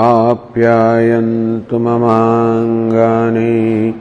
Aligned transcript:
आप्यायन्तु 0.00 1.78
ममाङ्गानि। 1.78 3.94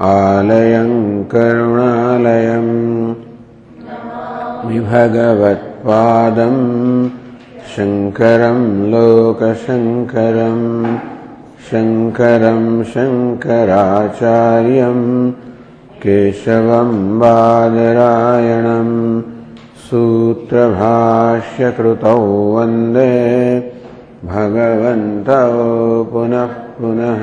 आलयं 0.00 0.92
करुणालयम् 1.32 2.72
विभगवत्पादम् 4.68 6.62
शङ्करं 7.74 8.60
लोकशङ्करम् 8.92 10.64
शङ्करं 11.68 12.62
शङ्कराचार्यम् 12.92 13.84
केशवं 16.02 16.90
बादरायणम् 17.20 18.96
सूत्रभाष्यकृतौ 19.88 21.02
वन्दे 22.54 23.12
भगवन्तौ 24.32 25.52
पुनः 26.12 26.52
पुनः 26.80 27.22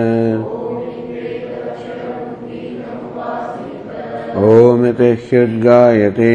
ओमिति 4.41 5.03
ह्युद्गायते 5.03 6.31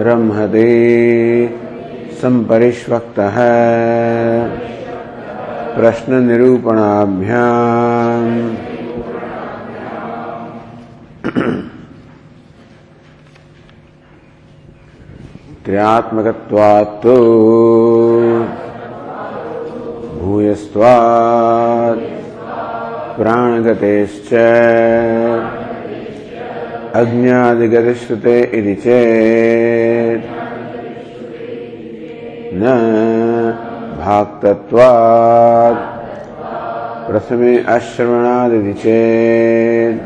रंहते 0.00 0.68
सम्परिष्वक्तः। 2.22 3.36
प्रश्ननिरूपणाभ्याम्। 5.76 7.77
त्र्यात्मकत्वात्तु 15.68 17.14
भूयस्त्वात् 20.20 22.00
प्राणगतेश्च 23.18 24.30
अज्ञादिगतिश्रुते 27.00 28.38
इति 28.58 28.74
चेत् 28.84 30.24
न 32.62 32.74
भाक्तत्वात् 34.00 35.84
प्रथमे 37.10 37.56
अश्रवणादिति 37.76 38.74
चेत् 38.84 40.00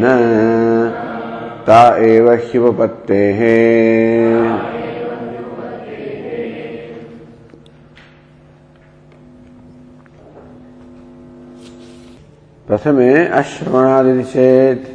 न 0.00 0.63
ता 1.66 1.82
एव 2.06 2.30
ह्युपपत्तेः 2.30 3.40
प्रथमे 12.68 13.12
चेत् 14.32 14.92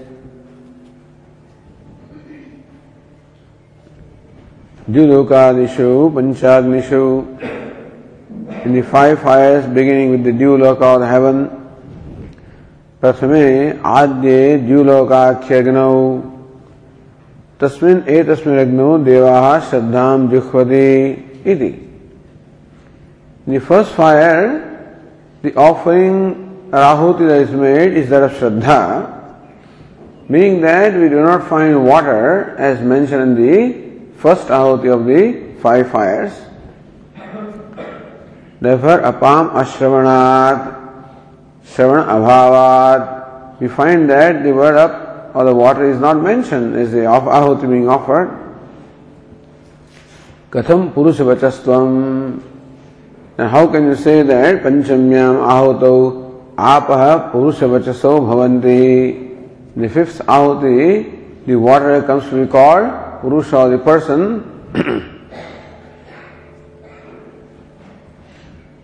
Dulokadishu, 4.89 6.11
Panchagnishu, 6.11 7.05
in 8.65 8.73
the 8.73 8.81
five 8.81 9.19
fires 9.19 9.67
beginning 9.67 10.09
with 10.09 10.23
the 10.23 10.31
Duloka 10.31 10.81
or 10.81 10.99
the 10.99 11.59
प्रथमे 13.01 13.43
आद्ये 13.85 14.39
द्युलोकाख्यग्नौ 14.67 15.93
तस्मिन् 17.60 18.02
एतस्मिन् 18.08 18.58
अग्नौ 18.58 18.98
देवाः 19.04 19.58
श्रद्धां 19.70 20.28
जुह्वति 20.28 20.90
इति 21.52 21.72
In 23.46 23.52
the 23.52 23.60
first 23.60 23.92
fire, 23.92 25.04
the 25.42 25.54
offering 25.54 26.68
Rahuti 26.70 27.28
that 27.28 27.42
is 27.42 27.50
made 27.50 27.92
is 27.92 28.08
that 28.08 28.22
of 28.22 28.32
Shraddha, 28.32 29.34
meaning 30.28 30.62
that 30.62 30.94
we 30.94 31.10
do 31.10 31.20
not 31.20 31.46
find 31.46 31.84
water 31.84 32.56
as 32.56 32.80
mentioned 32.80 33.22
in 33.22 33.34
the 33.34 34.16
first 34.18 34.48
Ahuti 34.48 34.92
of 34.92 35.04
the 35.04 35.60
five 35.60 35.90
fires. 35.90 36.32
Therefore, 38.60 39.00
apam 39.00 39.52
ashravanat, 39.52 40.80
shravana 41.66 42.06
abhavat, 42.06 43.60
we 43.60 43.68
find 43.68 44.08
that 44.08 44.42
the 44.42 44.54
word 44.54 44.76
up 44.76 45.07
or 45.33 45.43
the 45.45 45.55
water 45.55 45.89
is 45.89 45.99
not 45.99 46.21
mentioned 46.21 46.75
as 46.75 46.91
the 46.91 46.99
Ahuti 46.99 47.69
being 47.69 47.87
offered. 47.87 48.49
Katham 50.51 50.91
purusha 50.93 51.23
vachastvam. 51.23 52.41
Now, 53.37 53.47
how 53.47 53.67
can 53.67 53.85
you 53.85 53.95
say 53.95 54.23
that 54.23 54.63
panchamyam 54.63 55.45
ahutau 55.45 56.55
apah 56.55 57.31
purusha 57.31 57.65
vachaso 57.65 58.19
bhavanti? 58.19 59.27
The 59.75 59.87
fifth 59.87 60.19
ahuti, 60.25 61.45
the 61.45 61.55
water 61.55 62.01
comes 62.01 62.27
to 62.29 62.43
be 62.43 62.51
called 62.51 63.21
purusha 63.21 63.69
the 63.69 63.77
person. 63.77 64.43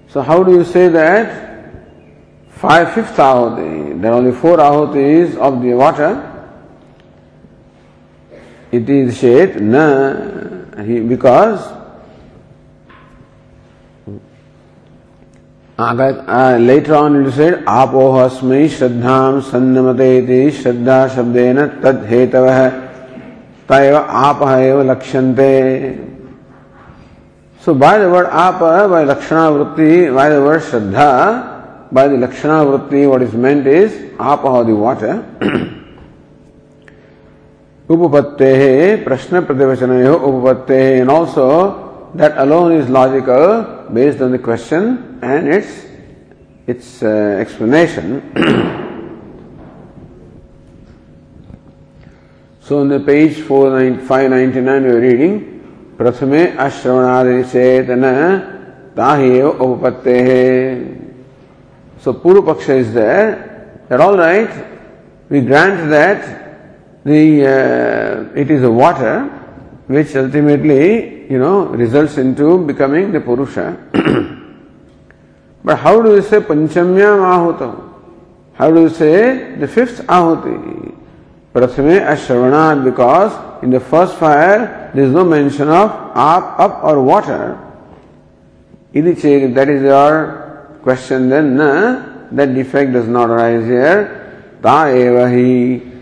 so, 0.07 0.21
how 0.21 0.43
do 0.43 0.51
you 0.51 0.63
say 0.63 0.87
that? 0.89 1.71
Five 2.51 2.93
fifth 2.93 3.17
ahuti, 3.17 3.99
there 3.99 4.11
are 4.11 4.17
only 4.17 4.33
four 4.33 4.57
ahutis 4.57 5.35
of 5.37 5.63
the 5.63 5.73
water. 5.73 6.33
It 8.75 8.89
is 8.89 9.19
said 9.19 9.61
na 9.61 9.83
he, 10.83 10.99
because 10.99 11.59
later 15.77 16.95
on 16.95 17.21
it 17.21 17.27
is 17.27 17.35
said 17.35 17.65
apohasmai 17.65 18.67
श्रद्धाम 18.77 19.39
सन्नमते 19.51 20.49
श्रद्धा 20.61 21.07
शब्देन 21.15 21.65
तद 21.83 22.05
हेतव 22.09 22.47
तव 23.69 23.95
आप 24.23 24.41
एव 24.59 24.81
लक्ष्यन्ते 24.91 25.53
So 27.65 27.73
by 27.73 27.97
the 27.97 28.07
word 28.07 28.27
apa, 28.27 28.87
by 28.87 29.05
lakshana 29.05 29.49
vritti, 29.49 30.13
by 30.13 30.29
the 30.29 30.39
word 30.39 30.61
shraddha, 30.61 31.91
by 31.91 32.07
the 32.07 32.15
lakshana 32.15 32.63
vritti, 32.63 33.09
what 33.09 33.23
is 33.23 33.33
meant 33.33 33.65
is 33.65 34.13
apa 34.19 34.47
or 34.47 34.63
the 34.63 34.75
उपपत्ते 37.89 38.53
प्रश्न 39.05 39.39
प्रतिवचन 39.45 39.91
उपपत्ते 40.13 41.01
and 41.01 41.09
also 41.09 42.11
that 42.15 42.37
alone 42.37 42.71
is 42.71 42.89
logical 42.89 43.85
based 43.93 44.21
on 44.21 44.31
the 44.31 44.39
question 44.39 45.19
and 45.21 45.47
its 45.47 45.85
its 46.65 47.03
uh, 47.03 47.37
explanation. 47.39 48.21
so 52.59 52.79
on 52.79 52.89
the 52.89 52.99
page 52.99 53.41
599 53.41 54.83
we 54.83 54.89
are 54.89 54.99
reading 54.99 55.41
प्रथमे 55.97 56.45
अश्रवणादि 56.59 57.43
चेतन 57.51 58.03
ताहेव 58.97 59.47
उपपत्ते 59.47 60.19
Puru 62.05 62.41
Paksha 62.45 62.77
is 62.77 62.93
there, 62.93 63.81
that 63.89 63.99
all 63.99 64.15
right, 64.15 64.49
we 65.29 65.41
grant 65.41 65.89
that 65.89 66.44
the 67.05 67.45
uh, 67.45 68.39
it 68.39 68.49
is 68.49 68.63
a 68.63 68.71
water 68.71 69.25
which 69.87 70.15
ultimately, 70.15 71.31
you 71.31 71.37
know, 71.37 71.67
results 71.67 72.17
into 72.17 72.65
becoming 72.65 73.11
the 73.11 73.21
Purusha. 73.21 73.77
but 75.63 75.77
how 75.77 76.01
do 76.01 76.13
we 76.13 76.21
say 76.21 76.39
Panchamyam 76.39 77.19
Ahuta? 77.21 77.93
How 78.55 78.71
do 78.71 78.83
we 78.83 78.89
say 78.89 79.55
the 79.55 79.67
fifth 79.67 80.01
Ahuti? 80.07 80.95
Prathame 81.53 82.05
Ashravanat, 82.05 82.83
because 82.83 83.63
in 83.63 83.69
the 83.69 83.79
first 83.79 84.15
fire 84.15 84.91
there 84.93 85.05
is 85.05 85.11
no 85.11 85.23
mention 85.23 85.69
of 85.69 85.91
up, 86.15 86.59
up 86.59 86.83
or 86.83 87.01
water. 87.03 87.59
If 88.93 89.21
that 89.53 89.69
is 89.69 89.83
your 89.83 90.79
question, 90.81 91.29
then 91.29 91.55
na, 91.55 92.27
that 92.31 92.55
defect 92.55 92.93
does 92.93 93.07
not 93.07 93.29
arise 93.29 93.65
here. 93.65 94.57
Ta 94.61 94.85
evahi 94.85 95.94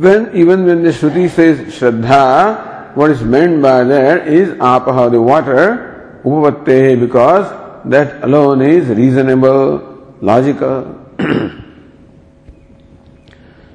when 0.00 0.34
even 0.34 0.64
when 0.64 0.82
the 0.82 0.90
Shruti 0.90 1.28
says 1.28 1.58
Shraddha, 1.74 2.96
what 2.96 3.10
is 3.10 3.22
meant 3.22 3.60
by 3.62 3.84
that 3.84 4.26
is 4.26 4.48
apaha, 4.54 5.10
the 5.10 5.20
water, 5.20 6.20
upavattehe, 6.24 6.98
because 6.98 7.46
that 7.84 8.24
alone 8.24 8.62
is 8.62 8.88
reasonable, 8.88 10.16
logical. 10.20 10.96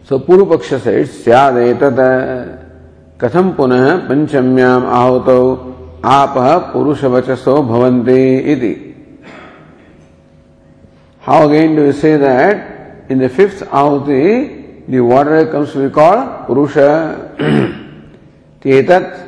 so 0.03 0.19
Purupaksha 0.19 0.79
says, 0.81 1.09
Syadetata 1.23 2.65
कथम 3.19 3.51
पुनः 3.57 3.85
पंचम्याम 4.07 4.85
आहुतौ 4.85 5.41
आप 6.03 6.35
पुरुषवचसो 6.73 7.55
भवन्ति 7.69 8.23
इति 8.53 8.73
again 11.27 11.75
do 11.75 11.85
you 11.85 11.93
say 11.93 12.17
that 12.17 13.09
in 13.09 13.19
the 13.19 13.29
fifth 13.29 13.61
ahuti 13.61 14.64
the 14.87 14.99
water 14.99 15.47
comes 15.51 15.71
to 15.73 15.87
be 15.87 15.93
called 15.93 16.45
Purusha. 16.47 17.35
Tetat 18.61 19.25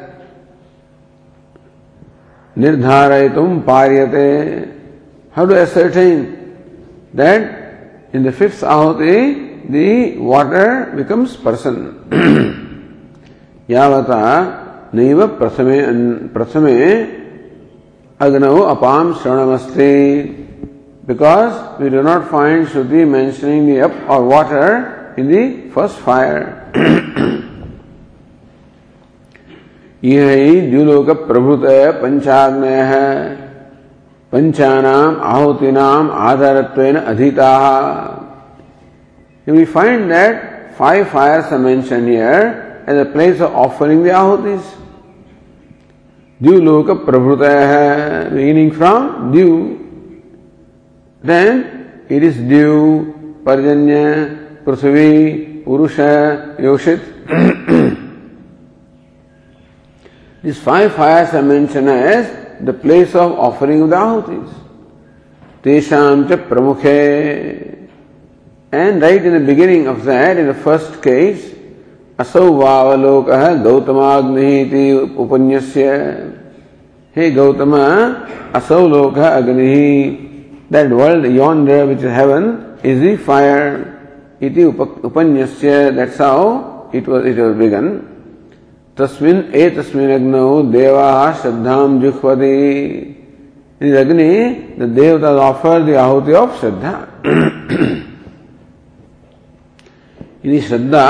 Nirdharayatum 2.56 3.64
Paryate. 3.64 4.74
How 5.32 5.46
to 5.46 5.60
ascertain 5.60 6.58
that 7.14 8.10
in 8.14 8.24
the 8.24 8.32
fifth 8.32 8.62
ahuti 8.62 9.70
the 9.70 10.18
water 10.18 10.94
becomes 10.96 11.36
person? 11.38 12.04
Yavata 13.70 14.92
Naiva 14.92 15.38
Prasame 15.38 16.30
Prasame 16.30 17.26
Agnau 18.20 18.76
Apam 18.76 19.14
Shranamasti. 19.16 20.46
Because 21.06 21.80
we 21.80 21.90
do 21.90 22.02
not 22.04 22.30
find 22.30 22.68
Shruti 22.68 23.08
mentioning 23.08 23.68
the 23.68 23.82
up 23.82 24.10
or 24.10 24.26
water 24.26 24.97
in 25.18 25.28
the 25.28 25.44
first 25.72 25.98
fire. 26.00 26.64
यही 30.04 30.60
द्युलोक 30.72 31.10
प्रभुत 31.28 31.64
पंचाग्नय 32.02 32.82
है 32.90 33.08
पंचानाम 34.34 35.16
आहुति 35.30 35.72
नाम 35.72 36.12
आधारत्व 36.28 36.82
अधिता 37.00 37.50
we 39.48 39.66
find 39.74 40.08
that 40.12 40.42
five 40.78 41.04
fire 41.14 41.58
mention 41.58 42.08
here 42.08 42.46
as 42.90 42.98
a 42.98 43.12
place 43.14 43.42
of 43.42 43.54
offering 43.66 44.06
the 44.06 44.10
आहुति 44.22 44.58
द्युलोक 46.40 46.92
प्रभुत 47.06 47.42
है 47.44 48.34
मीनिंग 48.34 48.72
फ्रॉम 48.72 49.32
द्यू 49.32 49.52
देन 51.24 51.64
इट 52.12 52.24
इज़ 52.24 52.42
ड्यू 52.50 52.76
पर्जन्य 53.46 54.04
पृथ्वी 54.68 55.12
पुरुष 55.66 56.00
योषित 56.62 57.04
this 60.44 60.62
five 60.64 60.90
fire 60.98 61.36
I 61.36 61.42
mention 61.44 61.88
as 61.90 62.26
the 62.66 62.76
place 62.82 63.16
of 63.16 63.32
offering 63.46 63.90
the 63.90 63.94
आहुतिज 63.94 64.50
तेषाम 65.64 66.24
च 66.30 66.40
प्रमुख 66.50 66.86
and 68.74 69.04
right 69.04 69.26
in 69.26 69.38
the 69.38 69.42
beginning 69.48 69.88
of 69.88 70.06
that 70.06 70.38
in 70.38 70.52
the 70.52 70.56
first 70.66 71.02
case 71.08 71.52
असौ 72.20 72.46
वावलोक 72.54 73.30
गौतमाग्नि 73.64 74.92
उपन्यस्य 75.18 75.90
हे 77.16 77.30
गौतम 77.34 77.76
असौ 78.58 78.88
लोक 78.90 79.18
अग्नि 79.34 79.84
that 80.72 80.92
world 80.94 81.36
Yeon 81.36 81.68
which 81.68 82.00
is 82.00 82.08
heaven 82.14 82.58
is 82.86 83.00
the 83.02 83.16
fire 83.28 83.86
इति 84.42 84.64
उपन्यस्य 84.64 85.92
that's 85.92 86.22
how 86.22 86.44
it 86.96 87.10
was 87.10 87.26
it 87.28 87.40
was 87.40 87.56
begun 87.56 87.88
तस्मिन् 88.98 89.42
एतस्मिन् 89.56 90.12
अग्नौ 90.12 90.62
देवाः 90.74 91.34
श्रद्धां 91.42 92.00
जुह्वति। 92.02 92.56
अग्नि 94.02 94.32
द 94.80 94.82
देवता 94.98 95.30
ऑफ़र 95.50 95.78
द 95.86 95.90
आहुति 96.04 96.34
ऑफ़ 96.34 96.60
श्रद्धा। 96.60 96.94
इति 100.46 100.60
श्रद्धा 100.68 101.08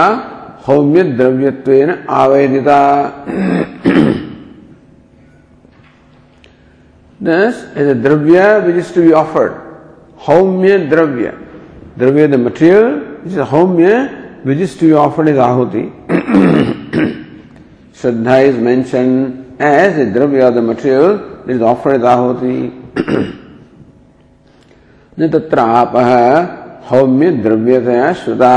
होम्य 0.68 1.03
द्रव्यत्वेन 1.03 1.89
आवेदिता। 2.09 2.80
Thus, 7.19 7.63
as 7.75 7.88
a 7.88 7.95
Dravya 7.95 8.63
which 8.63 8.75
is 8.75 8.91
to 8.91 9.01
be 9.01 9.12
offered, 9.12 9.53
Haumya 10.19 10.88
Dravya, 10.88 11.35
Dravya 11.97 12.30
the 12.30 12.38
material, 12.38 13.06
होम्य 13.51 14.09
which 14.45 14.59
is 14.62 14.79
to 14.79 14.94
offered 14.95 15.27
is 15.29 15.39
आहुति 15.39 15.83
श्रद्धा 18.01 18.38
इज़ 18.38 18.57
मेन्शन 18.59 19.07
एज 19.62 20.00
ए 20.00 20.06
द्रव्य 20.13 20.41
of 20.41 20.53
the 20.56 20.63
material 20.63 21.19
is 21.50 21.62
offered 21.63 21.95
is 21.95 22.06
आहुति 22.06 22.56
त्राप 25.51 25.94
होम्य 26.92 27.31
द्रव्य 27.44 28.13
श्रुता। 28.23 28.54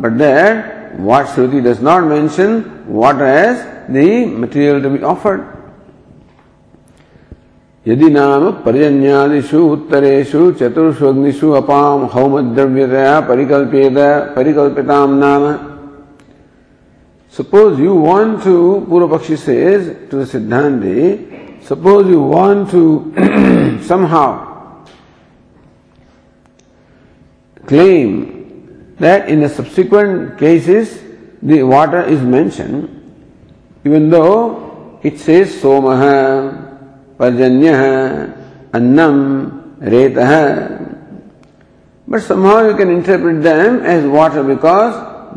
but 0.00 0.12
that 0.18 1.00
what 1.00 1.26
Shruti 1.34 1.60
does 1.60 1.82
not 1.82 2.04
mention 2.04 2.62
what 2.88 3.20
as 3.22 3.56
the 3.90 4.08
material 4.40 4.82
to 4.82 4.90
be 4.90 4.98
offered 5.12 5.40
यदि 7.86 8.08
नाम 8.10 8.50
पर्यन्यादिषु, 8.64 9.60
उत्तरेषु 9.66 10.50
चतुर्षु 10.60 11.06
अग्निषु 11.06 11.50
अपाम 11.60 12.04
हौम 12.12 12.40
द्रव्यतया 12.54 13.14
परिकल्पेत 13.28 13.98
परिकल्पिताम 14.36 15.18
नाम 15.18 15.46
सपोज़ 17.34 17.80
यू 17.82 17.94
वांट 17.98 18.38
टू 18.44 18.54
पूर्व 18.88 19.08
पक्षी 19.08 19.36
सेज 19.38 19.90
सिद्धांत 20.30 20.82
suppose 21.68 22.08
you 22.10 22.20
want 22.28 22.70
to 22.70 22.82
somehow 23.88 24.32
claim 27.68 28.18
that 29.00 29.28
in 29.30 29.46
subsequent 29.50 30.28
cases 30.40 30.98
the 31.44 31.60
water 31.68 32.12
is 32.12 32.22
mention 32.34 32.82
even 33.84 34.10
though 34.10 34.26
it 35.04 35.16
says 35.18 35.48
सोमह 35.54 36.10
पर्जन्य, 37.22 37.72
अन्नम, 38.74 39.16
रेत। 39.86 40.18
But 42.08 42.20
somehow 42.20 42.60
you 42.62 42.74
can 42.76 42.90
interpret 42.90 43.36
them 43.42 43.76
as 43.90 44.06
water 44.14 44.42
because 44.44 44.94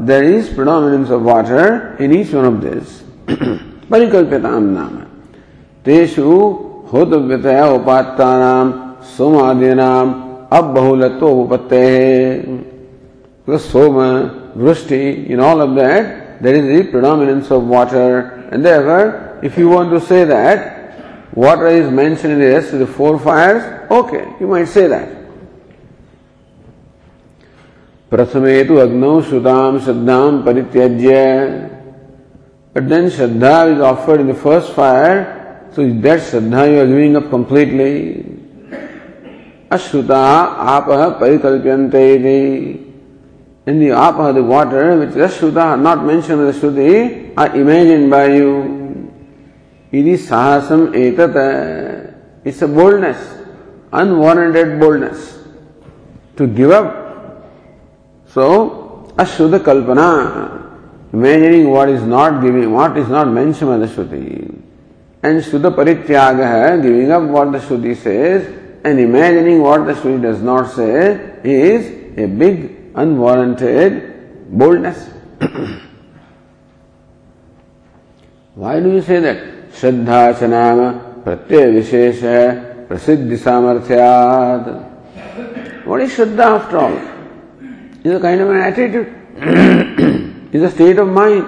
there 0.07 0.23
is 0.25 0.53
prominence 0.55 1.11
of 1.11 1.21
water 1.23 2.03
in 2.03 2.13
each 2.13 2.33
one 2.33 2.45
of 2.45 2.55
this 2.63 3.01
परिकल्पिता 3.91 4.49
नाम 4.59 4.97
तेषु 5.85 6.31
होतव्यतया 6.93 7.65
उपात्ता 7.71 8.29
नाम 8.39 8.73
सोमादि 9.07 9.73
नाम 9.73 10.13
अब 10.57 10.73
बहुलत्व 10.75 11.27
उपत्ते 11.27 11.85
सोम 13.69 13.97
वृष्टि 14.57 15.01
in 15.33 15.41
all 15.41 15.61
of 15.61 15.69
that 15.79 16.03
there 16.43 16.55
is 16.55 16.71
the 16.71 16.85
prominence 16.91 17.51
of 17.51 17.63
water 17.73 18.09
and 18.53 18.63
therefore 18.63 19.13
if 19.45 19.59
you 19.59 19.69
want 19.69 19.91
to 19.91 19.99
say 20.07 20.25
that 20.25 20.59
water 21.34 21.68
is 21.68 21.90
mentioned 21.90 22.34
in 22.34 22.40
the 22.40 22.48
rest 22.48 22.72
of 22.72 22.80
the 22.80 22.86
four 22.86 23.18
fires, 23.18 23.90
okay, 23.90 24.34
you 24.40 24.46
might 24.46 24.66
say 24.66 24.86
that. 24.88 25.16
प्रथमे 28.10 28.62
तो 28.66 28.76
अग्नौ 28.82 29.20
श्रुताम 29.22 29.78
श्रद्धाम 29.86 30.42
परित्यज्य 30.46 31.78
but 32.72 32.88
then 32.88 33.10
Shraddha 33.10 33.74
is 33.74 33.80
offered 33.80 34.20
in 34.20 34.28
the 34.28 34.34
first 34.34 34.72
fire, 34.74 35.66
So 35.74 35.82
that 35.82 36.20
Shraddha 36.20 36.72
you 36.72 36.80
are 36.80 36.86
giving 36.86 37.16
up 37.16 37.28
completely. 37.28 38.24
Ashruta 39.70 40.56
apah 40.56 41.18
parikalpyante 41.18 42.86
In 43.66 43.78
the 43.80 43.88
apah, 43.88 44.34
the 44.34 44.42
water, 44.42 44.98
which 44.98 45.10
Ashruta 45.10 45.62
are 45.62 45.76
not 45.76 46.04
mentioned 46.04 46.40
in 46.40 46.46
the 46.46 46.52
Shruti, 46.52 47.34
are 47.36 47.54
imagined 47.56 48.10
by 48.10 48.34
you. 48.34 48.73
It 49.91 50.07
is 50.07 50.27
sahasam 50.29 50.93
etata. 50.93 52.13
It's 52.43 52.61
a 52.61 52.67
boldness, 52.67 53.17
unwarranted 53.91 54.79
boldness. 54.79 55.39
To 56.37 56.47
give 56.47 56.71
up. 56.71 57.05
So, 58.27 59.13
Ashruta 59.17 59.59
kalpana, 59.59 61.13
imagining 61.13 61.69
what 61.69 61.87
is 61.89 62.03
not 62.03 62.41
giving, 62.41 62.71
what 62.73 62.97
is 62.97 63.07
not 63.07 63.29
mentioned 63.29 63.69
by 63.69 63.77
the 63.77 63.87
Shruti. 63.87 64.61
And 65.23 65.41
Shruta 65.41 65.73
parityaga, 65.73 66.81
giving 66.83 67.11
up 67.11 67.23
what 67.23 67.53
the 67.53 67.59
Shruti 67.59 67.95
says, 67.95 68.45
and 68.83 68.99
imagining 68.99 69.61
what 69.61 69.85
the 69.85 69.93
Shruti 69.93 70.21
does 70.21 70.41
not 70.41 70.69
say 70.69 71.39
is 71.43 72.17
a 72.17 72.25
big 72.27 72.91
unwarranted 72.93 74.49
boldness. 74.57 75.09
Why 78.55 78.79
do 78.81 78.91
you 78.91 79.01
say 79.01 79.19
that? 79.21 79.54
Shraddha 79.75 80.33
chanama 80.33 81.23
pratyaya 81.23 81.73
vishesha 81.75 82.87
prasiddhi 82.87 83.37
samarthyat. 83.37 84.65
What 85.85 86.01
is 86.01 86.11
Shraddha 86.11 86.59
after 86.59 86.77
all? 86.77 86.97
It's 88.03 88.15
a 88.15 88.19
kind 88.21 88.39
of 88.39 88.49
an 88.51 88.57
attitude. 88.57 89.13
it's 90.53 90.63
a 90.63 90.71
state 90.71 90.97
of 90.97 91.09
mind. 91.09 91.45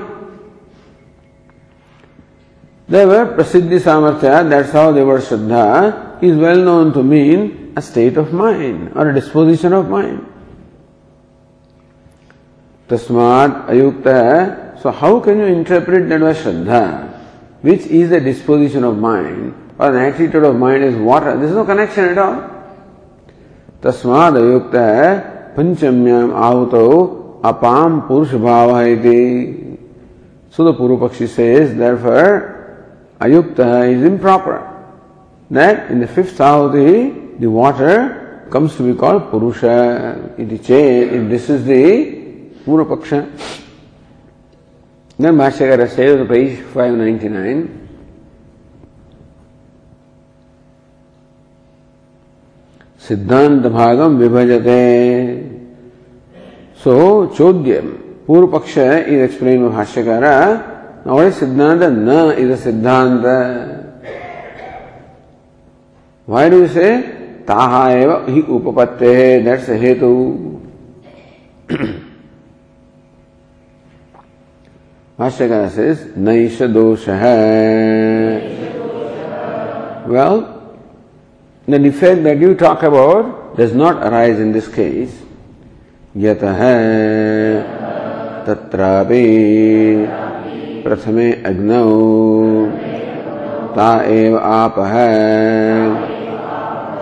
They 2.89 3.05
were 3.05 3.37
prasiddhi 3.37 3.79
samarthyat, 3.79 4.49
that's 4.49 4.71
how 4.71 4.91
they 4.91 5.03
were 5.03 5.19
Shraddha 5.19 6.21
is 6.21 6.35
well 6.35 6.57
known 6.57 6.91
to 6.93 7.03
mean 7.03 7.73
a 7.77 7.81
state 7.81 8.17
of 8.17 8.33
mind 8.33 8.91
or 8.95 9.09
a 9.09 9.13
disposition 9.13 9.71
of 9.71 9.87
mind. 9.87 10.25
Tasmat 12.89 13.67
ayukta. 13.67 14.81
So 14.81 14.91
how 14.91 15.19
can 15.21 15.39
you 15.39 15.45
interpret 15.45 16.09
that 16.09 16.21
as 16.21 16.37
Shraddha, 16.37 17.16
which 17.61 17.81
is 17.87 18.11
a 18.11 18.19
disposition 18.19 18.83
of 18.83 18.97
mind 18.97 19.53
or 19.79 19.95
an 19.95 20.13
attitude 20.13 20.43
of 20.43 20.55
mind 20.55 20.83
is 20.83 20.95
water? 20.95 21.35
There 21.35 21.47
is 21.47 21.53
no 21.53 21.65
connection 21.65 22.05
at 22.05 22.17
all. 22.17 22.57
Tasmat 23.81 24.33
ayukta 24.33 25.55
panchamyam 25.55 26.31
ahuto 26.33 27.41
apam 27.41 28.07
purush 28.07 28.29
bhava 28.29 29.77
So 30.49 30.63
the 30.63 30.73
Purupakshi 30.73 31.27
says, 31.27 31.75
therefore, 31.75 32.85
ayukta 33.19 33.91
is 33.91 34.03
improper. 34.03 34.73
that 35.51 35.89
in 35.89 35.99
the 35.99 36.07
fifth 36.07 36.37
ahuti, 36.37 37.39
the 37.39 37.47
water 37.47 38.47
comes 38.49 38.75
to 38.75 38.83
be 38.83 38.97
called 38.97 39.29
Purusha. 39.29 40.33
It 40.37 40.51
is 40.51 40.69
if 40.69 41.29
this 41.29 41.49
is 41.49 41.65
the 41.65 42.51
Purapaksha. 42.65 43.66
Then 45.19 45.35
Bhashyakara 45.37 45.89
says 45.89 46.19
on 46.19 46.27
page 46.27 46.59
599, 46.73 47.83
सिद्धांत 53.07 53.65
भागम 53.71 54.17
विभजते 54.19 54.81
सो 56.83 56.95
चौद्यम 57.37 57.87
पूर्व 58.27 58.47
पक्ष 58.57 58.77
is 58.77 59.21
explain 59.23 59.67
भाष्यकार 59.69 60.25
सिद्धांत 61.39 61.83
न 61.83 62.19
is 62.37 62.55
सिद्धांत 62.63 63.25
Why 66.27 66.49
do 66.49 66.57
you 66.59 66.67
say 66.67 67.41
taha 67.45 67.97
eva 67.97 68.25
hi 68.27 68.41
upapatte? 68.41 69.45
That's 69.45 69.69
a 69.69 69.77
hetu. 69.77 70.57
Bhashyakara 75.19 75.71
says 75.71 75.99
naisha 76.15 76.71
dosha 76.71 77.17
Well, 80.07 80.75
the 81.65 81.79
defect 81.79 82.23
that 82.23 82.37
you 82.37 82.53
talk 82.53 82.83
about 82.83 83.57
does 83.57 83.73
not 83.73 84.05
arise 84.05 84.39
in 84.39 84.51
this 84.51 84.67
case. 84.67 85.23
यतः 86.15 86.61
तत्रापि 88.45 89.25
प्रथमे 90.83 91.31
अग्नौ 91.49 91.89
ता 93.75 93.89
एव 94.13 94.37
आपः 94.37 94.95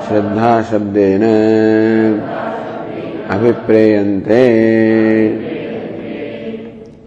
श्रद्धा 0.08 0.52
शब्देन 0.72 1.24
अभिप्रेयन्ते 3.36 4.44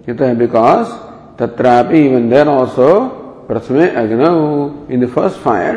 यतः 0.09 0.35
बिकॉज़ 0.41 0.93
तत्रापि 1.39 2.01
इवन 2.07 2.29
देर 2.31 2.49
ऑल्सो 2.49 2.91
प्रथमे 3.49 3.89
अग्नौ 4.03 4.35
इन 4.93 5.05
द 5.05 5.09
फ़र्स्ट 5.15 5.41
फायर 5.45 5.77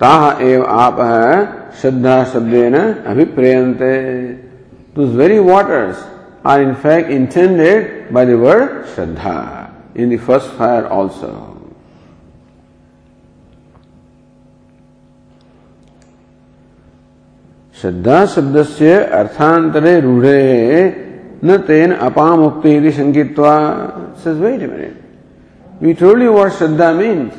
ताह 0.00 0.44
एव 0.50 0.64
आप 0.84 1.00
श्रद्धा 1.80 2.22
शब्देन 2.32 2.76
अभिप्रेयन्ते 2.76 3.96
Those 4.94 5.14
very 5.14 5.38
waters 5.38 5.96
are 6.44 6.60
in 6.60 6.74
fact 6.74 7.10
intended 7.10 8.12
by 8.12 8.24
the 8.24 8.36
word 8.36 8.86
Shraddha 8.86 9.70
in 9.94 10.08
the 10.08 10.16
first 10.16 10.50
fire 10.52 10.86
also. 10.86 11.49
श्रद्धा 17.80 18.24
शब्द 18.26 18.62
से 18.76 18.92
अर्थांतरे 19.18 20.00
रूढ़े 20.00 20.40
न 21.44 21.56
तेन 21.66 21.92
अपामुक्ति 21.92 22.74
यदि 22.76 22.90
शंकित्वा 22.92 23.54
says 24.22 24.38
wait 24.38 24.62
a 24.62 24.68
minute 24.68 24.96
we 25.80 25.94
told 25.94 26.20
you 26.20 26.32
what 26.32 26.52
shraddha 26.52 26.96
means 26.98 27.32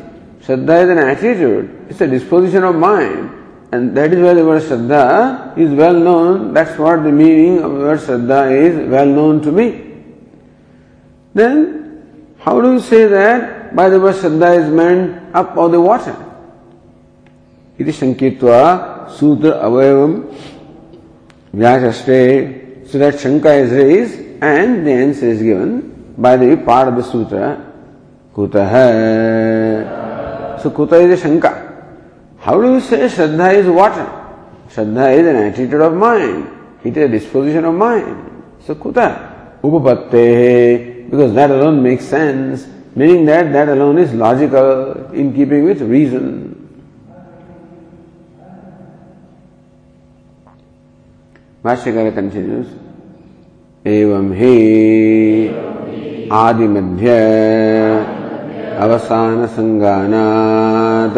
shraddha 0.46 0.84
is 0.84 0.90
an 0.90 0.98
attitude 0.98 1.86
it's 1.90 2.02
a 2.02 2.08
disposition 2.08 2.64
of 2.64 2.76
mind 2.76 3.30
and 3.72 3.96
that 3.96 4.12
is 4.12 4.20
why 4.20 4.34
the 4.34 4.44
word 4.44 4.64
shraddha 4.64 5.58
is 5.58 5.70
well 5.82 5.94
known 5.94 6.54
that's 6.54 6.78
what 6.78 7.04
the 7.04 7.12
meaning 7.12 7.60
of 7.60 7.74
the 7.74 7.80
word 7.80 8.00
shraddha 8.00 8.42
is 8.52 8.90
well 8.90 9.06
known 9.06 9.42
to 9.42 9.52
me 9.52 9.68
then 11.36 11.62
how 12.40 12.60
do 12.60 12.74
you 12.74 12.80
say 12.80 13.06
that 13.06 13.76
by 13.76 13.90
the 13.90 14.00
word 14.00 14.16
shraddha 14.16 14.58
is 14.64 14.74
meant 14.74 15.36
up 15.36 15.56
of 15.56 15.72
the 15.72 15.80
water 15.80 16.16
iti 17.78 17.92
shankitva 17.92 18.91
sutra 19.10 19.62
avayavam 19.64 20.26
vyasashte. 21.56 22.88
So 22.88 22.98
that 23.00 23.16
shanka 23.16 23.52
is 23.64 23.72
raised 23.72 24.20
and 24.42 24.86
the 24.86 24.92
answer 24.92 25.28
is 25.28 25.42
given 25.42 26.14
by 26.18 26.38
the 26.38 26.58
part 26.58 26.88
of 26.90 26.96
the 26.96 27.04
sutra. 27.04 27.58
Kutaha. 28.36 28.82
So 30.62 30.70
kuta 30.70 31.00
is 31.02 31.24
a 31.24 31.28
shanka. 31.28 31.72
How 32.42 32.60
do 32.60 32.74
you 32.74 32.80
say 32.80 33.08
Shraddha 33.08 33.54
is 33.54 33.68
water? 33.68 34.08
Shraddha 34.68 35.14
is 35.16 35.28
an 35.28 35.36
attitude 35.36 35.82
of 35.82 35.94
mind. 35.94 36.48
It 36.84 36.98
is 36.98 37.04
a 37.04 37.08
disposition 37.08 37.66
of 37.66 37.76
mind. 37.76 38.44
So 38.66 38.74
kuta. 38.74 39.60
Upapatte. 39.62 41.08
Because 41.10 41.34
that 41.36 41.52
alone 41.52 41.84
makes 41.84 42.06
sense. 42.06 42.68
Meaning 42.96 43.26
that 43.26 43.54
that 43.54 43.70
alone 43.70 44.00
is 44.00 44.12
logical 44.14 45.14
in 45.14 45.34
keeping 45.36 45.66
with 45.66 45.82
reason. 45.82 46.51
भाष्यकार 51.66 52.10
continues 52.10 52.70
एवं 53.88 54.32
ही 54.34 54.54
आदि 56.32 56.68
मध्य 56.68 57.10
अवसान 58.80 59.46
संगानात 59.46 61.18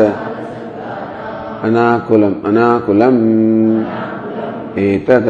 अनाकुलम 1.63 2.33
अनाकुलम। 2.45 3.17
एतत् 4.79 5.29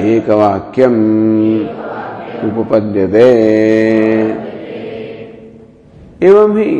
एकवाक्यम 0.00 0.96
उपपद्यते। 2.48 3.30
एवं 6.22 6.56
ही 6.58 6.70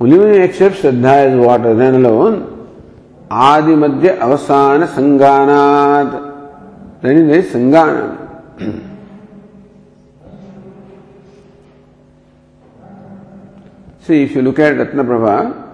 you 0.00 0.22
accept 0.44 0.76
Shraddha 0.76 1.14
as 1.26 1.34
water, 1.34 1.74
then 1.74 1.94
alone, 1.96 2.40
आदि 3.32 3.74
मध्य 3.74 4.08
अवसान 4.08 4.84
संगानात 4.86 6.27
Is 7.00 7.02
very 7.02 7.42
Sangana. 7.42 8.26
See, 14.00 14.22
if 14.22 14.34
you 14.34 14.42
look 14.42 14.58
at 14.58 14.74
Ratnaprabha, 14.74 15.64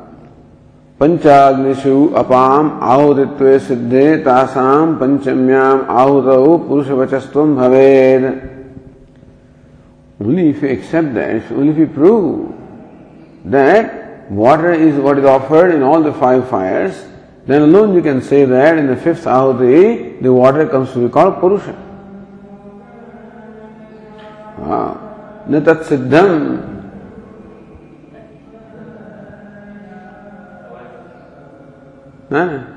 पंचाग्निषु 1.00 1.94
अपाम 2.16 2.68
आहुतित्व 2.88 3.58
सिद्धे 3.66 4.16
तासाम 4.24 4.94
पंचम्याम 4.98 5.80
आहुतौ 5.90 6.56
पुरुष 6.68 6.90
वचस्तुम 7.00 7.54
भवेद 7.56 8.24
only 10.20 10.50
if 10.50 10.62
you 10.62 10.68
accept 10.68 11.12
that, 11.14 11.50
only 11.50 11.70
if 11.70 11.78
you 11.78 11.86
prove 11.86 12.54
that 13.44 14.30
water 14.30 14.72
is 14.72 14.94
what 14.94 15.18
is 15.18 15.24
offered 15.24 15.74
in 15.74 15.82
all 15.82 16.02
the 16.02 16.12
five 16.12 16.48
fires, 16.48 17.04
Then 17.46 17.62
alone 17.62 17.94
you 17.94 18.02
can 18.02 18.22
say 18.22 18.44
that 18.46 18.78
in 18.78 18.86
the 18.86 18.96
fifth 18.96 19.24
ahuti, 19.24 20.22
the 20.22 20.32
water 20.32 20.66
comes 20.66 20.92
to 20.92 21.06
be 21.06 21.12
called 21.12 21.40
Purusha. 21.40 21.76
Ah, 24.60 25.44
Nitat 25.46 25.84
Siddham. 25.84 26.70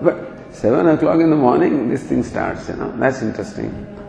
But 0.00 0.16
7 0.52 0.86
o'clock 0.88 1.20
in 1.20 1.28
the 1.28 1.36
morning, 1.36 1.90
this 1.90 2.04
thing 2.04 2.22
starts, 2.22 2.68
you 2.68 2.76
know. 2.76 2.90
That's 2.96 3.20
interesting. 3.20 3.99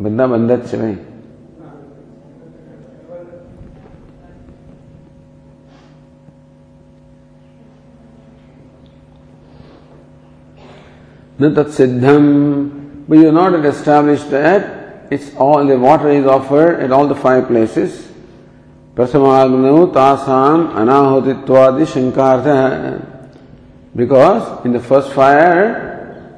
બંદા 0.00 0.26
બંધ 0.26 0.52
જ 0.60 0.68
છે 0.70 0.76
નહીં 0.82 0.98
न 11.40 11.54
tatsiddham. 11.54 13.06
But 13.08 13.18
you 13.18 13.28
are 13.28 13.32
not 13.32 13.64
established 13.64 14.30
that 14.30 15.08
it's 15.10 15.34
all 15.36 15.66
the 15.66 15.78
water 15.78 16.10
is 16.10 16.26
offered 16.26 16.80
at 16.80 16.92
all 16.92 17.08
the 17.08 17.14
five 17.14 17.48
places. 17.48 18.08
Prasamagnu 18.94 19.92
tasam 19.92 20.74
anahotitwadi 20.74 21.86
shankartha. 21.86 23.04
Because 23.96 24.64
in 24.64 24.72
the 24.72 24.80
first 24.80 25.12
fire, 25.12 25.89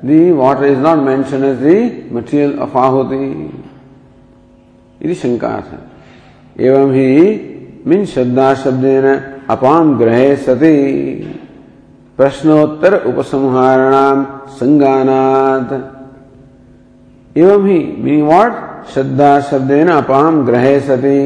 the 0.02 0.32
water 0.32 0.64
is 0.64 0.78
not 0.78 1.02
mentioned 1.02 1.44
as 1.44 1.61
the 1.61 2.02
material 2.11 2.62
of 2.62 2.71
ahuti. 2.71 3.50
इति 5.02 5.14
शंका 5.14 5.49
था 5.66 5.78
एवं 6.62 6.92
ही 6.94 7.11
मिन 7.90 8.04
शब्दा 8.06 8.52
शब्देन 8.54 9.06
अपाम 9.50 9.97
ग्रहे 9.99 10.35
सति 10.44 10.76
प्रश्नोत्तर 12.18 12.94
उपसंहारणाम 13.11 14.25
संगानात 14.59 15.73
एवं 17.38 17.66
ही 17.66 17.78
मीनिंग 18.04 18.26
व्हाट 18.28 18.87
श्रद्धा 18.92 19.32
शब्देन 19.50 19.88
अपाम 19.90 20.44
ग्रहे 20.47 20.78
सति 20.87 21.18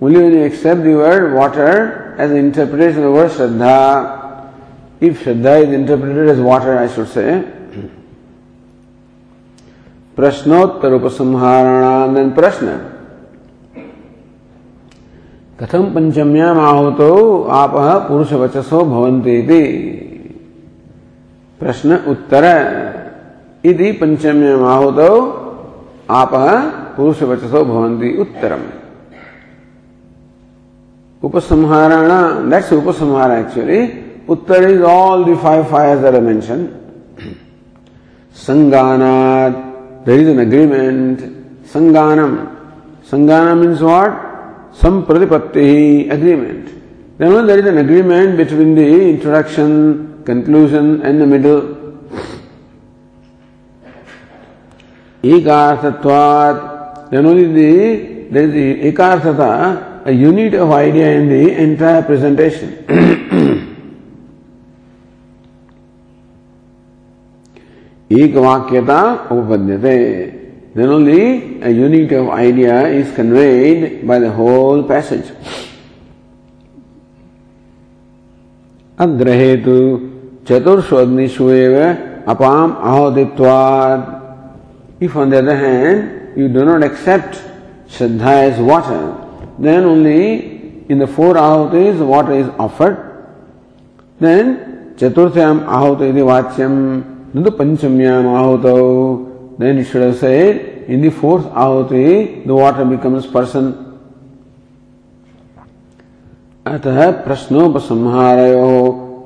only 0.00 0.20
when 0.20 0.32
you 0.32 0.44
accept 0.44 0.82
the 0.84 0.94
word 0.94 1.34
water 1.34 2.14
as 2.18 2.30
an 2.30 2.36
interpretation 2.36 2.98
of 2.98 3.04
the 3.04 3.10
word 3.10 3.30
Shraddha, 3.30 4.52
if 5.00 5.24
Shraddha 5.24 5.66
is 5.66 5.72
interpreted 5.72 6.28
as 6.28 6.38
water, 6.38 6.78
I 6.78 6.86
should 6.86 7.08
say, 7.08 7.44
प्रश्नोत्तर 10.18 10.92
उपसंहारणान 10.92 12.30
प्रश्न। 12.30 12.66
कथम 15.60 15.84
पंचम्याम 15.94 16.58
आहुतो 16.60 17.10
आप 17.50 17.74
पुरुष 18.08 18.32
वचसो 18.32 18.80
भवन्ति 18.84 19.36
प्रश्न 21.60 21.98
उत्तर। 22.08 22.44
इति 23.64 23.92
पंचम्याम 23.92 24.64
आहुतो 24.64 25.10
आप 26.10 26.34
पुरुष 26.96 27.22
वचसो 27.22 27.64
भवन्ति 27.64 28.10
उत्तरम। 28.20 28.62
उपसंहारణ 31.22 32.10
that's 32.50 32.72
उपसंहार 32.72 33.30
actually. 33.38 33.80
Uttar 34.28 34.68
is 34.68 34.82
all 34.82 35.24
the 35.24 35.38
five 35.46 35.64
fires 35.68 36.02
that 36.02 36.14
I 36.14 36.20
mentioned. 36.20 36.68
sanganat 38.46 39.67
there 40.08 40.20
is 40.20 40.28
an 40.28 40.38
agreement. 40.38 41.64
Sanganam. 41.64 42.56
Sanganam 43.04 43.60
means 43.60 43.82
what? 43.82 44.74
Some 44.74 45.02
agreement. 45.02 46.70
Then 47.18 47.34
when 47.34 47.46
there 47.46 47.58
is 47.58 47.66
an 47.66 47.76
agreement 47.76 48.38
between 48.38 48.74
the 48.74 49.10
introduction, 49.10 50.24
conclusion 50.24 51.02
and 51.02 51.20
the 51.20 51.26
middle. 51.26 51.98
Ekarthatvat. 55.22 57.10
Then 57.10 57.26
only 57.26 57.52
the, 57.52 58.28
there 58.30 58.44
is 58.44 58.52
the 58.52 58.90
ekarthata, 58.90 60.06
a 60.06 60.12
unit 60.12 60.54
of 60.54 60.72
idea 60.72 61.20
in 61.20 61.28
the 61.28 61.52
entire 61.52 62.02
presentation. 62.02 63.26
एक 68.11 68.35
वाक्यता 68.35 69.01
उपपद्यते 69.31 69.97
then 70.75 70.89
only 70.89 71.61
a 71.61 71.69
unit 71.69 72.11
of 72.13 72.29
idea 72.29 72.87
is 72.87 73.13
conveyed 73.15 74.07
by 74.07 74.17
the 74.17 74.31
whole 74.31 74.81
passage. 74.83 75.31
अग्रहेतु 78.97 79.75
चतुर्षु 80.47 80.95
अग्निषु 81.03 81.49
एव 81.51 81.75
अपाम 82.33 82.69
आहुतित्वात् 82.89 84.03
If 84.99 85.15
on 85.15 85.29
the 85.29 85.39
other 85.39 85.55
hand 85.55 86.37
you 86.37 86.47
do 86.47 86.65
not 86.65 86.83
accept 86.83 87.41
Shraddha 87.87 88.51
as 88.51 88.59
water, 88.59 89.15
then 89.59 89.83
only 89.83 90.85
in 90.89 90.97
the 90.97 91.07
four 91.07 91.35
ahutis 91.35 92.03
water 92.03 92.33
is 92.33 92.47
offered. 92.57 92.97
Then 94.19 94.95
Chaturthayam 94.97 95.65
ahuti 95.65 96.13
vachyam 96.13 97.13
the 97.34 97.50
panchamyam 97.50 98.24
ahutau. 98.24 99.58
Then 99.58 99.78
he 99.78 99.84
should 99.84 100.02
have 100.02 100.16
said, 100.16 100.84
in 100.88 101.00
the 101.00 101.10
fourth 101.10 101.44
ahuti, 101.46 102.46
the 102.46 102.54
water 102.54 102.84
becomes 102.84 103.26
person. 103.26 103.84
अतः 106.66 107.24
प्रश्नोपसंहारयो 107.24 108.66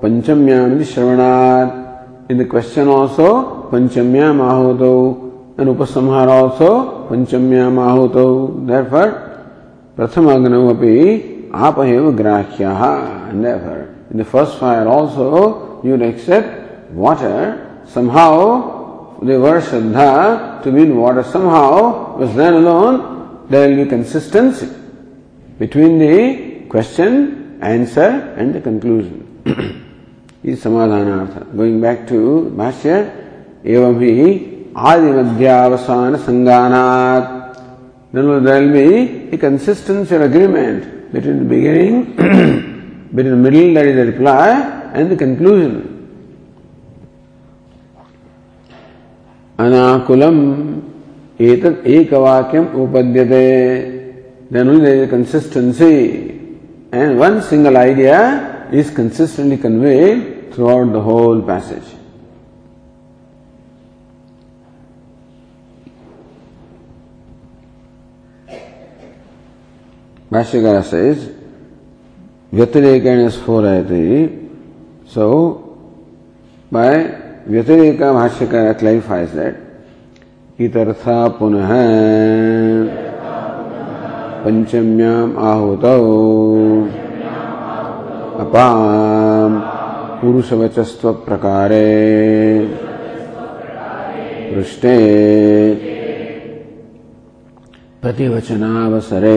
पंचम्याम 0.02 0.72
इति 0.76 0.84
श्रवणात्। 0.84 2.30
In 2.30 2.38
the 2.38 2.48
question 2.50 2.88
also 2.88 3.28
पंचम्याम 3.72 4.42
आहुतो। 4.42 4.94
And 5.60 5.68
उपसंहार 5.68 6.28
also 6.28 6.70
पंचम्याम 7.10 7.78
आहुतो। 7.78 8.26
Therefore 8.68 9.08
प्रथम 9.96 10.30
अग्नौ 10.32 10.68
अपि 10.70 10.94
आपहेव 11.54 12.10
ग्राह्यः। 12.16 12.80
Never 13.42 13.78
in 14.12 14.20
the 14.20 14.24
first 14.32 14.58
fire 14.60 14.86
also 14.88 15.28
you 15.84 15.96
accept 16.02 16.94
water 16.96 17.71
somehow 17.87 19.18
the 19.21 19.38
word 19.40 19.62
Shraddha 19.62 20.62
to 20.62 20.73
mean 20.73 20.97
water 20.97 21.23
somehow 21.23 22.16
was 22.16 22.35
then 22.35 22.55
alone 22.55 23.47
there 23.49 23.68
will 23.68 23.85
be 23.85 23.88
consistency 23.88 24.68
between 25.59 25.99
the 25.99 26.66
question, 26.68 27.59
answer 27.61 28.35
and 28.37 28.55
the 28.55 28.61
conclusion. 28.61 29.29
is 30.42 30.64
Samadhanartha. 30.64 31.57
Going 31.57 31.81
back 31.81 32.07
to 32.09 32.53
Bhashya, 32.57 33.62
evam 33.64 33.95
hi 34.75 34.95
adimadhyavasana 34.97 36.18
sanganat. 36.18 37.53
Then 38.12 38.45
there 38.45 38.61
will 38.61 38.73
be 38.73 39.31
a 39.31 39.38
consistency 39.38 40.14
or 40.14 40.23
agreement 40.23 41.12
between 41.12 41.38
the 41.38 41.45
beginning, 41.45 42.16
between 43.14 43.31
the 43.31 43.51
middle 43.51 43.75
that 43.75 43.87
is 43.87 43.97
the 43.97 44.07
reply 44.12 44.51
and 44.95 45.11
the 45.11 45.16
conclusion. 45.16 45.91
अनाकुलम 49.58 50.38
एतत् 51.40 51.86
एकवाक्यम् 51.86 52.74
उपद्यते। 52.82 53.46
Then 54.52 54.68
consistency 55.10 55.94
and 56.94 57.18
one 57.18 57.40
single 57.40 57.76
idea 57.76 58.18
is 58.80 58.94
consistently 58.96 59.56
conveyed 59.56 60.22
throughout 60.68 60.92
the 60.92 61.02
whole 61.06 61.40
passage 61.48 61.82
भाष्यकार 70.32 70.80
says 70.90 71.28
व्यतिरेकेण 72.52 73.28
स्फोरयति 73.28 74.06
so 75.14 75.28
by 76.72 77.02
भाष्य 78.12 78.46
का 78.46 78.72
clarifies 78.72 79.28
that. 79.28 80.61
इतर्था 80.61 81.28
पुनः 81.28 81.70
पंचम्याम 84.44 85.38
आहुत। 85.38 85.85
अपाम 88.40 89.59
पुरुषवचस्व 90.20 91.12
प्रकारे 91.12 91.88
पृष्ठे 94.55 94.96
प्रतिवचनावसरे। 98.02 99.37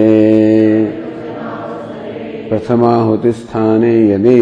प्रथमाहुतिस्थाने 2.49 3.93
यदि 4.09 4.39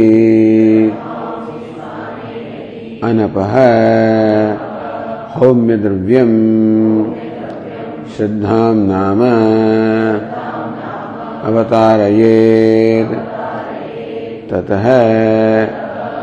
अनपः 3.04 3.54
हौम्य 5.36 5.78
द्रव्यम 5.78 6.32
श्रद्धां 8.18 8.76
नाम। 8.76 9.22
अवतारयेद 11.48 13.08
ततः 14.52 14.86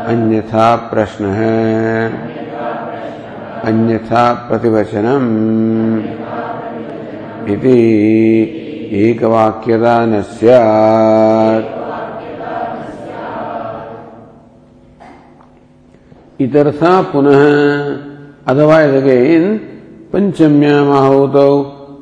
अन्यथा 0.05 0.75
प्रश्न। 0.75 1.25
अन्यथा 3.65 4.33
प्रतिवचनम। 4.33 5.25
इति 7.53 7.77
एकवाक्यता 8.93 10.05
न 10.05 10.21
स्यात् 10.21 11.80
इतरसा 16.43 16.93
पुनः। 17.11 17.41
अथवा 18.51 18.77
अगेन 18.99 19.43
पंचम्या 20.13 20.77
महूत 20.83 21.35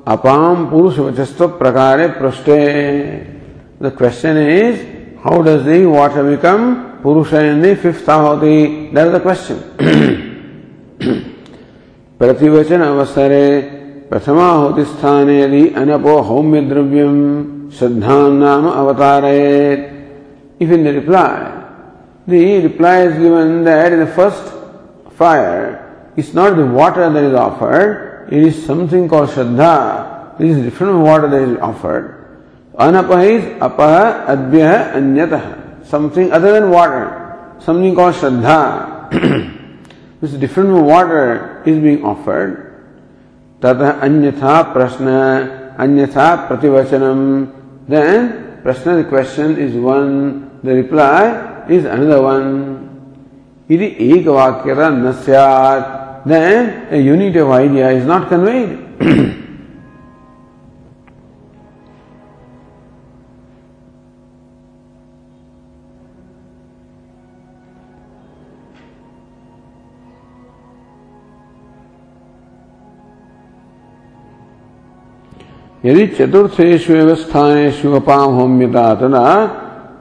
अपाम 0.07 0.65
पुरुष 0.69 0.99
वचस्व 0.99 1.47
प्रकार 1.59 2.07
पृष्ठ। 2.21 2.47
The 3.83 3.91
question 3.97 4.37
is 4.49 4.77
how 5.25 5.41
does 5.43 5.61
the 5.67 5.83
what 5.85 6.15
become 6.25 6.73
पुरुष 7.03 7.33
इन 7.33 7.61
दी 7.61 7.73
फिफ्थ 7.83 8.09
आहुति 8.09 8.57
दर 8.95 9.07
द 9.13 9.21
क्वेश्चन 9.21 9.57
प्रतिवचन 12.19 12.81
अवसरे 12.81 13.45
प्रथमाहुति 14.09 14.83
स्थाने 14.85 15.39
यदि 15.39 15.67
अनपो 15.77 16.17
हौम्य 16.29 16.61
द्रव्यम 16.69 17.15
श्रद्धा 17.79 18.17
नाम 18.33 18.67
अवतारे 18.69 19.39
if 20.61 20.71
in 20.73 20.83
the 20.83 20.93
reply 20.95 21.58
the 22.29 22.63
reply 22.63 23.01
is 23.01 23.13
given 23.17 23.63
that 23.63 23.91
in 23.91 23.99
the 23.99 24.07
first 24.07 24.53
fire 25.13 26.13
it's 26.15 26.33
not 26.33 26.55
the 26.55 26.65
water 26.65 27.09
that 27.09 27.23
is 27.23 27.33
offered 27.33 28.09
it 28.29 28.43
is 28.45 28.63
something 28.63 29.09
called 29.09 29.29
Shraddha. 29.29 30.37
This 30.37 30.55
is 30.55 30.63
different 30.63 30.93
from 30.93 31.01
water 31.01 31.27
that 31.27 31.41
is 31.49 31.57
offered. 31.57 32.45
Anapaha 32.77 33.25
is 33.25 33.43
apaha, 33.57 34.27
adbyaha, 34.29 34.93
anyataha. 34.93 35.85
Something 35.87 36.31
other 36.31 36.53
than 36.53 36.69
water. 36.69 37.09
Something 37.57 37.95
called 37.95 38.13
Shraddha. 38.13 39.09
this 40.21 40.33
is 40.33 40.39
different 40.39 40.69
from 40.69 40.85
water 40.85 41.63
is 41.65 41.79
being 41.79 42.05
offered. 42.05 42.69
Tata 43.61 43.97
anyatha 44.05 44.71
prashna, 44.77 45.75
anyatha 45.79 46.45
prativachanam. 46.47 47.51
Then 47.87 48.61
prashna, 48.61 49.01
the 49.01 49.09
question 49.09 49.57
is 49.57 49.73
one, 49.73 50.61
the 50.61 50.75
reply 50.75 51.48
is 51.71 51.85
another 51.85 52.21
one. 52.21 52.89
Iti 53.69 53.95
ekavakyata 53.95 54.89
nasyat. 55.05 55.99
then 56.25 56.87
a 56.91 56.97
unity 56.97 57.39
of 57.39 57.49
idea 57.49 57.91
is 57.91 58.05
not 58.05 58.27
conveyed. 58.29 58.85
यदि 75.85 76.05
चतुर्थेषु 76.15 76.93
एव 76.93 77.13
स्थानेषु 77.15 77.91
अपाम 77.99 78.33
होम्यता 78.35 78.87
तदा 78.99 79.27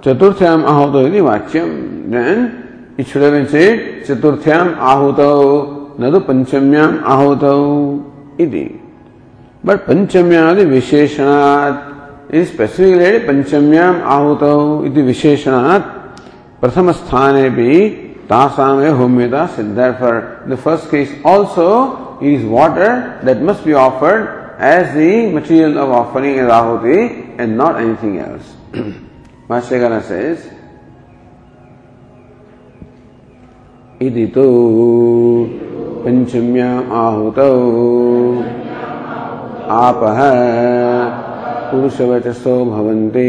चतुर्थ्याम 0.05 0.65
आहुतो 0.73 1.01
यदि 1.07 1.21
वाच्यम 1.31 1.69
then 2.15 2.39
it 3.01 3.07
should 3.07 3.23
have 3.23 3.33
been 3.33 3.45
said 3.55 3.81
चतुर्थ्याम 4.07 4.75
आहुतो, 4.93 5.35
न 6.01 6.11
तो 6.13 6.21
पंचम्याम 6.29 6.99
आहूत 7.13 7.45
इति 8.41 8.67
बट 9.67 9.79
पंचम्यादि 9.87 10.65
विशेषणात् 10.65 12.35
इज़ 12.37 12.47
स्पेसिफिकली 12.53 13.19
पंचम्याम 13.29 14.03
आहूत 14.17 14.43
इति 14.87 15.03
विशेषणात् 15.03 15.87
प्रथम 16.61 16.93
स्थाने 17.01 17.49
भी 17.59 17.89
तासाम 18.31 18.85
होम्यता 18.99 19.47
सिद्ध 19.57 19.79
for 20.01 20.21
the 20.49 20.59
first 20.65 20.91
case 20.91 21.17
also 21.27 21.71
is 22.21 22.45
water 22.45 23.21
that 23.23 23.43
must 23.43 23.65
be 23.65 23.73
offered 23.73 24.23
as 24.59 24.93
the 24.95 25.31
material 25.31 25.79
of 25.79 25.91
offering 25.91 26.37
in 26.37 26.47
Rahuti 26.47 27.39
and 27.39 27.57
not 27.57 27.81
anything 27.81 28.19
else. 28.19 28.57
Bhashyakara 29.49 30.03
says, 30.03 30.47
इति 34.03 34.27
तो 34.35 34.43
आहुतौ 36.95 37.47
आपः 39.77 40.21
पुरुषवचसो 41.71 42.55
भवन्ति 42.65 43.25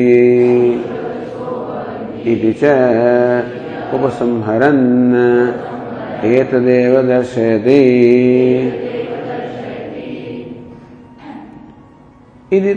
इति 2.32 2.54
च 2.62 2.76
उपसंहरन् 3.96 5.16
एतदेव 6.34 7.02
दर्शयति 7.08 7.82
इति 12.58 12.74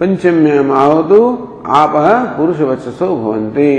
पंचम्याम 0.00 0.72
आहुतु 0.82 1.22
आपः 1.65 2.07
पुरुषवचसो 2.37 3.07
भवन्ति 3.23 3.73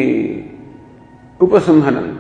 उपसंहरन् 1.41 2.17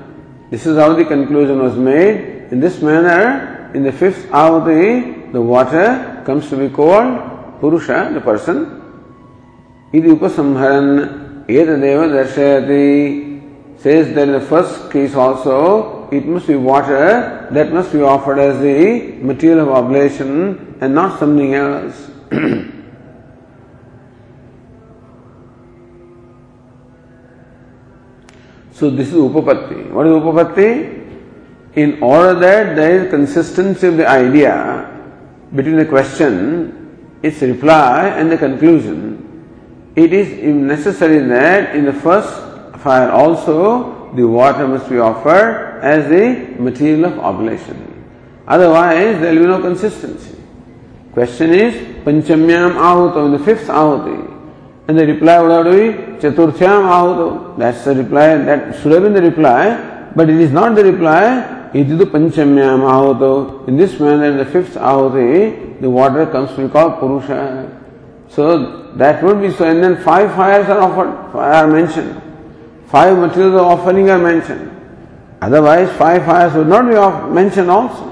This 0.51 0.64
is 0.64 0.79
how 0.79 0.94
the 0.94 1.05
conclusion 1.05 1.59
was 1.61 1.77
made 1.77 2.38
In 2.51 2.61
this 2.61 2.81
manner, 2.81 3.71
in 3.75 3.83
the 3.83 3.92
fifth 3.92 4.27
ahuti, 4.31 5.33
the 5.33 5.40
water 5.40 6.23
comes 6.25 6.49
to 6.49 6.57
be 6.57 6.71
called 6.75 7.61
Purusha, 7.61 8.11
the 8.14 8.23
person. 8.23 8.81
Idi 9.92 10.16
upasamharan 10.16 11.44
etadeva 11.47 12.09
darshayati 12.09 13.79
says 13.79 14.14
that 14.14 14.29
in 14.29 14.33
the 14.33 14.40
first 14.40 14.90
case 14.90 15.14
also, 15.14 16.09
it 16.11 16.25
must 16.25 16.47
be 16.47 16.57
water 16.57 17.47
that 17.51 17.71
must 17.71 17.92
be 17.92 18.01
offered 18.01 18.38
as 18.38 18.59
the 18.61 19.12
material 19.23 19.61
of 19.61 19.85
oblation 19.85 20.79
and 20.81 20.94
not 20.94 21.18
something 21.18 21.55
else. 21.55 22.11
so 28.74 28.90
this 28.90 29.08
is 29.08 29.14
upapatti. 29.14 29.90
What 29.92 30.08
is 30.08 30.14
upapatti? 30.14 31.04
in 31.76 32.02
order 32.04 32.40
that 32.40 32.76
there 32.76 33.04
is 33.04 33.10
consistency 33.10 33.88
of 33.88 33.98
the 33.98 34.08
idea 34.08 34.90
between 35.56 35.76
the 35.76 35.86
question, 35.86 37.18
its 37.24 37.42
reply, 37.42 38.10
and 38.10 38.32
the 38.32 38.38
conclusion, 38.38 39.20
it 39.96 40.14
is 40.14 40.44
necessary 40.54 41.20
that 41.20 41.76
in 41.76 41.86
the 41.86 41.94
first 41.94 42.30
fire 42.80 43.12
also 43.12 44.12
the 44.16 44.28
water 44.28 44.68
must 44.68 44.90
be 44.90 45.00
offered 45.00 45.80
as 45.82 46.08
the 46.10 46.62
material 46.62 47.06
of 47.06 47.20
oblation. 47.20 47.90
Otherwise, 48.48 49.20
there 49.20 49.34
will 49.34 49.42
be 49.42 49.48
no 49.48 49.62
consistency. 49.62 50.36
Question 51.14 51.54
is 51.54 51.74
Panchamyam 52.04 52.74
Ahuto, 52.74 53.26
in 53.28 53.32
the 53.32 53.40
fifth 53.40 53.68
Ahuti. 53.68 54.33
And 54.88 55.00
the 55.00 55.06
reply 55.08 55.41
would 55.41 55.52
have 55.52 55.65
to 55.65 55.72
be 55.72 56.22
Chaturthyam 56.22 56.84
Ahuto. 56.91 57.58
That's 57.58 57.86
the 57.86 57.96
reply, 57.96 58.36
that 58.36 58.82
should 58.82 58.91
have 58.91 59.04
been 59.04 59.13
the 59.13 59.22
reply, 59.22 60.12
but 60.15 60.30
it 60.30 60.39
is 60.39 60.52
not 60.52 60.76
the 60.76 60.84
reply 60.84 61.69
Ididu 61.74 62.06
Panchamyam 62.06 62.82
Ahuto. 62.82 63.67
In 63.67 63.78
this 63.78 64.00
manner, 64.00 64.26
in 64.26 64.38
the 64.38 64.46
fifth 64.46 64.76
Ahuti, 64.76 65.80
the 65.80 65.89
water 65.89 66.26
comes 66.26 66.50
to 66.56 66.67
be 66.67 66.69
called 66.72 67.00
Purusha. 67.00 67.82
So 68.30 68.93
that 68.93 69.24
would 69.24 69.41
be 69.41 69.52
so. 69.52 69.65
And 69.67 69.84
then 69.84 70.04
five 70.04 70.36
fires 70.36 70.67
are 70.67 70.80
offered, 70.80 71.38
are 71.38 71.67
mentioned. 71.67 72.22
Five 72.88 73.17
materials 73.17 73.56
of 73.56 73.62
offering 73.62 74.10
are 74.10 74.19
mentioned. 74.19 74.69
Otherwise, 75.41 75.89
five 75.98 76.26
fires 76.26 76.54
would 76.54 76.67
not 76.67 76.86
be 76.86 77.34
mentioned 77.34 77.72
also. 77.72 78.10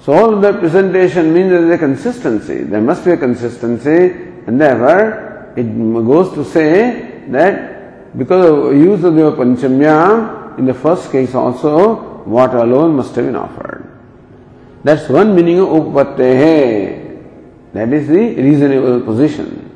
So 0.00 0.12
all 0.12 0.40
the 0.40 0.52
presentation 0.54 1.32
means 1.32 1.50
there 1.50 1.64
is 1.64 1.70
a 1.70 1.78
consistency. 1.78 2.64
There 2.64 2.80
must 2.80 3.04
be 3.04 3.12
a 3.12 3.16
consistency, 3.16 4.12
and 4.46 4.60
therefore 4.60 5.29
it 5.59 5.63
goes 6.05 6.33
to 6.33 6.43
say 6.43 7.23
that 7.29 8.17
because 8.17 8.45
of 8.45 8.75
use 8.75 9.03
of 9.03 9.15
the 9.15 9.31
Panchamyam, 9.31 10.57
in 10.57 10.65
the 10.65 10.73
first 10.73 11.11
case 11.11 11.35
also, 11.35 12.23
water 12.23 12.57
alone 12.57 12.95
must 12.95 13.15
have 13.15 13.25
been 13.25 13.35
offered. 13.35 13.89
That's 14.83 15.09
one 15.09 15.35
meaning 15.35 15.59
of 15.59 15.67
upattehe. 15.67 17.03
That 17.73 17.91
is 17.91 18.07
the 18.07 18.35
reasonable 18.41 19.01
position. 19.01 19.71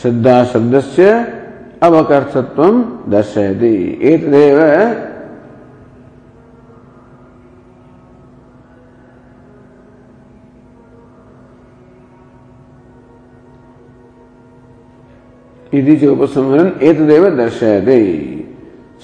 श्रद्धा 0.00 0.44
शब्दस्य 0.52 1.06
अवकर्थत्वं 1.82 2.76
दर्शयति 3.12 3.74
एतदेव 4.12 4.58
इति 15.77 15.95
च 15.97 16.03
उपसंहरण 16.05 16.71
एतदेव 16.89 17.23
दर्शयते। 17.37 17.99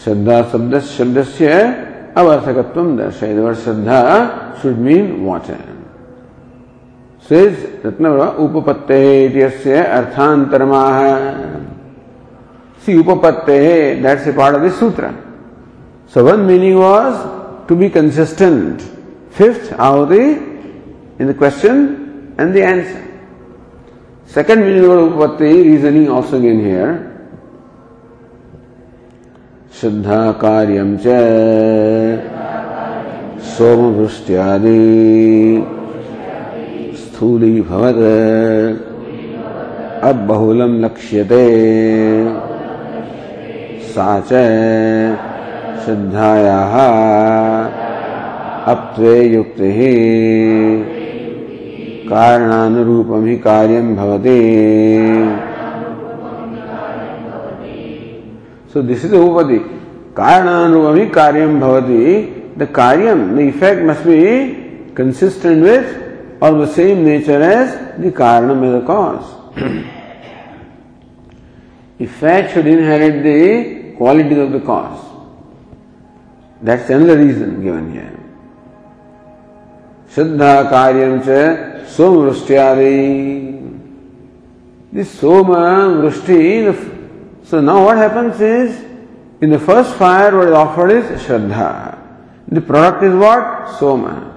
श्रद्धा 0.04 0.42
शब्द 0.52 0.80
शब्दस्य 0.98 1.48
अवसकत्वं 2.18 2.96
दर्शयति। 2.98 3.40
वर 3.40 3.54
श्रद्धा 3.64 4.00
शुड 4.62 4.78
मीन 4.86 5.06
वाच 5.26 5.48
सेज 7.30 7.54
रत्नवर, 7.86 8.28
उपपत्ते 8.44 9.02
इति 9.26 9.42
see 12.84 12.98
उपपत्ते 13.00 13.60
that's 14.04 14.28
a 14.28 14.32
part 14.38 14.56
of 14.56 14.64
the 14.64 14.72
सूत्र 14.80 15.10
so 16.14 16.24
one 16.26 16.40
meaning 16.48 16.78
was 16.78 17.14
to 17.70 17.76
be 17.76 17.90
consistent 17.90 18.82
fifth 19.38 19.74
out 19.80 20.10
the 20.10 20.14
in 20.14 21.28
the 21.28 21.36
question 21.38 21.78
and 22.40 22.54
the 22.54 22.64
answer 22.66 23.02
Second 24.32 24.64
Upapatti, 24.64 25.52
reasoning 25.66 26.08
also 26.10 26.38
again 26.40 26.60
here. 26.60 26.92
श्रद्धा 29.80 30.20
कार्यम 30.42 30.90
च 31.04 31.14
सोमवृष्ट्यादि 33.52 34.74
स्थूलीभवत् 37.02 38.02
अब 40.10 40.26
बहुलम 40.28 40.80
लक्ष्यते 40.86 41.44
सा 43.94 44.10
च 44.32 44.46
श्रद्धायाः 45.86 46.78
अप्त्वे 48.76 49.20
युक्तिः 49.36 49.82
कारणानुरूपम 52.12 53.26
ही 53.26 53.36
कार्यम 53.40 53.96
भवते 53.96 54.38
सो 58.74 58.82
दिस 58.90 59.06
इज़ 59.06 59.16
उपति 59.16 59.58
कारणानुरूपम 60.18 61.06
कार्यम 61.16 61.60
भवति। 61.60 62.04
द 62.58 62.68
कार्यम 62.76 63.20
the 63.36 63.40
effect 63.42 63.84
must 63.90 64.04
be 64.08 64.18
consistent 64.98 65.64
with 65.64 66.44
or 66.44 66.62
the 66.62 66.68
same 66.72 66.98
nature 67.06 67.42
as 67.44 67.70
the 68.02 68.12
कारण 68.18 68.56
मे 68.62 68.72
the 68.72 68.84
cause 68.88 69.20
effect 72.00 72.54
should 72.54 72.68
inherit 72.68 73.24
the 73.24 73.36
quality 73.98 74.42
of 74.42 74.52
the 74.58 74.62
cause 74.68 76.66
that's 76.66 76.92
an 76.92 77.08
the 77.08 77.18
reason 77.24 77.62
given 77.62 77.92
here 77.92 78.14
शुद्ध 80.16 80.40
कार्यम 80.72 81.20
च 81.28 81.71
soma. 81.92 82.32
This 84.92 85.20
soma 85.20 86.02
vrushti, 86.02 87.46
so 87.46 87.62
now 87.62 87.86
what 87.86 87.98
happens 87.98 88.40
is, 88.42 88.84
in 89.42 89.50
the 89.50 89.60
first 89.60 89.96
fire 89.96 90.36
what 90.38 90.48
is 90.48 90.54
offered 90.54 90.92
is 90.92 91.22
Shraddha. 91.22 91.98
The 92.48 92.62
product 92.62 93.04
is 93.04 93.16
what? 93.16 93.80
Soma. 93.80 94.28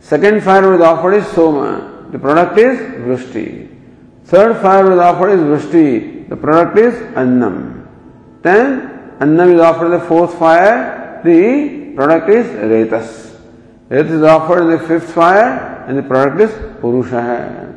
Second 0.00 0.42
fire 0.42 0.62
what 0.62 0.74
is 0.76 0.80
offered 0.80 1.14
is 1.14 1.26
Soma. 1.28 2.08
The 2.10 2.18
product 2.18 2.58
is 2.58 2.78
Vrushti. 2.78 3.68
Third 4.24 4.62
fire 4.62 4.84
what 4.84 4.92
is 4.92 4.98
offered 5.00 5.30
is 5.30 5.40
Vrushti. 5.40 6.28
The 6.28 6.36
product 6.36 6.78
is 6.78 6.94
Annam. 7.16 7.88
Then 8.42 9.16
Annam 9.20 9.50
is 9.50 9.60
offered 9.60 9.90
the 9.90 10.00
fourth 10.00 10.38
fire. 10.38 11.20
The 11.24 11.92
product 11.94 12.28
is 12.30 12.46
Retas. 12.46 13.36
Retas 13.90 14.10
is 14.10 14.22
offered 14.22 14.62
in 14.62 14.70
the 14.70 14.78
fifth 14.86 15.12
fire 15.12 15.71
and 15.88 15.98
the 15.98 16.02
product 16.02 16.40
is 16.40 16.50
Purusha. 16.80 17.72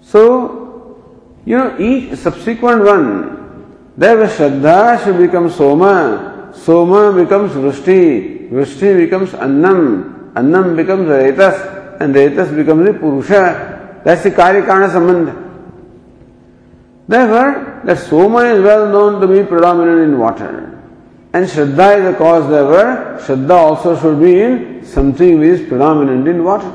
So, 0.00 1.02
you 1.44 1.56
know, 1.56 1.76
each 1.78 2.16
subsequent 2.18 2.84
one, 2.84 3.36
there 3.96 4.16
the 4.16 4.26
Shraddha 4.26 5.02
should 5.04 5.18
become 5.18 5.50
Soma. 5.50 6.52
Soma 6.54 7.12
becomes 7.12 7.52
Vrushti. 7.52 8.50
Vrushti 8.50 8.96
becomes 8.96 9.34
Annam. 9.34 10.32
Annam 10.36 10.76
becomes 10.76 11.08
Retas 11.08 12.00
and 12.00 12.14
Retas 12.14 12.54
becomes 12.54 12.86
the 12.86 12.92
Purusha. 12.92 14.00
That's 14.04 14.22
the 14.22 14.30
Karya-Karana 14.30 14.90
Sambandha. 14.90 15.42
Therefore, 17.08 17.82
that 17.84 17.98
Soma 17.98 18.38
is 18.44 18.62
well 18.62 18.90
known 18.90 19.20
to 19.20 19.26
be 19.26 19.46
predominant 19.46 20.00
in 20.00 20.18
water. 20.18 20.75
And 21.36 21.44
Shraddha 21.46 21.98
is 21.98 22.04
the 22.04 22.14
cause 22.16 22.48
therefore, 22.48 23.18
Shraddha 23.20 23.50
also 23.50 23.94
should 24.00 24.18
be 24.18 24.40
in 24.40 24.82
something 24.86 25.38
which 25.38 25.60
is 25.60 25.68
predominant 25.68 26.26
in 26.26 26.42
water. 26.42 26.74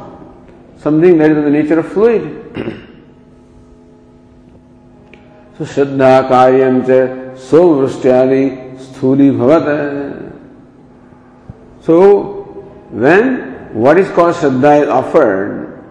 Something 0.78 1.17
that 1.17 1.32
is 1.32 1.38
of 1.39 1.45
the 1.45 1.50
nature 1.50 1.80
of 1.80 1.91
fluid. 1.91 2.21
so 5.58 5.63
Shraddha 5.63 6.30
karyam 6.30 6.86
cha 6.86 7.08
somvrushyadi 7.41 8.78
sthuli 8.78 9.32
bhavat. 9.41 10.32
So, 11.82 12.43
when 12.91 13.74
what 13.74 13.97
is 13.97 14.12
called 14.12 14.36
Shraddha 14.36 14.84
is 14.84 14.89
offered, 14.89 15.84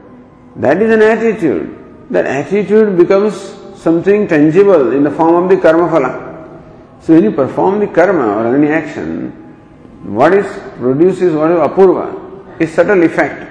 that 0.55 0.81
is 0.81 0.95
an 0.95 1.03
attitude. 1.03 1.77
That 2.11 2.25
attitude 2.25 2.97
becomes 2.97 3.35
something 3.75 4.29
tangible 4.29 4.93
in 4.93 5.03
the 5.03 5.11
form 5.11 5.43
of 5.43 5.51
the 5.51 5.57
karma 5.57 5.89
phala. 5.89 6.30
So 7.01 7.15
when 7.15 7.25
you 7.25 7.33
perform 7.33 7.81
the 7.81 7.87
karma 7.87 8.27
or 8.27 8.57
any 8.57 8.69
action, 8.69 9.31
what 10.05 10.35
is 10.35 10.47
produces 10.79 11.35
what 11.35 11.51
is 11.51 11.59
apurva 11.59 12.61
is 12.61 12.73
subtle 12.73 13.03
effect. 13.03 13.47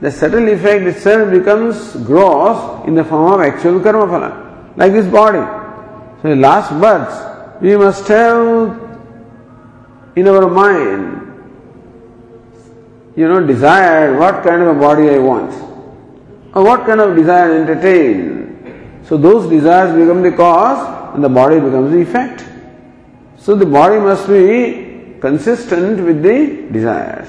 The 0.00 0.10
subtle 0.10 0.48
effect 0.48 0.84
itself 0.84 1.30
becomes 1.30 1.96
gross 2.06 2.86
in 2.86 2.94
the 2.94 3.04
form 3.04 3.32
of 3.32 3.40
actual 3.40 3.80
karma 3.80 4.06
phala, 4.06 4.76
like 4.76 4.92
this 4.92 5.06
body. 5.06 5.44
So 6.22 6.30
in 6.30 6.40
last 6.40 6.70
births, 6.80 7.60
we 7.60 7.76
must 7.76 8.06
have 8.08 8.88
in 10.16 10.26
our 10.26 10.48
mind 10.48 11.18
you 13.18 13.26
know, 13.26 13.44
desire 13.44 14.16
what 14.16 14.44
kind 14.44 14.62
of 14.62 14.76
a 14.76 14.78
body 14.78 15.10
I 15.10 15.18
want, 15.18 15.52
or 16.54 16.62
what 16.62 16.86
kind 16.86 17.00
of 17.00 17.16
desire 17.16 17.52
I 17.52 17.60
entertain. 17.62 19.02
So 19.04 19.16
those 19.16 19.50
desires 19.50 19.92
become 19.98 20.22
the 20.22 20.30
cause, 20.30 21.14
and 21.14 21.24
the 21.24 21.28
body 21.28 21.58
becomes 21.58 21.90
the 21.90 22.00
effect. 22.00 22.44
So 23.48 23.54
the 23.54 23.64
body 23.64 23.98
must 23.98 24.28
be 24.28 25.16
consistent 25.22 26.04
with 26.04 26.22
the 26.22 26.70
desires. 26.70 27.28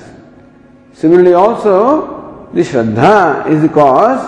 Similarly, 0.91 1.31
also 1.31 2.49
the 2.51 2.59
Shraddha 2.59 3.47
is 3.47 3.61
the 3.61 3.69
cause, 3.69 4.19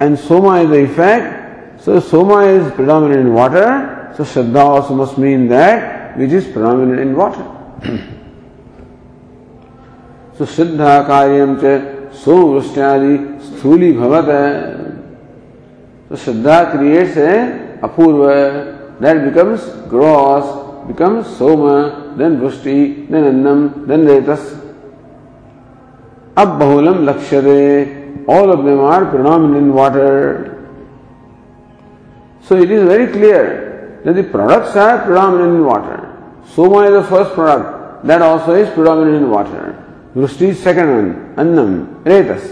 and 0.00 0.18
Soma 0.18 0.62
is 0.62 0.70
the 0.70 0.82
effect. 0.82 1.80
So 1.80 2.00
Soma 2.00 2.40
is 2.46 2.72
predominant 2.72 3.20
in 3.20 3.32
water, 3.32 4.12
so 4.16 4.24
Shraddha 4.24 4.58
also 4.58 4.96
must 4.96 5.18
mean 5.18 5.46
that 5.46 6.18
which 6.18 6.32
is 6.32 6.48
predominant 6.48 6.98
in 6.98 7.14
water. 7.14 7.46
so 10.36 10.44
सुसिद्धा 10.44 11.00
कार्यम 11.06 11.56
च 11.62 11.78
सोवृष्टादि 12.24 13.16
स्थूली 13.46 13.92
भवत 14.02 14.30
So 16.08 16.16
Shraddha 16.16 16.72
creates 16.72 17.16
a 17.16 17.78
apurva 17.86 18.98
that 18.98 19.24
becomes 19.24 19.62
gross, 19.88 20.65
becomes 20.88 21.26
soma, 21.36 22.14
then 22.16 22.38
vrushti, 22.38 23.08
then 23.08 23.24
annam, 23.24 23.86
then 23.86 24.04
retas. 24.04 24.44
Ab 26.36 26.58
bahulam 26.60 27.04
lakshare, 27.04 28.24
all 28.28 28.50
of 28.50 28.64
them 28.64 28.80
are 28.80 29.06
predominant 29.06 29.56
in 29.56 29.72
water. 29.72 30.68
So 32.42 32.56
it 32.56 32.70
is 32.70 32.84
very 32.84 33.12
clear 33.12 34.00
that 34.04 34.14
the 34.14 34.24
products 34.24 34.76
are 34.76 35.04
predominant 35.04 35.56
in 35.56 35.64
water. 35.64 36.12
Soma 36.54 36.82
is 36.82 36.92
the 36.92 37.04
first 37.04 37.34
product, 37.34 38.06
that 38.06 38.22
also 38.22 38.54
is 38.54 38.68
predominant 38.74 39.16
in 39.16 39.30
water. 39.30 39.82
वृष्टि 40.16 40.52
second 40.64 40.88
one 40.96 41.08
अन्नम 41.38 41.72
रेतस 42.06 42.44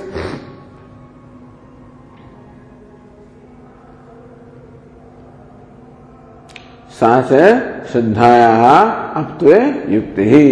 अपत्वे 9.17 9.59
युक्ति। 9.95 10.25
ही 10.31 10.49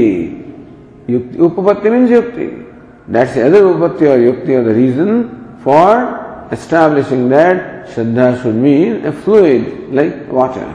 युक्ति 1.11 1.39
उपपत्ति 1.39 1.91
means 1.91 2.11
युक्ति। 2.11 2.47
That's 3.13 3.39
other 3.39 3.63
उपपत्ति 3.65 4.07
और 4.07 4.19
युक्ति 4.21 4.57
or 4.57 4.65
the 4.65 4.69
reason 4.77 5.23
for 5.65 5.95
establishing 6.53 7.29
that 7.31 7.87
Shraddha 7.95 8.35
should 8.43 8.55
mean 8.55 8.91
a 9.07 9.11
fluid 9.25 9.63
like 9.95 10.29
water 10.33 10.67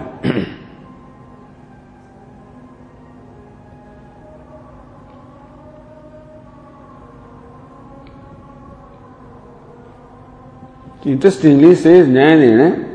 Interestingly 11.05 11.73
says 11.73 12.05
Nyayanena, 12.05 12.86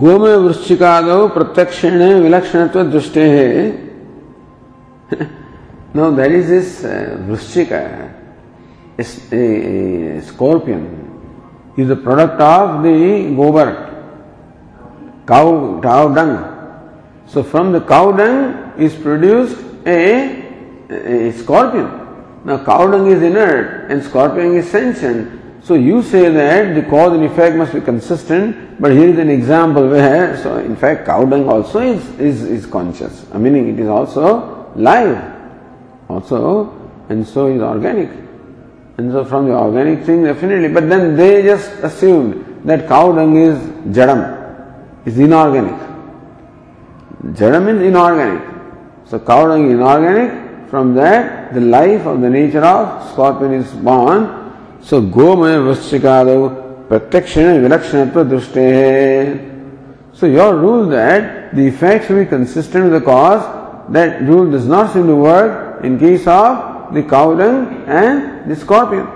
गोम 0.00 0.22
वृश्चिकाद 0.22 1.04
प्रत्यक्षेण 1.34 2.02
विलक्षण 2.22 2.66
दृष्टि। 2.90 3.22
No 5.96 6.10
that 6.16 6.32
is 6.32 6.52
is 6.54 6.72
scorpion. 10.28 10.82
Is 11.78 11.88
the 11.88 11.96
product 12.04 12.40
of 12.42 12.70
the 12.82 12.86
gobar 13.36 13.66
cow 15.28 15.50
tau 15.80 16.08
dung 16.14 16.36
so 17.34 17.42
from 17.50 17.72
the 17.72 17.82
cow 17.88 18.12
dung 18.18 18.82
is 18.84 19.02
produced 19.02 19.88
a 19.88 21.32
scorpion 21.40 21.86
cow dung 22.66 23.08
is 23.12 23.24
inert 23.24 23.90
and 23.90 24.02
scorpion 24.02 24.56
is 24.58 24.66
sanction 24.66 25.14
So 25.68 25.74
you 25.74 26.02
say 26.02 26.30
that 26.30 26.74
the 26.74 26.80
cause 26.88 27.12
and 27.12 27.22
effect 27.26 27.54
must 27.54 27.74
be 27.74 27.82
consistent, 27.82 28.80
but 28.80 28.90
here 28.90 29.10
is 29.10 29.18
an 29.18 29.28
example 29.28 29.86
where, 29.86 30.34
so 30.42 30.56
in 30.56 30.74
fact 30.74 31.04
cow 31.04 31.26
dung 31.26 31.46
also 31.46 31.80
is, 31.80 32.02
is, 32.18 32.42
is 32.42 32.64
conscious, 32.64 33.30
meaning 33.34 33.68
it 33.74 33.78
is 33.78 33.86
also 33.86 34.72
live, 34.76 35.20
also, 36.08 36.72
and 37.10 37.28
so 37.28 37.48
is 37.48 37.60
organic. 37.60 38.08
And 38.96 39.12
so 39.12 39.26
from 39.26 39.44
the 39.44 39.52
organic 39.52 40.06
thing 40.06 40.24
definitely, 40.24 40.68
but 40.68 40.88
then 40.88 41.14
they 41.16 41.42
just 41.42 41.70
assumed 41.80 42.62
that 42.64 42.88
cow 42.88 43.12
dung 43.12 43.36
is 43.36 43.58
jadam, 43.94 45.04
is 45.04 45.18
inorganic. 45.18 45.78
Jadam 47.36 47.66
means 47.66 47.82
inorganic. 47.82 48.42
So 49.04 49.18
cow 49.18 49.46
dung 49.48 49.66
is 49.66 49.72
inorganic, 49.72 50.70
from 50.70 50.94
that 50.94 51.52
the 51.52 51.60
life 51.60 52.06
of 52.06 52.22
the 52.22 52.30
nature 52.30 52.64
of 52.64 53.12
scorpion 53.12 53.52
is 53.52 53.70
born 53.72 54.37
so 54.86 55.00
गोमय 55.14 55.56
वृश्चिकाद 55.58 56.26
प्रत्यक्षण 56.88 57.58
विलक्षणत्व 57.62 58.22
दृष्टे 58.24 58.66
so 60.20 60.26
your 60.26 60.54
rule 60.60 60.84
that 60.90 61.54
the 61.54 61.58
effect 61.66 62.12
be 62.12 62.24
consistent 62.24 62.84
with 62.84 62.94
the 62.94 63.02
cause 63.04 63.40
that 63.94 64.22
rule 64.28 64.50
does 64.52 64.68
not 64.70 64.88
seem 64.92 65.06
to 65.06 65.16
work 65.16 65.84
in 65.86 65.96
case 65.98 66.28
of 66.28 66.94
the 66.94 67.04
cow dung 67.10 67.66
and 67.88 68.22
the 68.48 68.58
scorpion 68.58 69.06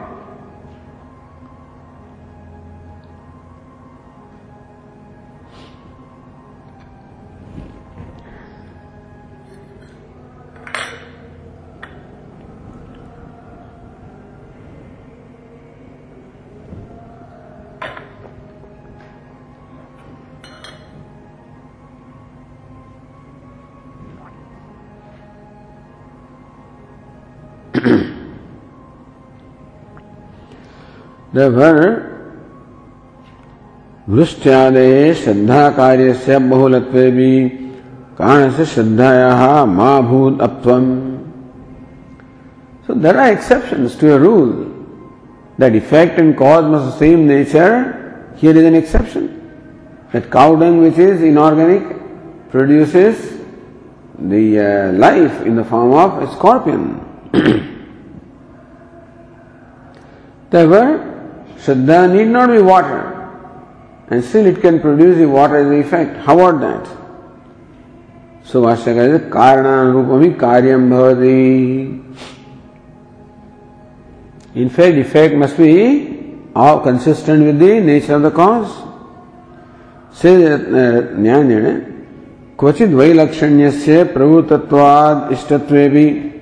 फिर 31.33 31.79
वृष्ट्यादे 34.09 35.15
श्रद्धा 35.15 35.69
कार्य 35.71 36.15
से 36.15 36.39
बहुल 36.39 36.79
भी 36.91 37.49
कारण 38.19 38.51
से 38.53 38.65
श्रद्धाया 38.65 39.65
मा 39.67 40.01
भूत 40.01 40.41
अत्व 40.43 40.71
so 42.87 42.95
there 42.95 43.17
are 43.17 43.31
exception 43.31 43.87
to 44.01 44.07
your 44.07 44.21
rule 44.21 44.51
that 45.61 45.75
effect 45.75 46.19
and 46.19 46.35
cause 46.37 46.65
must 46.65 46.99
same 46.99 47.19
nature 47.29 47.79
here 48.43 48.57
is 48.57 48.65
an 48.65 48.75
exception 48.75 49.27
that 50.13 50.29
cow dung 50.33 50.81
which 50.81 50.99
is 50.99 51.25
inorganic 51.25 51.89
produces 52.51 53.29
the 54.23 54.43
life 54.99 55.47
in 55.47 55.57
the 55.61 55.65
form 55.71 55.95
of 55.95 56.25
scorpion 56.35 56.85
तेवर 60.53 61.12
Shraddha 61.65 62.13
need 62.13 62.29
not 62.29 62.51
be 62.51 62.61
water, 62.61 63.31
and 64.09 64.25
still 64.25 64.47
it 64.47 64.61
can 64.61 64.81
produce 64.81 65.19
the 65.19 65.29
water 65.29 65.57
as 65.59 65.69
the 65.69 65.79
effect. 65.79 66.17
How 66.27 66.35
about 66.39 66.61
that? 66.61 66.89
So 68.45 68.63
Vashyaka 68.63 69.15
is 69.15 69.21
Karananurupami 69.31 70.37
Karyam 70.37 70.89
Bhavati. 70.89 72.03
In 74.57 74.69
fact, 74.69 74.97
effect 74.97 75.35
must 75.37 75.57
be 75.57 76.41
all 76.55 76.81
consistent 76.81 77.45
with 77.45 77.61
the 77.61 77.81
nature 77.81 78.17
of 78.17 78.23
the 78.23 78.33
cause. 78.33 78.83
Says 80.13 80.61
Nyanyana, 81.17 81.91
क्वचित 82.59 82.91
वैलक्षण्य 82.95 83.71
से 83.71 84.03
प्रभुतत्वाद 84.15 85.33
इष्टत्वे 85.33 85.89
भी 85.89 86.33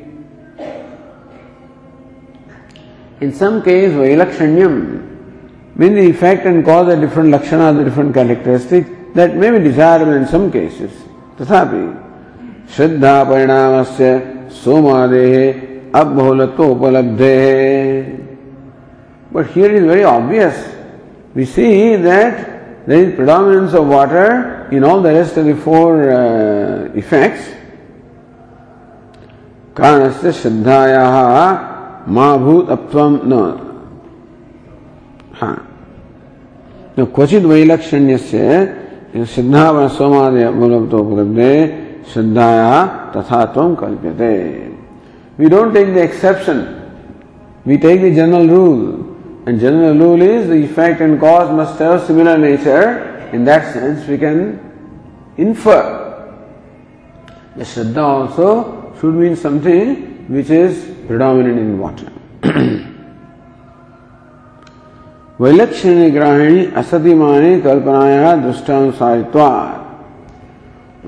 In 3.23 3.33
some 3.35 3.63
case, 3.63 3.93
Vailakshanyam 3.93 5.10
when 5.75 5.95
the 5.95 6.09
effect 6.11 6.47
and 6.47 6.65
cause 6.65 6.89
are 6.89 7.01
different 7.01 7.31
lakshana, 7.31 7.73
the 7.73 7.85
different 7.85 8.15
characteristics, 8.15 8.89
that 9.15 9.37
may 9.37 9.51
be 9.51 9.59
desirable 9.59 10.13
in 10.13 10.27
some 10.27 10.51
cases. 10.51 10.93
तथापि 11.41 11.85
श्रद्धा 12.77 13.13
परिणाम 13.25 13.83
से 13.97 14.11
सोमादे 14.63 15.29
अबहुलत्वोपलब्धे 15.95 17.37
But 19.33 19.47
here 19.47 19.71
is 19.71 19.85
very 19.85 20.05
obvious. 20.05 20.55
We 21.35 21.45
see 21.45 21.97
that 21.97 22.87
there 22.87 23.05
is 23.05 23.15
predominance 23.15 23.75
of 23.75 23.87
water 23.87 24.69
in 24.73 24.83
all 24.83 25.01
the 25.01 25.13
rest 25.13 25.37
of 25.37 25.47
the 25.47 25.55
four 25.55 26.11
uh, 26.11 26.91
effects. 26.95 27.47
कारणस्य 29.77 30.33
श्रद्धायाः 30.33 32.09
मा 32.11 32.37
न 32.37 33.70
हाँ। 35.41 35.57
क्वचित 36.99 37.45
वैलक्षण्य 37.45 38.17
से 38.21 39.25
सिद्धावन 39.27 39.89
सोमादय 39.97 40.51
मूलत्वोपलब्धे 40.51 41.53
श्रद्धाया 42.13 42.73
तथा 43.17 43.45
तम 43.55 43.75
कल्प्यते 43.81 44.35
we 45.39 45.49
don't 45.51 45.73
take 45.75 45.95
the 45.95 45.99
exception 45.99 46.65
we 47.67 47.77
take 47.85 48.03
the 48.03 48.15
general 48.17 48.51
rule 48.51 48.81
and 49.49 49.59
general 49.61 50.03
rule 50.03 50.23
is 50.23 50.49
the 50.51 50.65
effect 50.65 51.03
and 51.03 51.19
cause 51.21 51.51
must 51.61 51.83
have 51.83 51.99
similar 52.07 52.39
nature 52.39 53.35
in 53.35 53.45
that 53.45 53.63
sense 53.75 54.09
we 54.09 54.19
can 54.19 54.43
the 57.57 57.65
Shraddha 57.65 58.03
also 58.03 58.95
should 58.99 59.15
mean 59.15 59.35
something 59.37 60.27
which 60.29 60.51
is 60.51 60.95
predominant 61.07 61.59
in 61.59 61.79
water. 61.79 62.13
विलक्षण 65.41 65.95
निग्रहणी 65.99 66.65
असति 66.77 67.15
माने 67.15 67.59
कल्पनाया 67.61 68.35
दृष्टानुसारित्वा। 68.37 69.51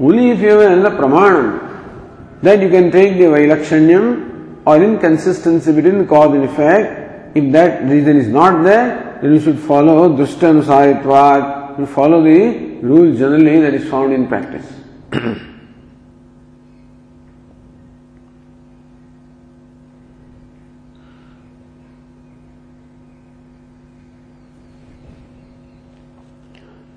Only 0.01 0.31
if 0.31 0.41
you 0.45 0.59
have 0.61 0.83
the 0.85 0.93
प्रमाण 0.97 1.37
then 2.45 2.63
you 2.63 2.71
can 2.71 2.89
take 2.91 3.19
the 3.19 3.29
विलक्षण्यम 3.35 4.15
or 4.69 4.83
inconsistency 4.83 5.73
between 5.73 6.05
cause 6.15 6.35
and 6.35 6.45
effect 6.45 7.37
if 7.39 7.53
that 7.53 7.79
reason 7.91 8.19
is 8.21 8.31
not 8.33 8.65
there 8.65 9.33
you 9.33 9.39
should 9.41 9.59
follow 9.69 10.09
दृष्टानुसारित्वा 10.17 11.25
you 11.81 11.87
follow 11.95 12.21
the 12.27 12.37
rule 12.85 13.15
generally 13.17 13.61
that 13.63 13.75
is 13.75 13.89
found 13.91 14.13
in 14.13 14.25
practice 14.27 15.51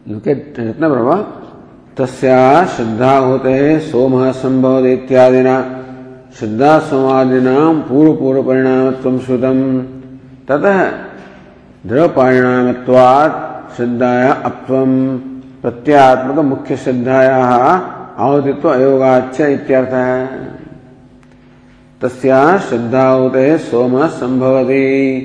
At 0.06 0.14
Ratna 0.14 0.90
Prabha. 0.90 1.24
तस्या 1.98 2.66
श्रद्धा 2.66 3.18
होते 3.18 3.80
सोम 3.80 4.32
संभव 4.32 4.86
इत्यादिना। 4.86 5.62
श्रद्धा 6.40 6.80
सोमादिना 6.80 7.86
पूर्व 7.90 8.14
पूर्व 8.14 8.44
परिणाम 8.44 9.20
श्रुतम। 9.20 9.82
ततः 10.48 10.86
दृढ़ 11.90 12.08
परिणामत्वात् 12.08 13.78
श्रद्धाया 13.78 14.32
अपत्वम। 14.32 15.18
प्रत्यात्मक 15.62 16.40
मुख्य 16.40 16.78
श्रद्धाया 16.78 17.46
आहुतित्व 18.18 18.70
अयोगाच 18.70 19.42
इत्यर्थ। 19.42 19.90
है 19.90 20.28
तस्या 22.02 22.58
श्रद्धा 22.58 23.10
होते 23.10 23.58
सोम 23.58 24.08
संभवती 24.08 25.22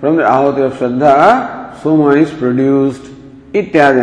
फ्रॉम 0.00 0.16
द 0.16 0.20
आहुति 0.20 0.62
ऑफ़ 0.62 0.78
श्रद्धा 0.78 1.40
सोम 1.82 2.12
इज़ 2.12 2.38
प्रोड्यूस्ड 2.38 3.11
इत्यादि 3.54 4.02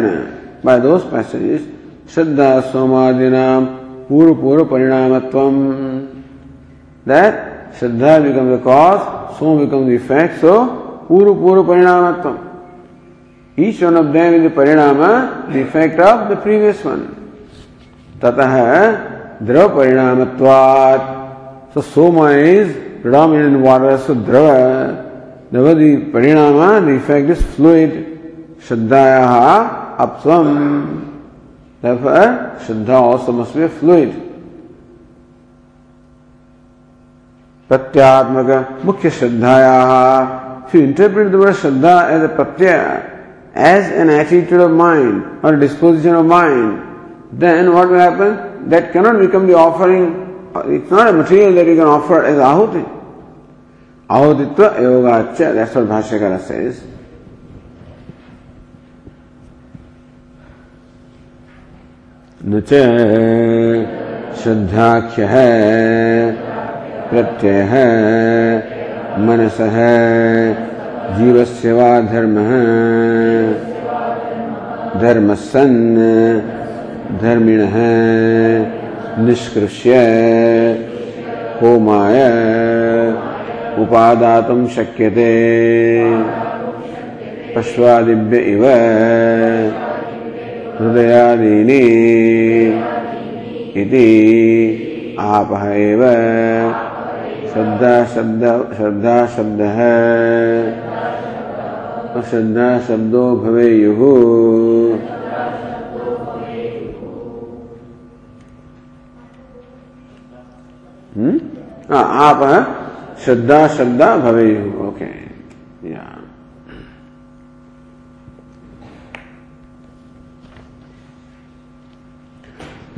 बाय 0.66 0.80
दोस 0.80 1.04
पैसेजेस 1.12 1.62
श्रद्धा 2.14 2.50
सोमादि 2.70 3.30
नाम 3.30 3.66
पूर्व 4.08 4.34
पूर्व 4.42 4.64
परिणाम 4.66 5.14
that 7.06 7.34
Shraddha 7.80 8.18
become 8.20 8.56
the 8.56 8.60
cause 8.64 9.00
so 9.38 9.56
become 9.58 9.86
the 9.88 9.92
effect 9.94 10.36
so 10.42 10.54
पूर्व 11.08 11.34
पूर्व 11.42 11.64
परिणाम 11.64 12.38
each 13.58 13.82
one 13.84 13.98
of 13.98 14.06
them 14.14 14.34
in 14.34 14.48
the 14.48 14.52
परिणाम 14.56 15.02
the 15.54 15.56
effect 15.58 16.00
of 16.02 16.28
the 16.34 16.38
previous 16.44 16.86
one 16.86 17.02
ततः 18.22 18.56
द्रव 19.48 19.76
परिणाम 19.78 20.24
सो 21.74 21.82
सोमा 21.90 22.30
इज़ 22.46 22.72
प्रोडोमिनेंट 23.02 23.66
वाटर 23.66 23.98
सो 24.06 24.14
द्रव 24.30 25.74
द 25.74 25.92
परिणाम 26.14 26.86
द 26.86 26.96
इफ़ेक्ट 26.96 27.30
इज़ 27.32 27.44
फ्लूड 27.56 28.00
श्रद्धाया 28.70 29.26
अपस्वम 30.06 31.10
Therefore, 31.82 32.58
Shraddha 32.60 32.90
also 32.90 33.32
must 33.32 33.56
be 33.56 33.62
a 33.64 33.70
fluid. 33.70 34.12
Pratyatmaka 37.70 38.82
Mukhya 38.82 39.12
Shraddhaya. 39.12 40.68
If 40.68 40.74
you 40.74 40.82
interpret 40.82 41.32
the 41.32 41.38
word 41.38 41.56
Shraddha 41.56 42.10
as 42.10 42.24
a 42.24 42.36
Pratyaya, 42.36 43.54
as 43.56 43.92
an 43.92 44.10
attitude 44.10 44.60
of 44.60 44.72
mind 44.72 45.40
or 45.44 45.56
disposition 45.56 46.16
of 46.16 46.26
mind, 46.26 46.86
then 47.32 47.74
what 47.74 47.90
will 47.90 48.00
happen? 48.00 48.70
That 48.70 48.92
cannot 48.92 49.20
become 49.20 49.48
the 49.48 49.54
offering. 49.54 50.52
It's 50.66 50.92
not 50.92 51.08
a 51.08 51.14
material 51.14 51.54
that 51.54 51.66
you 51.66 51.76
can 51.76 51.88
offer 51.88 52.26
as 52.26 52.38
ahuti. 52.38 52.84
Ahutitva 54.10 54.80
yogacha, 54.80 55.54
that's 55.54 55.76
what 55.76 55.86
Bhashyakara 55.86 56.42
says. 56.42 56.84
न 62.50 62.60
च 62.60 62.78
श्रद्धाख्य 64.42 65.24
है 65.24 66.32
प्रत्यय 67.10 67.60
है 67.72 67.90
मनस 69.20 69.60
है 69.74 69.98
जीवस्य 71.18 71.72
वा 71.72 71.90
धर्म। 72.02 72.36
धर्म 75.02 75.34
सन 75.36 75.76
धर्मिण 77.22 77.62
है 77.66 77.92
निष्कृष्य 79.26 80.00
होमाय 81.62 82.18
उपादातुं 83.82 84.66
शक्यते। 84.68 85.30
पश्वादिभ्य 87.56 88.40
इव 88.54 88.66
हृदयादीनि 90.80 91.82
आपः 95.20 95.66
श्रद्धा 97.54 98.06
शब्द 98.06 98.74
श्रद्धा 98.78 99.26
शब्दः 99.28 99.80
शब्दो 102.80 103.36
भवेयुः 103.36 104.00
आप 112.04 112.40
श्रद्धा 113.26 113.68
श्रद्धा 113.68 114.18
भवेयुः। 114.18 114.88
ओके। 114.88 115.92
या। 115.92 116.19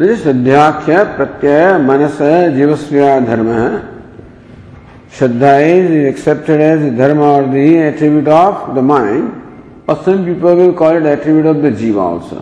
व्याख्या 0.01 1.03
प्रत्यय 1.17 1.77
मनस 1.77 2.17
जीवस्या 2.55 3.19
धर्म। 3.19 3.49
है 3.49 3.81
श्रद्धा 5.17 5.57
इज़ 5.59 5.91
एक्सेप्टेड 6.07 6.61
एज 6.61 6.97
धर्म 6.97 7.19
or 7.21 7.45
the 7.45 7.73
attribute 7.77 8.27
of 8.27 8.71
the 8.75 8.83
mind 8.83 9.29
or 9.89 9.95
some 10.05 10.23
people 10.25 10.55
will 10.55 10.71
call 10.81 10.97
it 10.97 11.05
attribute 11.05 11.45
of 11.45 11.61
the 11.65 11.73
जीवा 11.75 12.03
ऑल्सो 12.03 12.41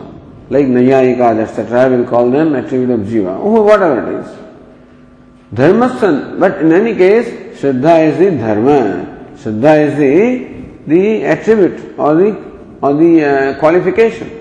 लाइक 0.52 0.68
नैया 0.68 1.00
एक 1.00 1.20
आज 1.20 1.40
etcetera 1.40 1.84
will 1.86 2.04
call 2.04 2.32
them 2.32 2.56
attribute 2.56 2.98
of 2.98 3.06
जीवा 3.08 3.36
वॉट 3.36 3.82
एवर 3.82 3.98
इट 3.98 4.18
इज़ 4.20 5.56
धर्म 5.56 5.86
सन 6.00 6.20
बट 6.40 6.62
इन 6.62 6.72
एनी 6.72 6.94
केस 6.94 7.32
श्रद्धा 7.60 7.98
is 7.98 8.22
the 8.22 8.32
धर्म 8.40 8.68
श्रद्धा 9.42 9.74
is 9.76 10.00
the 10.88 11.04
attribute 11.32 11.98
or 12.00 12.22
the 12.22 12.32
or 12.82 12.94
the 12.94 13.16
qualification 13.60 14.39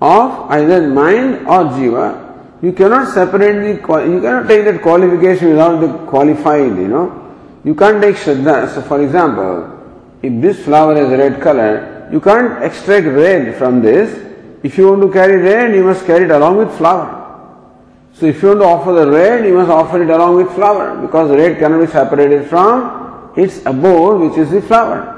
of 0.00 0.50
either 0.50 0.88
mind 0.88 1.46
or 1.46 1.64
jiva 1.76 2.28
you 2.60 2.72
cannot 2.72 3.14
separate 3.14 3.60
the, 3.62 3.70
you 4.10 4.20
cannot 4.20 4.48
take 4.48 4.64
that 4.64 4.82
qualification 4.82 5.50
without 5.50 5.80
the 5.80 6.06
qualified, 6.06 6.76
you 6.76 6.88
know. 6.88 7.36
You 7.64 7.74
can't 7.74 8.02
take 8.02 8.16
Shraddha. 8.16 8.74
So 8.74 8.82
for 8.82 9.00
example, 9.00 10.08
if 10.22 10.42
this 10.42 10.64
flower 10.64 10.96
has 10.96 11.08
red 11.08 11.40
color, 11.40 12.08
you 12.10 12.20
can't 12.20 12.62
extract 12.64 13.06
red 13.06 13.56
from 13.56 13.80
this. 13.80 14.26
If 14.64 14.76
you 14.76 14.88
want 14.88 15.02
to 15.02 15.12
carry 15.12 15.36
red, 15.36 15.72
you 15.72 15.84
must 15.84 16.04
carry 16.04 16.24
it 16.24 16.32
along 16.32 16.56
with 16.56 16.76
flower. 16.76 17.14
So 18.14 18.26
if 18.26 18.42
you 18.42 18.48
want 18.48 18.60
to 18.60 18.66
offer 18.66 18.92
the 18.92 19.08
red, 19.08 19.46
you 19.46 19.54
must 19.54 19.70
offer 19.70 20.02
it 20.02 20.10
along 20.10 20.36
with 20.36 20.52
flower 20.54 21.00
because 21.00 21.30
red 21.30 21.58
cannot 21.60 21.80
be 21.80 21.86
separated 21.86 22.48
from 22.48 23.32
its 23.36 23.64
abode, 23.64 24.20
which 24.20 24.38
is 24.38 24.50
the 24.50 24.60
flower. 24.62 25.14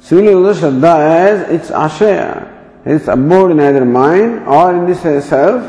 Similarly, 0.00 0.54
the 0.54 0.60
Shraddha 0.60 0.96
has 0.96 1.50
its 1.50 1.70
ashaya, 1.70 2.53
its 2.84 3.08
abode 3.08 3.52
in 3.52 3.60
either 3.60 3.84
mind 3.84 4.46
or 4.46 4.74
in 4.74 4.86
this 4.86 5.00
self, 5.26 5.62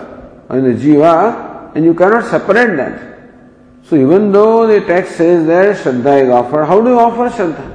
or 0.49 0.57
in 0.57 0.63
the 0.65 0.73
jiva, 0.73 1.75
and 1.75 1.85
you 1.85 1.93
cannot 1.93 2.25
separate 2.25 2.75
that. 2.77 3.01
So 3.83 3.95
even 3.95 4.31
though 4.31 4.67
the 4.67 4.81
text 4.85 5.15
says 5.17 5.45
that 5.47 5.77
Shraddha 5.77 6.23
is 6.23 6.29
offered, 6.29 6.65
how 6.65 6.81
do 6.81 6.89
you 6.89 6.99
offer 6.99 7.29
Shraddha? 7.29 7.71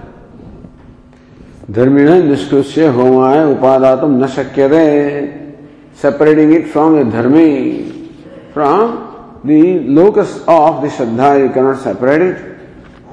धर्मिण 1.70 2.08
निष्कृष्य 2.28 2.88
उपादातुम 3.56 4.16
न 4.22 4.26
शक्यते 4.26 4.84
separating 5.94 6.52
it 6.52 6.66
from 6.68 6.96
the 6.96 7.04
dharmi, 7.16 8.52
from 8.52 9.40
the 9.44 9.80
locus 9.80 10.38
of 10.48 10.82
the 10.82 10.88
Shraddha, 10.88 11.46
you 11.46 11.52
cannot 11.52 11.78
separate 11.78 12.22
it. 12.22 12.50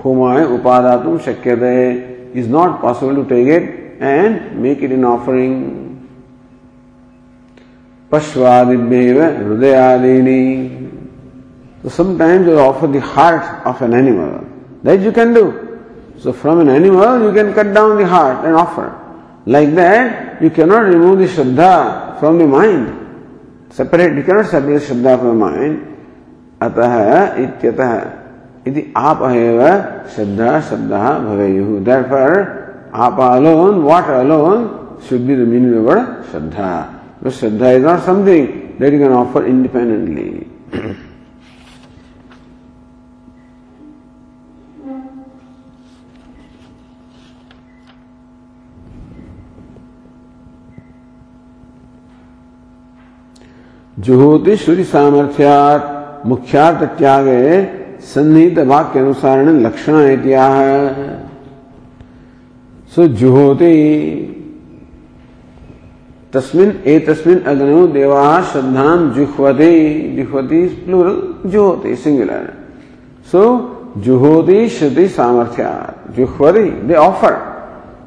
Homaya 0.02 0.48
upadatum 0.48 1.20
shakyate 1.20 2.36
is 2.36 2.48
not 2.48 2.80
possible 2.80 3.16
to 3.16 3.28
take 3.28 3.48
it 3.48 4.02
and 4.02 4.62
make 4.62 4.82
it 4.82 4.92
an 4.92 5.04
offering. 5.04 5.87
पश्वादिव 8.12 9.22
हृदय 9.22 9.74
तो 11.84 11.90
sometime 11.90 12.44
जो 12.44 12.58
of 12.60 12.86
the 12.86 13.02
heart 13.06 13.68
of 13.68 13.84
an 13.84 13.94
animal 13.94 14.30
that 14.86 15.02
you 15.02 15.12
can 15.12 15.34
do 15.34 15.44
so 16.24 16.32
from 16.42 16.62
an 16.62 16.70
animal 16.70 17.24
you 17.24 17.32
can 17.34 17.52
cut 17.54 17.74
down 17.74 17.98
the 17.98 18.08
heart 18.10 18.46
and 18.46 18.56
offer 18.56 18.90
like 19.54 19.76
that 19.76 20.44
you 20.44 20.50
can 20.56 20.70
not 20.70 20.88
remove 20.88 21.22
the 21.22 21.28
Shraddha 21.36 21.74
from 22.20 22.40
the 22.40 22.48
mind 22.56 22.88
separate 23.78 24.18
you 24.18 24.24
cannot 24.24 24.46
separate 24.46 24.82
Shraddha 24.82 25.16
from 25.18 25.40
mind 25.40 25.80
अतः 26.62 27.38
इत्यतः 27.44 27.96
यदि 28.68 28.84
आप 28.98 29.22
एव 29.32 29.62
श्रद्धा 30.16 30.60
श्रद्धा 30.70 31.18
भवेयु 31.20 31.80
that 31.90 32.10
for 32.10 32.38
आप 33.06 33.20
alone 33.32 33.82
what 33.82 34.10
alone 34.20 34.70
शुद्धि 35.10 35.36
बी 35.36 35.46
मीनिंग 35.46 35.88
ऑफ़ 35.88 36.06
श्रद्धा 36.32 36.70
But 37.22 37.34
Shraddha 37.34 37.78
is 37.78 37.84
not 37.84 38.04
something 38.04 38.78
that 38.80 38.94
you 38.94 39.00
can 39.00 39.12
offer 39.12 39.46
independently. 39.46 40.48
जुहोति 53.98 54.56
श्रुति 54.58 54.84
सामर्थ्यात 54.84 56.26
मुख्यार्थ 56.26 56.84
त्यागे 56.98 57.42
सन्निहित 58.14 58.60
वाक्य 58.70 59.00
अनुसार 59.00 59.44
लक्षण 59.66 59.96
इतिहा 60.12 60.50
सो 62.96 63.08
जुहोति 63.22 63.74
तस्मिन 66.38 66.74
ए 66.86 67.00
तस्मिन 67.08 67.40
अग्नो 67.52 67.86
देवा 67.98 68.24
श्रद्धा 68.52 68.88
जुहवते। 69.16 69.72
जुहवती 70.18 70.66
प्लूरल 70.86 71.22
जुहोते 71.52 71.96
सिंगुलर 72.04 72.50
सो 73.32 73.44
जुहोते 74.06 74.58
श्रुति 74.70 75.08
सामर्थ्या। 75.10 75.72
जुहवते 76.18 76.64
दे 76.88 76.96
ऑफ़र 76.96 77.34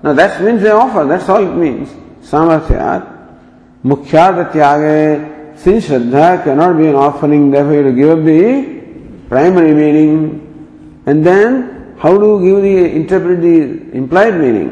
ना 0.05 0.13
that's 0.21 0.41
means 0.43 0.61
they 0.63 0.71
offer 0.71 1.05
that's 1.09 1.31
all 1.31 1.43
it 1.45 1.55
means 1.63 1.89
सामर्थ्या 2.31 2.87
मुख्यात 3.85 4.39
त्याग 4.53 4.83
सिं 5.65 5.81
श्रद्धा 5.81 6.29
can 6.45 6.61
be 6.77 6.87
an 6.87 6.95
offering 6.97 7.53
they 7.53 7.93
give 7.93 8.11
up 8.13 8.19
the 8.27 8.31
primary 9.31 9.73
meaning 9.75 10.15
and 11.09 11.25
then 11.25 11.63
how 12.03 12.19
do 12.19 12.37
give 12.39 12.61
the 12.61 12.65
interpret 13.01 13.39
the 13.39 13.97
implied 13.97 14.35
meaning 14.35 14.71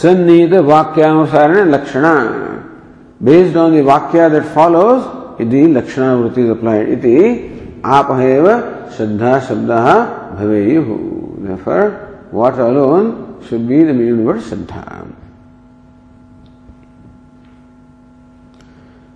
सन्निहित 0.00 0.52
वाक्यानुसारण 0.66 1.68
लक्षण 1.70 2.04
बेस्ड 3.26 3.56
ऑन 3.62 3.76
द 3.76 3.84
वाक्य 3.86 4.28
that 4.30 4.44
follows 4.54 5.40
यदि 5.40 5.66
लक्षण 5.72 6.02
वृत्ति 6.20 6.48
अप्लाइड 6.50 6.88
इति 6.92 7.16
आप 7.96 8.10
हेव 8.20 8.46
श्रद्धा 8.96 9.38
शब्द 9.48 9.70
भवेयु 10.38 10.82
therefore, 11.44 11.84
what 12.30 12.58
alone 12.58 13.42
should 13.46 13.66
be 13.68 13.82
the 13.84 13.92
meaning 13.92 14.18
the 14.18 14.26
word 14.30 14.40
श्रद्धा 14.48 14.84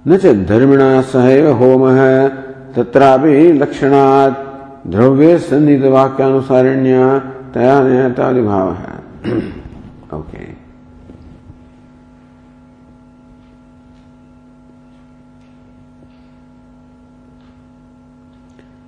न 0.09 0.17
च 0.23 0.35
धर्मिणा 0.49 0.91
सहैव 1.13 1.51
होमः 1.61 2.01
तत्रापि 2.77 3.53
लक्षणात् 3.63 4.45
द्रव्ये 4.91 5.39
सन्निहित 5.49 5.85
वाक्यानुसारण्य 5.97 6.99
तया 7.55 7.81
नयतादिभावः 7.89 8.85
Okay. 10.09 10.56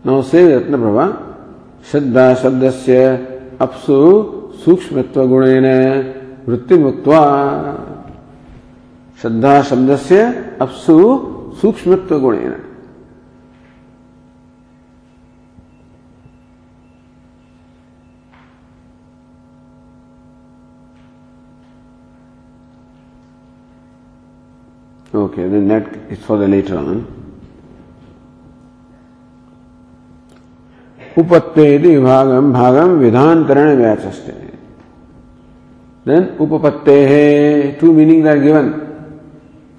Now 0.04 0.22
say 0.22 0.54
Ratna 0.54 0.78
Prabha, 0.78 1.28
Shraddha 1.82 2.36
Shabdasya 2.36 3.58
Apsu 3.58 4.54
Sukshmitva 4.62 5.26
Gunena 5.26 6.44
Vritti 6.46 6.76
Muktva 6.78 8.04
Shraddha 9.18 9.62
Shabdasya 9.64 10.58
Apsu 10.58 11.54
Sukshmitva 11.56 12.20
Gunena 12.20 12.64
Okay, 25.14 25.48
then 25.48 25.66
that 25.68 25.86
is 26.12 26.18
for 26.18 26.36
the 26.36 26.46
later. 26.46 27.02
उपपत्ते 31.18 31.66
विभागम 31.78 32.52
भागम 32.52 32.90
विधान 32.98 33.42
व्याचस्ते। 33.44 34.32
Then 36.06 36.26
उपपत्ते 36.40 36.98
two 37.80 37.92
meaning 37.92 38.26
are 38.28 38.38
given 38.38 38.68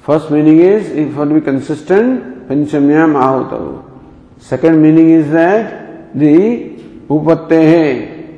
first 0.06 0.32
meaning 0.32 0.60
is 0.62 0.92
if 1.02 1.16
for 1.16 1.28
be 1.28 1.40
consistent 1.42 2.20
पंचम्याम 2.50 3.16
आहुत 3.18 3.52
second 4.50 4.76
meaning 4.82 5.12
is 5.12 5.32
that 5.34 5.64
the 6.18 6.36
उपपत्ते 7.10 7.62
है 7.68 7.86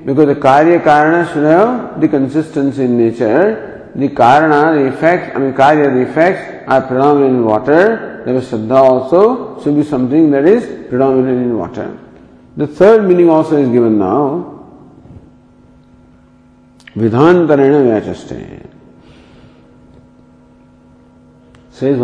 because 0.06 0.34
कार्य 0.44 0.78
कारण 0.90 1.24
सुनव 1.34 1.66
the 2.02 2.12
consistency 2.12 2.84
in 2.84 2.92
nature 3.02 3.38
the 3.98 4.10
कारण 4.18 4.54
are 4.54 4.78
effect 4.80 5.36
I 5.36 5.42
mean 5.44 5.52
कार्य 5.54 6.02
effect 6.02 6.70
are 6.72 6.80
predominant 6.88 7.34
in 7.34 7.44
water 7.44 8.40
Shraddha 8.50 8.82
also 8.84 9.24
should 9.64 9.74
be 9.76 9.84
something 9.92 10.32
that 10.34 10.48
is 10.48 10.66
predominant 10.90 11.46
in 11.46 11.52
water 11.54 11.90
The 12.58 12.68
third 12.68 13.08
meaning 13.08 13.30
also 13.30 13.58
is 13.58 13.70
given 13.70 13.98
now. 13.98 14.52
विधांतरेण 16.98 17.74
व्याचस्ते 17.84 18.36
says 21.80 22.02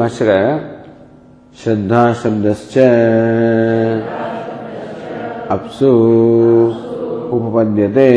श्रद्धा 1.63 2.01
शब्दश्च 2.21 2.77
अप्सु 5.55 5.89
उपपद्यते 7.35 8.07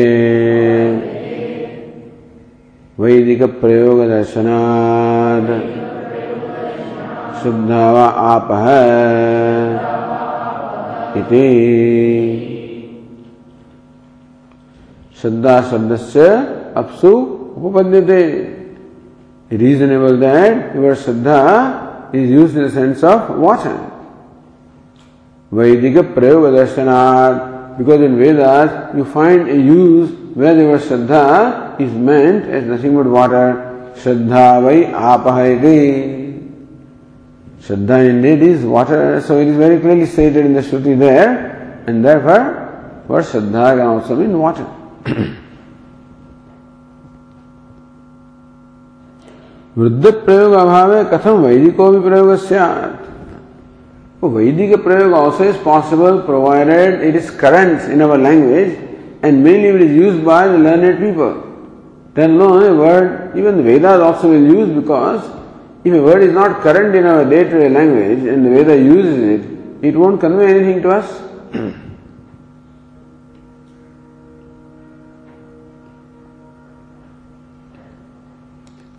वैदिक 2.99 3.43
प्रयोग 3.61 3.99
दर्शनाद 4.09 5.47
शुद्धा 7.43 7.83
व 7.93 8.07
आप 8.31 8.51
इति 11.17 11.47
श्रद्धा 15.21 15.59
शब्द 15.69 15.95
से 16.07 16.27
अपसु 16.81 17.11
उपपद्यते 17.57 18.21
रीजनेबल 19.51 20.19
दैट 20.19 20.75
युवर 20.75 20.93
श्रद्धा 21.05 21.39
is 22.15 22.31
use 22.33 22.59
in 22.59 22.69
sense 22.69 23.03
of 23.03 23.31
water 23.41 23.79
वैदिक 25.51 25.97
प्रयोग 26.13 26.51
दर्शनार्थ 26.55 27.77
because 27.77 28.03
in 28.03 28.15
Vedas 28.15 28.95
you 28.97 29.03
find 29.17 29.47
a 29.47 29.57
use 29.57 30.09
where 30.39 30.61
your 30.61 30.79
Shraddha 30.87 31.27
is 31.79 31.93
meant 31.93 32.45
as 32.45 32.65
nothing 32.65 32.95
but 32.95 33.07
water. 33.07 33.93
Shraddha 33.95 34.63
vai 34.63 34.85
apahayati. 35.09 36.30
Shraddha 37.61 38.09
indeed 38.09 38.41
is 38.41 38.65
water, 38.65 39.21
so 39.21 39.39
it 39.39 39.47
is 39.47 39.55
very 39.55 39.79
clearly 39.79 40.05
stated 40.05 40.45
in 40.45 40.53
the 40.53 40.61
Shruti 40.61 40.97
there, 40.97 41.83
and 41.85 42.03
therefore, 42.03 43.03
for 43.07 43.21
Shraddha 43.21 43.77
can 43.77 43.87
also 43.87 44.15
mean 44.15 44.37
water. 44.37 44.65
वृद्ध 49.77 50.11
प्रयोग 50.25 50.53
अभाव 50.53 50.91
कथम 51.11 51.37
वैदिको 51.41 51.91
भी 51.91 51.99
प्रयोग 52.07 52.29
वैदिक 54.33 54.75
प्रयोग 54.83 55.13
also 55.13 55.43
is 55.43 55.57
possible 55.57 56.19
provided 56.21 57.01
it 57.01 57.15
is 57.15 57.29
current 57.31 57.89
in 57.89 58.01
our 58.01 58.17
language 58.17 58.77
and 59.23 59.43
mainly 59.43 59.69
it 59.69 59.81
is 59.81 59.91
used 59.91 60.25
by 60.25 60.47
the 60.47 60.57
learned 60.57 60.99
people. 60.99 61.33
then 62.13 62.37
no, 62.37 62.59
a 62.59 62.75
word, 62.75 63.31
even 63.37 63.55
the 63.57 63.63
Vedas 63.63 64.01
also 64.01 64.27
will 64.29 64.43
use 64.43 64.69
because 64.77 65.40
if 65.83 65.93
a 65.93 66.01
word 66.01 66.23
is 66.23 66.33
not 66.33 66.61
current 66.61 66.95
in 66.95 67.05
our 67.05 67.25
day 67.25 67.43
to 67.43 67.59
day 67.59 67.69
language 67.69 68.25
and 68.27 68.45
the 68.45 68.49
Veda 68.49 68.77
uses 68.77 69.17
it, 69.17 69.85
it 69.85 69.95
won't 69.95 70.19
convey 70.19 70.47
anything 70.55 70.81
to 70.83 70.89
us. 70.89 71.19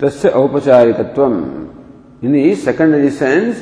तस्य 0.02 0.28
औपचारिकत्वम 0.34 1.34
in 2.22 2.32
the 2.32 2.54
secondary 2.56 3.10
sense 3.10 3.60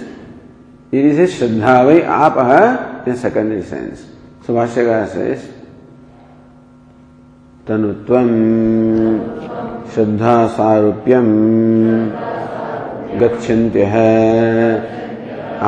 it 0.90 1.04
is 1.04 1.18
a 1.18 1.26
श्रद्धा 1.26 1.74
वै 1.84 2.00
आप 2.02 3.06
in 3.06 3.16
secondary 3.16 3.62
sense 3.62 4.06
so 4.46 4.54
Bhashyakara 4.54 5.08
says 5.08 5.46
तनुत्वं 7.68 8.30
श्रद्धा 9.94 10.34
सारूप्यम 10.56 11.28
गच्छन्त्य। 13.18 13.84
है 13.92 14.10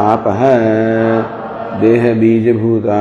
आप 0.01 0.27
है 0.37 1.81
देह 1.81 2.13
बीज 2.15 2.57
भूता 2.57 3.01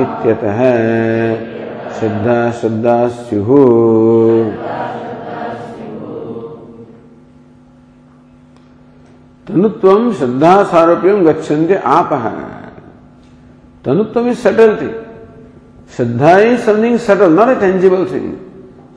इत्यत 0.00 0.44
श्रद्धा 1.98 2.50
श्रद्धा 2.50 2.96
स्यु 3.08 3.58
तनुत्व 9.46 10.12
श्रद्धा 10.12 10.62
सारूप्य 10.62 11.14
गच्छन्ति 11.24 11.74
आप। 11.74 12.12
है 12.12 12.34
तनुत्व 13.84 14.26
इज़ 14.28 14.38
सटल 14.38 14.74
थी 14.76 14.90
श्रद्धा 15.96 16.38
is 16.38 16.60
something 16.60 16.98
subtle 16.98 17.32
not 17.32 17.48
a 17.48 17.54
tangible 17.60 18.04
thing 18.04 18.32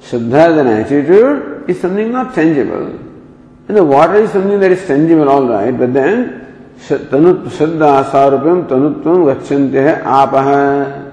Shraddha 0.10 0.46
is 0.46 0.60
an 0.60 0.68
attitude 0.68 1.59
is 1.70 1.80
something 1.80 2.12
not 2.12 2.34
tangible. 2.34 2.88
And 3.68 3.78
the 3.78 3.84
water 3.84 4.16
is 4.16 4.32
something 4.32 4.60
that 4.60 4.72
is 4.72 4.86
tangible, 4.88 5.30
all 5.30 5.48
right, 5.48 5.72
but 5.78 5.94
then 5.94 6.74
Shraddha 6.80 8.10
sarupam 8.10 8.68
tanutvam 8.68 9.28
gacchantya 9.30 10.02
apaha. 10.04 11.06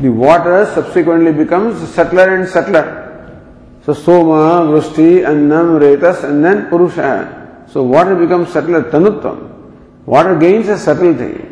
The 0.00 0.08
water 0.08 0.64
subsequently 0.74 1.32
becomes 1.32 1.86
subtler 1.90 2.36
and 2.36 2.48
subtler. 2.48 3.00
So 3.84 3.92
Soma, 3.92 4.64
Vrushti, 4.70 5.26
Annam, 5.26 5.78
Retas, 5.78 6.24
and 6.24 6.42
then 6.42 6.68
Purusha. 6.68 7.66
So 7.68 7.82
water 7.82 8.14
becomes 8.14 8.48
subtler, 8.50 8.84
tanutvam. 8.84 9.50
Water 10.06 10.38
gains 10.38 10.68
a 10.68 10.78
subtlety. 10.78 11.44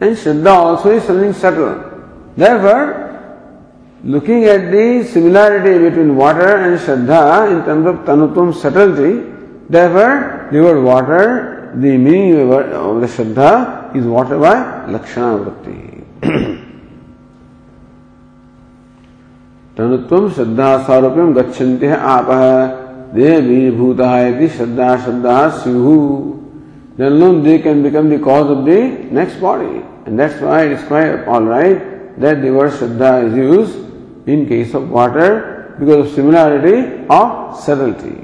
And 0.00 0.16
Shraddha 0.16 0.54
also 0.54 0.90
is 0.90 1.04
something 1.04 1.32
subtle. 1.34 1.82
Therefore, 2.36 3.03
looking 4.03 4.45
at 4.45 4.71
the 4.71 5.03
similarity 5.03 5.77
between 5.89 6.15
water 6.15 6.55
and 6.57 6.79
Shraddha 6.79 7.51
in 7.51 7.65
terms 7.65 7.85
of 7.85 8.05
Tanutum 8.05 8.53
subtlety, 8.53 9.29
therefore, 9.69 10.49
the 10.51 10.61
word 10.61 10.83
water, 10.83 11.71
the 11.75 11.97
meaning 11.97 12.51
of 12.51 13.01
the 13.01 13.07
Shraddha 13.07 13.95
is 13.95 14.05
water 14.05 14.39
by 14.39 14.85
Lakshana 14.87 15.45
Vritti. 15.45 15.85
तनुत्व 19.79 20.29
श्रद्धा 20.35 20.69
सारूप्यम 20.87 21.33
गच्छन्ति 21.33 21.87
आप 21.87 22.29
देह 23.15 23.39
बीजभूता 23.47 24.09
श्रद्धा 24.55 24.95
श्रद्धा 25.03 25.37
स्यु 25.59 26.39
then 26.97 27.13
alone 27.13 27.43
they 27.43 27.59
can 27.59 27.81
become 27.81 28.09
the 28.09 28.19
cause 28.19 28.49
of 28.49 28.65
the 28.65 28.81
next 29.09 29.39
body. 29.39 29.81
And 30.05 30.19
that's 30.19 30.41
why 30.41 30.65
it 30.65 30.73
is 30.73 30.83
quite 30.83 31.25
alright 31.29 32.19
that 32.19 32.41
the 32.41 32.51
word 32.51 32.73
Shraddha 32.73 33.29
is 33.29 33.35
used 33.37 33.77
in 34.26 34.46
case 34.48 34.74
of 34.74 34.90
water 34.90 35.74
because 35.78 36.06
of 36.06 36.14
similarity 36.14 37.06
of 37.08 37.58
subtlety. 37.60 38.16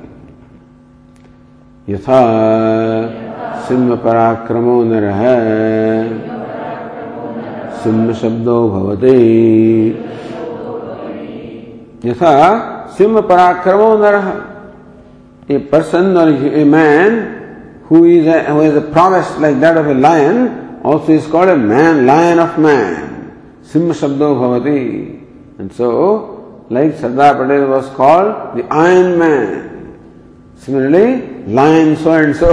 यथा 1.89 2.21
सिंह 3.67 3.95
पराक्रमो 4.05 4.75
नरः 4.91 5.23
सिंह 7.83 8.13
शब्दो 8.21 8.59
भवते 8.71 9.17
यथा 12.05 12.33
सिंह 12.99 13.21
पराक्रमो 13.21 13.97
नरः 13.99 14.31
a 15.51 15.59
person 15.59 16.17
or 16.17 16.29
a 16.29 16.65
man 16.65 17.83
who 17.87 18.05
is 18.05 18.25
a, 18.25 18.45
who 18.45 18.61
has 18.61 18.77
a 18.77 18.81
prowess 18.93 19.37
like 19.39 19.59
that 19.59 19.77
of 19.77 19.89
a 19.89 19.95
lion 19.95 20.79
also 20.85 21.13
is 21.13 21.27
called 21.27 21.49
a 21.49 21.57
man, 21.57 22.07
lion 22.07 22.39
of 22.39 22.57
man. 22.57 23.59
Sim 23.63 23.89
Shabdo 23.89 24.37
Bhavati. 24.39 25.20
And 25.61 25.71
so, 25.71 26.65
like 26.71 26.97
Sardar 26.97 27.35
Patel 27.37 27.69
was 27.69 27.87
called 27.91 28.57
the 28.57 28.65
Iron 28.73 29.19
Man. 29.19 30.01
Similarly, 30.57 31.45
Lion 31.45 31.97
so 31.99 32.13
and 32.13 32.35
so. 32.35 32.53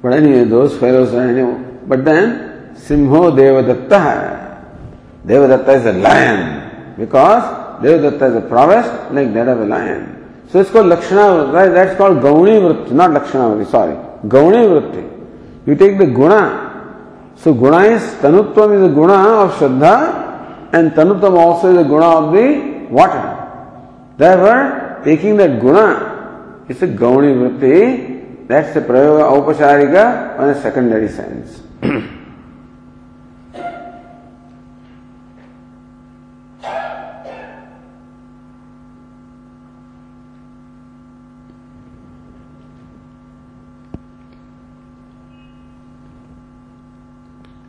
but 0.00 0.12
anyway, 0.12 0.44
those 0.44 0.78
fellows 0.78 1.12
are 1.12 1.28
anyway. 1.28 1.58
But 1.88 2.04
then, 2.04 2.76
Simho 2.76 3.34
Devadatta. 3.34 4.64
Devadatta 5.26 5.76
is 5.76 5.86
a 5.86 5.92
lion. 5.92 6.94
Because 6.96 7.42
Devadatta 7.82 8.30
is 8.30 8.36
a 8.44 8.46
prowess 8.48 8.86
like 9.12 9.34
that 9.34 9.48
of 9.48 9.62
a 9.62 9.66
lion. 9.66 10.44
So 10.50 10.60
it's 10.60 10.70
called 10.70 10.86
Lakshana 10.86 11.52
right? 11.52 11.68
That's 11.68 11.96
called 11.98 12.18
Gauni 12.18 12.60
Vritti, 12.60 12.92
not 12.92 13.10
Lakshana 13.10 13.66
sorry. 13.66 13.96
Gauni 14.28 14.62
Vritti. 14.70 15.66
You 15.66 15.74
take 15.74 15.98
the 15.98 16.06
Guna. 16.06 17.32
So 17.34 17.52
Guna 17.54 17.78
is, 17.78 18.02
Tanutvam 18.22 18.76
is 18.76 18.92
a 18.92 18.94
Guna 18.94 19.14
of 19.14 19.52
Shraddha 19.54 20.25
and 20.72 20.92
Tanutvam 20.92 21.38
also 21.38 21.72
is 21.72 21.78
a 21.78 21.88
Guna 21.88 22.06
of 22.06 22.32
the 22.32 22.86
water. 22.90 23.42
Therefore, 24.16 25.02
taking 25.04 25.36
that 25.36 25.60
Guna 25.60 26.64
is 26.68 26.82
a 26.82 26.86
Gauni 26.86 27.34
Vritti. 27.34 28.46
That's 28.46 28.74
the 28.74 28.80
Prayoga 28.80 29.30
Aupacharika 29.30 30.38
on 30.38 30.50
a 30.50 30.62
secondary 30.62 31.08
sense. 31.08 31.62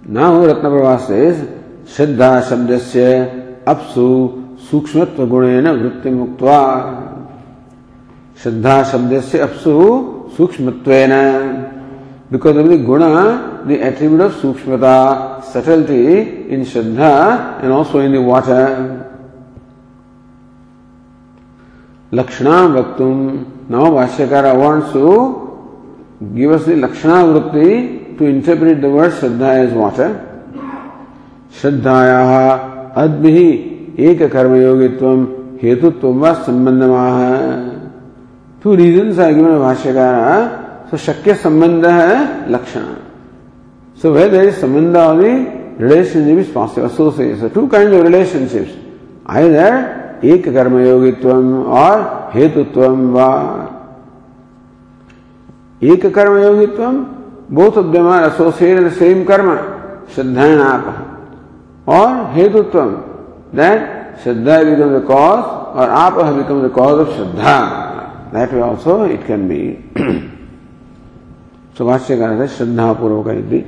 Now 0.10 0.46
Ratna 0.46 0.70
सिद्धा 1.96 2.30
शब्द 2.50 2.78
से 2.84 3.08
अपसु 3.68 4.08
सूक्ष्म 4.70 5.06
गुणेन 5.30 5.68
वृत्ति 5.74 6.10
मुक्त 6.10 6.44
सिद्धा 8.44 8.82
शब्द 8.84 9.20
से 9.22 9.40
अपसु 9.40 9.74
सूक्ष्म 10.38 10.72
बिकॉज़ 12.32 12.58
ऑफ़ 12.58 12.68
द 12.68 12.84
गुण 12.86 13.02
द 13.68 13.78
एट्रीब्यूट 13.82 14.22
ऑफ़ 14.22 14.34
सूक्ष्मता 14.42 14.96
subtlety 15.54 16.04
in 16.56 16.64
Shraddha 16.72 17.12
and 17.64 17.72
also 17.72 18.02
in 18.02 18.16
the other 18.26 18.56
लक्षणा 22.12 22.62
वक्त 22.74 23.02
नव 23.72 23.94
भाष्यकार 23.96 24.46
wants 24.46 24.94
to 24.94 25.16
give 26.36 26.54
us 26.56 26.66
the 26.68 26.74
to 28.20 28.26
interpret 28.26 28.82
the 28.82 28.92
word 28.94 29.14
Shraddha 29.14 29.54
as 29.54 29.74
what 29.74 30.00
श्रद्धाया 31.62 32.52
अद्भि 33.04 33.44
एक 34.08 34.22
कर्मयोगित्व 34.32 35.06
व 36.22 36.34
संबंधमाह 36.46 37.18
टू 38.64 38.76
गिवन 38.78 39.58
भाष्यकार 39.60 40.46
सो 40.90 40.98
शक्य 40.98 41.34
संबंध 41.44 41.86
है 41.86 42.16
लक्षण 42.52 42.86
सो 44.02 44.12
वे 44.14 44.28
देर 44.30 44.48
इज़ 44.48 44.56
संबंध 44.56 44.98
of 44.98 45.18
the 45.18 45.36
relationship 45.82 46.40
is 46.40 46.54
possible 46.54 46.86
association 46.86 47.50
two 47.56 47.66
kind 47.68 47.94
of 47.94 48.04
relationships 48.04 48.76
either 49.36 50.26
एक 50.28 50.50
कर्मयोगित्व 50.54 51.30
और 51.82 52.02
हेतुत्व 52.34 52.86
व 53.16 53.28
एक 55.82 56.06
कर्मयोगित्व 56.16 56.84
associated 57.50 58.84
with 58.84 58.94
the 58.94 59.00
same 59.00 59.26
karma, 59.26 59.56
Shraddha 60.10 60.52
and 60.52 60.62
Apa. 60.62 61.07
Or 61.88 62.30
Hetutvam, 62.36 63.54
that 63.54 64.20
Shraddha 64.20 64.76
becomes 64.76 65.02
the 65.02 65.08
cause 65.08 65.76
or 65.76 65.90
Apa 65.90 66.36
becomes 66.36 66.64
the 66.64 66.70
cause 66.70 67.08
of 67.08 67.08
Shraddha. 67.16 68.32
That 68.34 68.52
way 68.52 68.60
also 68.60 69.04
it 69.04 69.26
can 69.26 69.48
be. 69.48 69.82
so 71.78 71.86
भाष्यकार 71.86 72.32
है 72.42 72.48
श्रद्धा 72.58 72.92
पूर्वक 73.00 73.28
यदि 73.28 73.60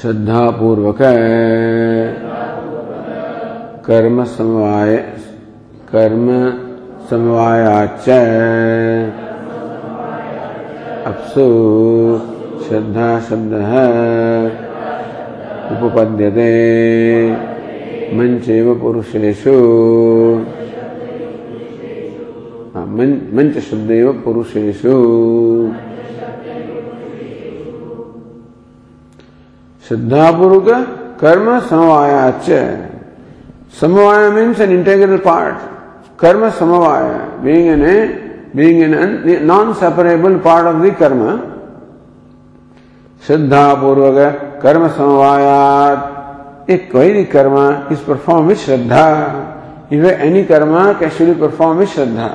श्रद्धा 0.00 0.40
पूर्वक 0.58 0.98
कर्म 3.86 4.24
समवाय 4.34 4.96
कर्म 5.92 6.26
समवायाच 7.10 8.08
अपसु 11.06 11.46
श्रद्धा 12.66 13.08
शब्द 13.30 13.54
है 13.70 14.63
उपपद्यते। 15.72 16.50
मंचेव 18.16 18.66
पुरुषेशु 18.80 19.54
मंच 23.36 23.54
शब्द 23.68 23.90
पुरुषेशु 24.24 24.94
श्रद्धापूर्वक 29.88 30.68
कर्म 31.20 31.48
समवायाच 31.70 32.46
समवाय 33.80 34.22
मीन्स 34.30 34.60
एन 34.60 34.70
इंटेग्रल 34.72 35.16
पार्ट 35.24 35.56
कर्म 36.20 36.42
समवाय 36.60 37.08
being 37.44 37.68
an 37.70 37.84
being 38.56 38.84
a 38.84 39.40
non-separable 39.40 40.38
part 40.38 40.66
of 40.66 40.80
the 40.80 40.92
karma. 40.92 41.32
Shraddha 43.26 43.80
कर्म 44.62 44.88
समवायात। 44.88 46.70
एक 46.70 46.90
कोई 46.92 47.12
भी 47.12 47.24
कर्म, 47.34 47.56
इस 47.92 48.00
परफॉर्म 48.00 48.46
विथ 48.46 48.56
श्रद्धा। 48.56 49.06
इवे 49.92 50.10
एनी 50.26 50.42
कर्म 50.44 50.74
can 51.00 51.08
should 51.08 51.26
cash 51.26 51.36
perform 51.40 51.78
with 51.78 51.86
श्रद्धा। 51.94 52.28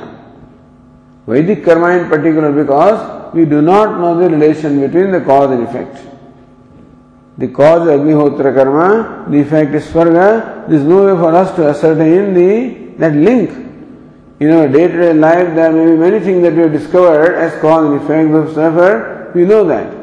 वैदिक 1.28 1.64
कर्म 1.64 1.86
in 1.86 2.04
particular 2.10 2.50
because 2.52 2.96
we 3.36 3.44
do 3.46 3.60
not 3.60 3.88
know 4.00 4.14
the 4.14 4.30
relation 4.30 4.80
between 4.80 5.12
the 5.12 5.22
cause 5.24 5.52
and 5.52 5.62
effect 5.62 5.94
the 7.38 7.50
cause 7.56 7.88
अग्निहोत्र 7.88 8.52
कर्म 8.52 8.78
द 9.30 9.34
इफ़ेक्ट 9.34 9.74
इज़ 9.74 9.82
स्वर्ग 9.82 10.16
this 10.70 10.82
no 10.82 11.02
way 11.04 11.14
for 11.20 11.34
us 11.34 11.54
to 11.56 11.62
assert 11.64 11.98
in 11.98 12.34
that 13.00 13.14
link 13.14 13.48
in 14.42 14.52
our 14.52 14.66
day 14.68 14.88
to 14.88 14.98
day 14.98 15.12
life 15.12 15.48
that 15.54 15.72
may 15.72 15.84
be 15.86 15.96
many 15.98 16.20
thing 16.26 16.42
that 16.42 16.58
you 16.58 16.68
discovered 16.68 17.38
as 17.44 17.52
cause 17.62 17.84
and 17.84 17.94
effect 17.94 19.36
we 19.36 19.46
know 19.46 19.64
that 19.64 19.99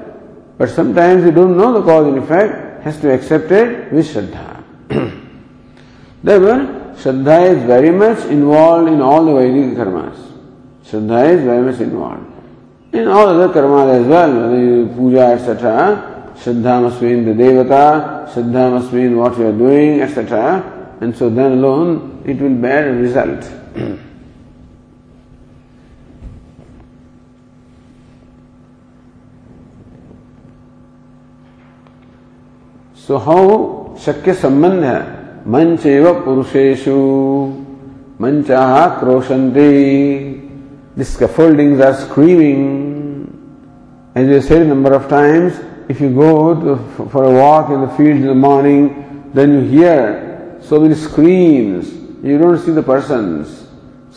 But 0.57 0.69
sometimes 0.69 1.23
we 1.23 1.31
don't 1.31 1.57
know 1.57 1.73
the 1.73 1.83
cause 1.83 2.07
and 2.07 2.17
effect, 2.17 2.83
has 2.83 2.99
to 3.01 3.13
accept 3.13 3.51
it 3.51 3.91
with 3.91 4.07
Shraddha. 4.07 4.63
Therefore, 6.23 6.93
Shraddha 6.95 7.55
is 7.55 7.63
very 7.63 7.91
much 7.91 8.25
involved 8.25 8.89
in 8.89 9.01
all 9.01 9.25
the 9.25 9.33
Vedic 9.33 9.77
karmas. 9.77 10.17
Shraddha 10.83 11.35
is 11.35 11.43
very 11.43 11.63
much 11.63 11.79
involved. 11.79 12.25
In 12.93 13.07
all 13.07 13.27
other 13.27 13.53
karmas 13.53 14.01
as 14.01 14.07
well, 14.07 14.33
whether 14.33 14.59
you 14.59 14.87
puja, 14.95 15.33
etc. 15.33 16.33
Shraddha 16.37 16.81
must 16.81 16.99
be 17.01 17.11
in 17.11 17.25
the 17.25 17.43
Devata, 17.43 18.27
Shraddha 18.33 18.71
must 18.71 18.91
be 18.91 19.01
in 19.01 19.15
what 19.17 19.37
you 19.37 19.47
are 19.47 19.51
doing, 19.51 20.01
etc. 20.01 20.97
And 21.01 21.15
so 21.15 21.29
then 21.29 21.51
alone 21.51 22.23
it 22.25 22.41
will 22.41 22.55
bear 22.55 22.89
a 22.89 22.93
result. 22.93 23.51
So 33.07 33.17
how 33.17 33.51
शक्य 34.05 34.33
संबंध 34.33 34.83
है 34.83 34.99
मंच 35.51 35.85
एवं 35.85 36.13
पुरुषेशु 36.23 36.95
मंच 38.21 38.47
क्रोशंते 38.99 39.67
scaffolding 40.97 41.81
are 41.81 41.93
screaming 42.01 42.59
as 44.21 44.31
you 44.31 44.39
said 44.49 44.67
number 44.67 44.93
of 44.95 45.09
times 45.09 45.61
if 45.91 46.03
you 46.03 46.09
go 46.19 46.75
for 47.05 47.23
a 47.23 47.31
walk 47.37 47.71
in 47.71 47.85
the 47.85 47.89
field 47.97 48.17
in 48.17 48.27
the 48.27 48.35
morning 48.41 48.89
then 49.35 49.55
you 49.55 49.61
hear 49.69 50.05
so 50.69 50.79
many 50.81 50.95
screams 51.07 51.97
you 52.25 52.39
don't 52.39 52.59
see 52.59 52.71
the 52.71 52.83
person 52.87 53.33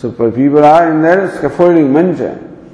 so 0.03 0.11
people 0.20 0.64
are 0.74 0.93
in 0.93 1.03
their 1.03 1.26
scaffolding 1.38 1.95
मंच 1.95 2.22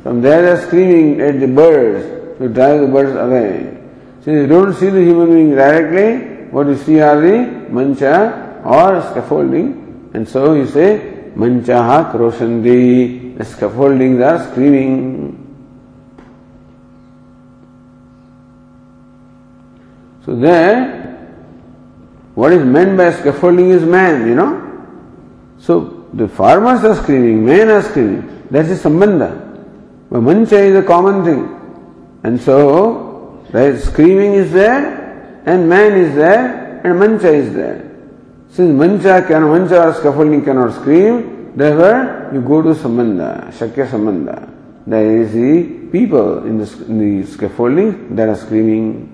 from 0.03 0.23
there 0.23 0.51
are 0.51 0.57
screaming 0.67 1.21
at 1.29 1.41
the 1.47 1.55
birds 1.57 2.13
to 2.39 2.55
drive 2.55 2.87
the 2.87 2.93
birds 2.93 3.17
away 3.19 3.49
Since 4.27 4.39
you 4.39 4.47
don't 4.49 4.75
see 4.75 4.91
the 4.91 5.01
human 5.01 5.29
being 5.29 5.51
directly, 5.51 6.49
what 6.51 6.67
you 6.67 6.77
see 6.77 6.99
are 6.99 7.21
the 7.21 7.71
mancha 7.71 8.61
or 8.65 9.01
scaffolding. 9.13 10.11
And 10.15 10.29
so 10.29 10.55
you 10.55 10.67
say, 10.67 11.31
manchaha 11.37 12.11
kroshandi. 12.11 13.39
The 13.39 13.45
scaffoldings 13.45 14.21
are 14.21 14.51
screaming. 14.51 15.47
So 20.25 20.35
there, 20.35 21.31
what 22.35 22.53
is 22.53 22.65
meant 22.65 22.97
by 22.97 23.13
scaffolding 23.13 23.71
is 23.71 23.85
man, 23.85 24.27
you 24.27 24.35
know. 24.35 24.87
So 25.59 26.09
the 26.13 26.27
farmers 26.27 26.83
are 26.83 26.97
screaming, 27.01 27.45
men 27.47 27.69
are 27.69 27.81
screaming. 27.81 28.43
That 28.51 28.65
is 28.65 28.83
sambandha. 28.83 29.31
But 30.11 30.23
mancha 30.23 30.59
is 30.59 30.75
a 30.75 30.83
common 30.83 31.25
thing. 31.25 32.21
And 32.25 32.41
so 32.41 33.06
Right? 33.57 33.79
Screaming 33.79 34.35
is 34.35 34.53
there 34.53 35.41
and 35.47 35.67
man 35.67 35.93
is 35.93 36.15
there 36.15 36.83
and 36.85 37.01
mancha 37.01 37.33
is 37.33 37.55
there. 37.55 37.91
Since 38.51 38.71
mancha 38.79 39.25
can 39.27 39.45
mancha 39.45 39.83
or 39.83 39.95
scaffolding 39.95 40.45
cannot 40.45 40.75
scream, 40.75 41.57
therefore 41.57 42.35
you 42.35 42.43
go 42.43 42.61
to 42.61 42.75
samanda, 42.75 43.51
shakya 43.53 43.89
samanda. 43.89 44.53
There 44.87 45.23
is 45.23 45.33
the 45.33 45.89
people 45.91 46.45
in 46.45 46.59
the, 46.59 46.85
in 46.85 47.23
the 47.23 47.27
scaffolding 47.27 48.15
that 48.15 48.29
are 48.29 48.37
screaming. 48.37 49.11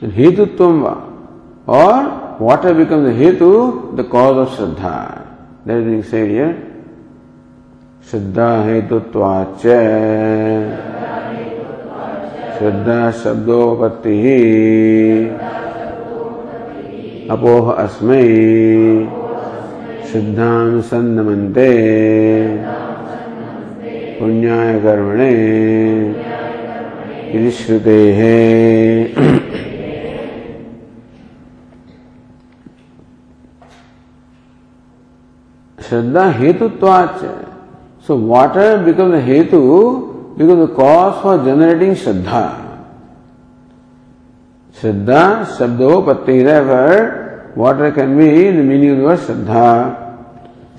And 0.00 0.12
hetutvam 0.12 1.66
or 1.66 2.36
water 2.38 2.72
becomes 2.72 3.04
the 3.04 3.24
hetu, 3.24 3.96
the 3.96 4.04
cause 4.04 4.46
of 4.46 4.56
shraddha. 4.56 5.26
That 5.66 5.78
is 5.78 5.84
being 5.86 6.04
said 6.04 6.30
here. 6.30 6.67
श्रद्धा 8.10 8.64
हेतुत्वाच 8.64 9.60
श्रद्धा 12.58 13.10
शब्दोपत्ति। 13.10 14.18
अपोह 17.30 17.72
अस्मै। 17.72 18.22
शुद्धां 20.12 20.80
पुण्याय 24.20 24.80
कर्मणे। 24.80 25.34
इति 27.30 27.50
श्रुतेः। 27.50 28.20
श्रद्धा 35.82 36.30
हेतुत्वाच 36.30 37.47
So 38.08 38.16
water 38.16 38.82
becomes 38.82 39.12
the 39.12 39.20
hetu, 39.20 40.34
becomes 40.38 40.66
the 40.66 40.74
cause 40.74 41.20
for 41.20 41.44
generating 41.44 41.90
Shraddha. 41.90 42.86
Shraddha, 44.72 45.44
Shabdopatti, 45.44 46.42
therefore, 46.42 47.52
water 47.54 47.92
can 47.92 48.16
be 48.16 48.50
the 48.50 48.62
meaning 48.62 48.92
of 48.92 48.96
the 48.96 49.04
word 49.04 49.18
Shraddha. 49.18 50.24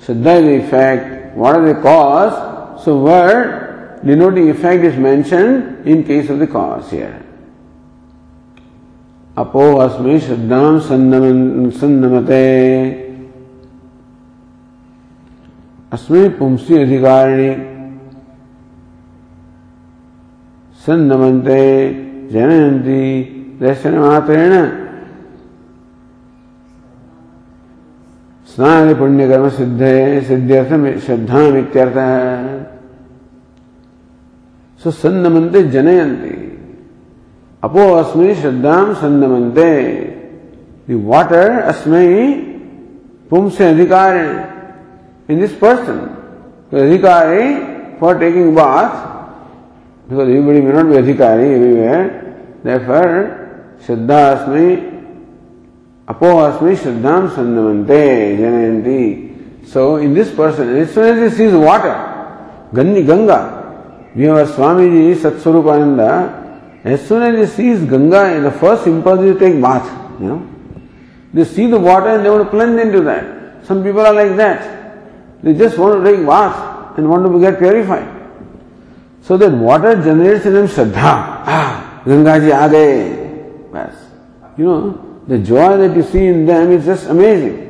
Shraddha 0.00 0.40
is 0.40 0.44
the 0.44 0.56
effect, 0.66 1.36
what 1.36 1.60
is 1.60 1.76
the 1.76 1.80
cause? 1.80 2.82
So 2.84 2.98
word 2.98 4.00
denoting 4.04 4.50
effect 4.50 4.82
is 4.82 4.96
mentioned 4.96 5.86
in 5.86 6.02
case 6.02 6.30
of 6.30 6.40
the 6.40 6.48
cause 6.48 6.90
here. 6.90 7.22
अपो 9.38 9.74
अस्मि 9.86 10.18
श्रद्धां 10.20 10.78
सन्नमते 11.78 12.46
अस्मि 15.92 16.28
पुंसी 16.28 16.82
अधिकारिणी। 16.82 17.54
सन्नमन्ते 20.86 21.92
जनयन्ति 22.32 23.02
दर्शनमात्रेण। 23.60 24.52
स्नान 28.46 28.94
पुण्यकर्म 28.94 29.48
सिद्धे 29.48 30.20
सिद्ध्यर्थ 30.20 31.00
श्रद्धामित्यर्थः। 31.00 32.64
सो 34.82 34.90
सन्नमन्ते 34.90 35.62
जनयन्ति। 35.62 36.36
अपो 37.62 37.92
अस्मि 37.92 38.34
श्रद्धां 38.34 38.94
the 40.90 40.98
water 40.98 41.48
asmai 41.70 42.34
pumse 43.30 43.60
adhikarin 43.60 44.49
in 45.30 45.38
this 45.38 45.54
person. 45.54 46.16
The 46.70 46.78
adhikari 46.78 47.98
for 47.98 48.18
taking 48.18 48.54
bath, 48.54 48.92
because 50.08 50.28
everybody 50.28 50.60
may 50.60 50.72
not 50.72 50.88
be 50.90 50.96
adhikari 50.96 51.54
everywhere, 51.54 52.60
therefore, 52.62 53.76
Shraddha 53.82 54.20
Asmi, 54.36 54.68
Apo 56.08 56.26
Asmi 56.26 56.76
Shraddham 56.76 57.30
Sandamante 57.30 58.38
Janayanti. 58.38 59.66
So 59.66 59.96
in 59.96 60.14
this 60.14 60.34
person, 60.34 60.76
as 60.76 60.92
soon 60.92 61.18
as 61.18 61.32
he 61.32 61.36
sees 61.38 61.52
water, 61.52 61.94
Gandhi 62.74 63.04
Ganga, 63.04 64.10
we 64.14 64.24
have 64.24 64.38
a 64.38 64.52
Swamiji 64.52 65.14
Satswarupananda, 65.14 66.84
as 66.84 67.06
soon 67.06 67.22
as 67.22 67.50
he 67.50 67.56
sees 67.56 67.88
Ganga, 67.88 68.40
the 68.40 68.50
first 68.50 68.86
impulse 68.86 69.20
is 69.20 69.34
to 69.34 69.38
take 69.38 69.60
bath, 69.60 69.86
you 70.20 70.26
know. 70.26 70.46
They 71.32 71.44
see 71.44 71.66
the 71.66 71.78
water 71.78 72.08
and 72.08 72.24
they 72.24 72.30
want 72.30 72.44
to 72.44 72.50
plunge 72.50 72.80
into 72.80 73.02
that. 73.02 73.64
Some 73.64 73.84
people 73.84 74.00
are 74.00 74.12
like 74.12 74.36
that. 74.36 74.79
They 75.43 75.53
just 75.53 75.77
want 75.77 76.03
to 76.03 76.11
take 76.11 76.25
bath 76.25 76.97
and 76.97 77.09
want 77.09 77.25
to 77.25 77.39
get 77.39 77.59
purified. 77.59 78.11
So 79.21 79.37
that 79.37 79.51
water 79.51 79.95
generates 80.01 80.45
in 80.45 80.53
them 80.53 80.67
Shraddha. 80.67 80.93
Ah, 80.95 82.01
Gangaji 82.05 82.51
aage. 82.51 83.71
Bas. 83.71 83.93
You 84.57 84.65
know, 84.65 85.21
the 85.27 85.39
joy 85.39 85.77
that 85.77 85.95
you 85.95 86.03
see 86.03 86.25
in 86.27 86.45
them 86.45 86.71
is 86.71 86.85
just 86.85 87.07
amazing. 87.07 87.63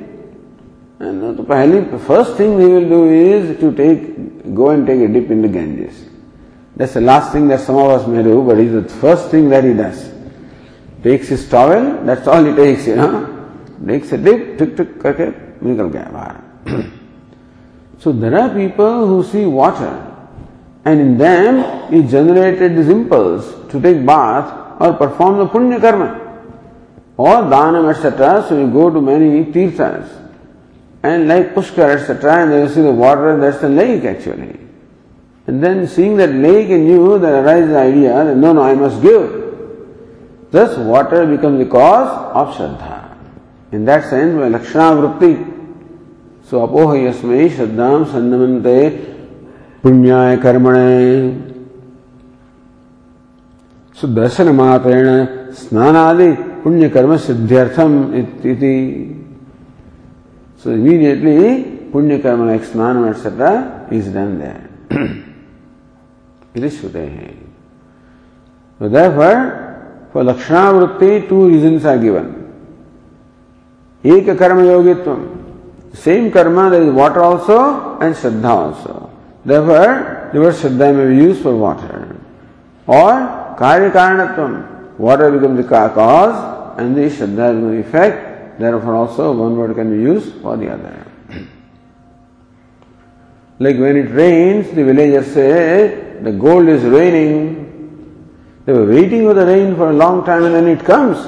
And 0.99 1.37
the 1.37 1.99
first 2.05 2.37
thing 2.37 2.57
they 2.57 2.67
will 2.67 2.87
do 2.87 3.09
is 3.09 3.59
to 3.59 3.73
take, 3.75 4.55
go 4.55 4.69
and 4.69 4.85
take 4.87 5.01
a 5.01 5.07
dip 5.07 5.29
in 5.29 5.41
the 5.41 5.47
Ganges. 5.47 6.05
That's 6.75 6.93
the 6.93 7.01
last 7.01 7.31
thing 7.31 7.47
that 7.47 7.61
some 7.61 7.77
of 7.77 7.89
us 7.89 8.07
may 8.07 8.23
do, 8.23 8.43
but 8.43 8.57
it's 8.57 8.71
the 8.71 8.99
first 8.99 9.29
thing 9.31 9.49
that 9.49 9.63
he 9.63 9.73
does. 9.73 10.11
Takes 11.03 11.27
his 11.27 11.47
towel, 11.49 12.03
that's 12.05 12.27
all 12.27 12.43
he 12.43 12.53
takes, 12.55 12.87
you 12.87 12.95
know. 12.95 13.31
Takes 13.85 14.11
a 14.11 14.17
dip, 14.17 14.57
tuk 14.57 14.75
tuk 14.75 14.99
करके 15.01 15.27
निकल 15.65 15.89
गया 15.95 16.09
बाहर 16.13 16.98
so 18.00 18.12
there 18.12 18.34
are 18.40 18.48
people 18.48 19.06
who 19.06 19.22
see 19.22 19.44
water 19.44 20.06
and 20.86 21.00
in 21.00 21.18
them 21.18 21.92
is 21.92 22.10
generated 22.10 22.74
this 22.74 22.88
impulse 22.88 23.46
to 23.70 23.80
take 23.80 24.04
bath 24.06 24.80
or 24.80 24.94
perform 24.94 25.36
the 25.36 25.46
punya 25.46 25.78
karma 25.78 26.16
or 27.18 27.42
dhanam 27.52 27.94
etc. 27.94 28.46
So 28.48 28.58
you 28.58 28.70
go 28.72 28.88
to 28.88 29.02
many 29.02 29.44
tirthas 29.52 30.08
and 31.02 31.28
like 31.28 31.54
Pushkar 31.54 32.00
etc. 32.00 32.44
and 32.44 32.68
you 32.68 32.74
see 32.74 32.80
the 32.80 32.90
water 32.90 33.34
and 33.34 33.42
that's 33.42 33.60
the 33.60 33.68
lake 33.68 34.04
actually. 34.04 34.58
And 35.46 35.62
then 35.62 35.86
seeing 35.86 36.16
that 36.16 36.32
lake 36.32 36.68
in 36.68 36.86
you, 36.86 37.18
there 37.18 37.44
arises 37.44 37.70
the 37.70 37.78
idea 37.78 38.24
that 38.24 38.36
no, 38.36 38.54
no, 38.54 38.62
I 38.62 38.74
must 38.74 39.02
give. 39.02 40.48
Thus 40.50 40.78
water 40.78 41.26
becomes 41.26 41.58
the 41.58 41.70
cause 41.70 42.34
of 42.34 42.54
Shraddha. 42.54 43.16
In 43.72 43.84
that 43.84 44.08
sense, 44.08 44.34
by 44.38 44.48
Lakshana 44.48 45.18
Vritti, 45.18 45.59
सो 46.50 46.58
अपोह 46.58 46.96
यस्मय 46.98 47.48
श्रद्धाम 47.48 48.04
सन्नमते 48.12 48.88
पुण्याय 49.82 50.36
कर्मणे। 50.36 50.90
सो 53.96 54.06
दर्शन 54.14 54.48
मात्रेण 54.54 55.08
स्नानादि 55.58 56.30
पुण्य 56.62 56.88
कर्म 56.88 57.16
सिद्ध्यर्थम 57.16 57.92
इति। 58.14 58.76
सो 60.64 60.70
immediately 60.70 61.38
पुण्य 61.92 62.18
कर्म 62.18 62.46
like 62.46 62.62
स्नान 62.64 63.04
etcetera 63.08 63.52
is 63.92 64.08
done 64.14 64.36
there 64.38 64.60
इति 66.56 66.68
श्रुते। 66.68 66.98
हैं 66.98 67.34
So 68.80 68.88
therefore, 68.88 69.38
for 70.10 70.22
Lakshanavritti, 70.24 71.28
two 71.28 71.40
reasons 71.48 71.84
are 71.84 71.98
given. 71.98 72.28
एक 74.04 74.30
कर्म 74.38 74.60
योगित्वम 74.64 75.20
Same 75.92 76.30
karma, 76.30 76.70
there 76.70 76.82
is 76.82 76.92
water 76.92 77.22
also 77.22 77.98
and 77.98 78.14
Shraddha 78.14 78.48
also. 78.48 79.10
Therefore, 79.44 80.30
the 80.32 80.40
word 80.40 80.54
Shraddha 80.54 80.94
may 80.94 81.08
be 81.14 81.22
used 81.22 81.42
for 81.42 81.56
water. 81.56 82.16
Or 82.86 83.10
Karya 83.58 83.90
Karanatvam, 83.92 84.98
water 84.98 85.30
becomes 85.30 85.56
the 85.56 85.68
cause 85.68 86.78
and 86.78 86.96
the 86.96 87.02
Shraddha 87.02 87.54
is 87.56 87.60
the 87.62 87.88
effect. 87.88 88.58
Therefore, 88.60 88.94
also 88.94 89.32
one 89.32 89.56
word 89.56 89.74
can 89.74 89.90
be 89.90 90.02
used 90.02 90.40
for 90.42 90.56
the 90.56 90.72
other. 90.72 91.06
like 93.58 93.76
when 93.76 93.96
it 93.96 94.10
rains, 94.10 94.68
the 94.68 94.84
villagers 94.84 95.26
say, 95.32 96.18
the 96.22 96.32
gold 96.32 96.68
is 96.68 96.84
raining. 96.84 97.66
They 98.64 98.72
were 98.72 98.86
waiting 98.86 99.22
for 99.24 99.34
the 99.34 99.46
rain 99.46 99.74
for 99.74 99.90
a 99.90 99.92
long 99.92 100.24
time 100.24 100.44
and 100.44 100.54
then 100.54 100.68
it 100.68 100.84
comes 100.84 101.18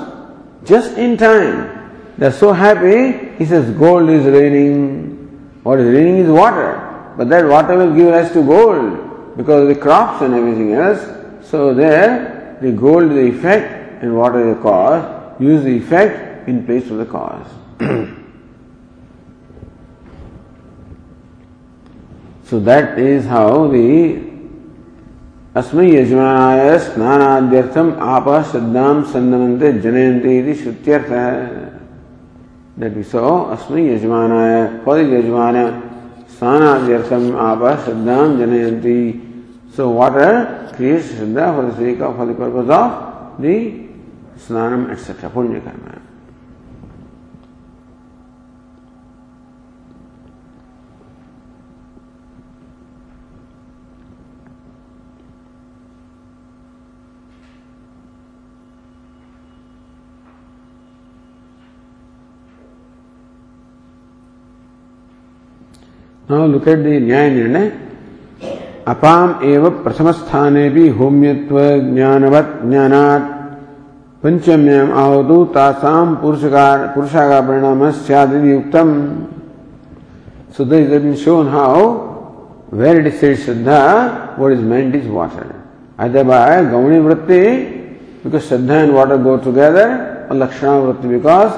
just 0.65 0.97
in 0.97 1.17
time. 1.17 1.82
They 2.18 2.26
are 2.28 2.32
so 2.32 2.52
happy, 2.52 3.36
he 3.38 3.46
says, 3.46 3.70
gold 3.78 4.10
is 4.10 4.26
raining. 4.26 5.62
What 5.64 5.80
is 5.80 5.94
raining 5.94 6.18
is 6.18 6.30
water. 6.30 7.14
But 7.18 7.30
that 7.30 7.46
water 7.46 7.78
will 7.78 7.94
give 7.94 8.08
rise 8.08 8.32
to 8.34 8.44
gold 8.44 9.38
because 9.38 9.62
of 9.64 9.68
the 9.68 9.76
crops 9.76 10.22
and 10.22 10.34
everything 10.34 10.74
else. 10.74 11.06
So 11.48 11.74
there, 11.74 12.58
the 12.62 12.72
gold 12.72 13.04
is 13.04 13.10
the 13.10 13.28
effect 13.38 14.02
and 14.04 14.16
water 14.18 14.50
is 14.50 14.56
the 14.56 14.62
cause. 14.62 15.40
Use 15.40 15.64
the 15.64 15.78
effect 15.78 16.48
in 16.48 16.66
place 16.66 16.90
of 16.90 16.98
the 16.98 17.06
cause. 17.06 17.48
so 22.44 22.60
that 22.60 22.98
is 22.98 23.26
how 23.26 23.68
the 23.68 24.28
अस्मै 25.58 25.86
यजमानाय 25.90 26.78
स्नानाद्यर्थम 26.86 27.88
आप 28.14 28.28
श्रद्धाम 28.50 29.02
सन्नमन्ते 29.14 29.72
जनयन्ते 29.86 30.38
इति 30.40 30.54
श्रुत्यर्थः 30.60 31.24
that 32.77 32.93
Asmi 32.93 33.99
Yajmanaya, 33.99 34.85
for 34.85 34.97
the 34.97 35.05
Yajmana, 35.05 36.29
sana 36.29 36.81
Sanadyartham 36.81 37.35
Apa 37.35 37.83
Shraddham 37.83 38.39
Janayanti. 38.39 39.75
So 39.75 39.91
water 39.91 40.71
creates 40.75 41.09
Shraddha 41.09 41.55
for 41.55 41.71
the 41.71 41.77
sake 41.77 42.01
of, 42.01 42.17
for 42.17 42.27
the 42.27 42.35
purpose 42.35 42.71
of 42.71 43.41
the 43.41 43.89
Snanam, 44.37 44.91
etc. 44.91 45.31
Punya 45.31 45.63
karma. 45.63 46.02
Now 66.29 66.47
look 66.47 66.67
at 66.67 66.83
the 66.83 67.01
Nyaya 67.01 67.31
Nirnay. 67.31 67.83
अपाम 68.89 69.35
एव 69.47 69.69
प्रथम 69.83 70.11
स्थाने 70.13 70.69
भी 70.75 70.89
होम्यत्व 70.99 71.59
ज्ञानवत 71.95 72.49
ज्ञानात् 72.63 73.29
पंचम्यम 74.23 74.93
आवतु 75.03 75.45
तासाम 75.55 76.15
पुरुषकार 76.23 76.87
पुरुषाकार 76.95 77.43
परिणाम 77.49 77.91
सदी 78.09 78.73
So 80.55 80.65
there 80.65 80.81
is 80.81 81.03
been 81.03 81.17
shown 81.17 81.47
how 81.47 82.67
where 82.71 82.99
it 83.01 83.07
is 83.07 83.21
said 83.21 83.37
Shraddha, 83.39 84.37
what 84.37 84.53
is 84.53 84.61
meant 84.61 84.95
is 84.95 85.07
water. 85.07 85.65
Either 85.99 86.25
by 86.25 86.61
Gauni 86.63 87.01
Vritti, 87.01 88.23
because 88.23 88.51
Shraddha 88.51 88.85
and 88.85 88.95
water 88.95 89.17
go 89.17 89.39
together, 89.39 90.27
or 90.29 90.37
Lakshana 90.37 90.93
Vritti, 90.93 91.09
because 91.09 91.53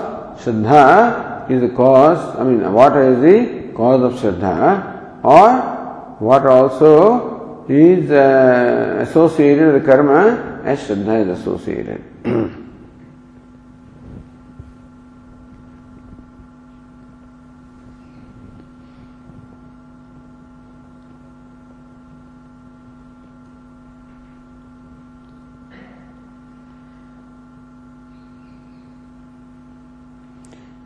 Shraddha 0.44 1.50
is 1.50 1.60
the 1.62 1.70
cause, 1.70 2.38
I 2.38 2.44
mean 2.44 2.72
water 2.72 3.02
is 3.02 3.20
the 3.20 3.63
cause 3.74 4.02
of 4.02 4.12
Shraddha, 4.14 5.24
or 5.24 6.16
water 6.20 6.50
also 6.50 7.64
is 7.68 8.10
uh, 8.10 8.98
associated 9.00 9.74
with 9.74 9.86
karma 9.86 10.62
as 10.64 10.80
Shraddha 10.86 11.22
is 11.22 11.38
associated. 11.40 12.04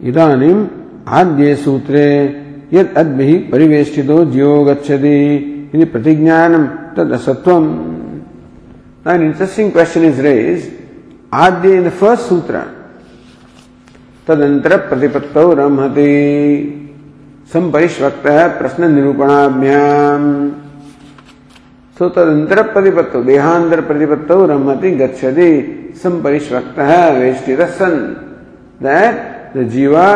इदानीम् 0.08 0.60
आद्ये 1.18 1.54
सूत्रे 1.56 2.04
यद 2.72 2.94
अद्भि 2.96 3.34
परिवेष्टितो 3.52 4.24
जीवो 4.24 4.64
गच्छति 4.64 5.18
यदि 5.74 5.84
प्रतिज्ञानम 5.84 6.66
तद 6.96 7.12
असत्वम 7.12 7.64
An 9.06 9.22
interesting 9.22 9.70
question 9.72 10.02
is 10.04 10.18
raised. 10.18 10.72
Adya 11.32 11.76
in 11.76 11.84
the 11.84 11.92
first 12.00 12.26
sutra. 12.28 12.62
तदंतर 14.26 14.76
प्रतिपत्तौ 14.76 15.52
रमहति। 15.54 16.14
संपरिष्वक्त 17.52 18.26
प्रश्न 18.58 18.90
निरूपणाभ्याम 18.92 20.24
सो 21.98 22.08
तदंतर 22.08 22.62
प्रतिपत्तौ, 22.62 23.22
देहांतर 23.22 23.80
प्रतिपत्तौ 23.80 24.46
रमहति 24.46 24.90
गच्छति। 24.90 25.52
संपरिष्वक्त 26.02 26.78
वेष्टित 27.18 27.60
सन। 27.60 27.96
दैट 28.82 29.14
द 29.56 29.68
जीवा 29.68 30.06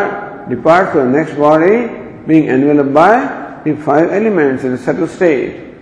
depart 0.48 0.92
to 0.92 1.03
next 1.03 1.38
body 1.38 2.01
being 2.27 2.49
enveloped 2.49 2.95
by 2.95 3.61
the 3.64 3.77
five 3.77 4.11
elements 4.11 4.64
in 4.64 4.73
a 4.73 4.79
subtle 4.79 5.07
state. 5.09 5.73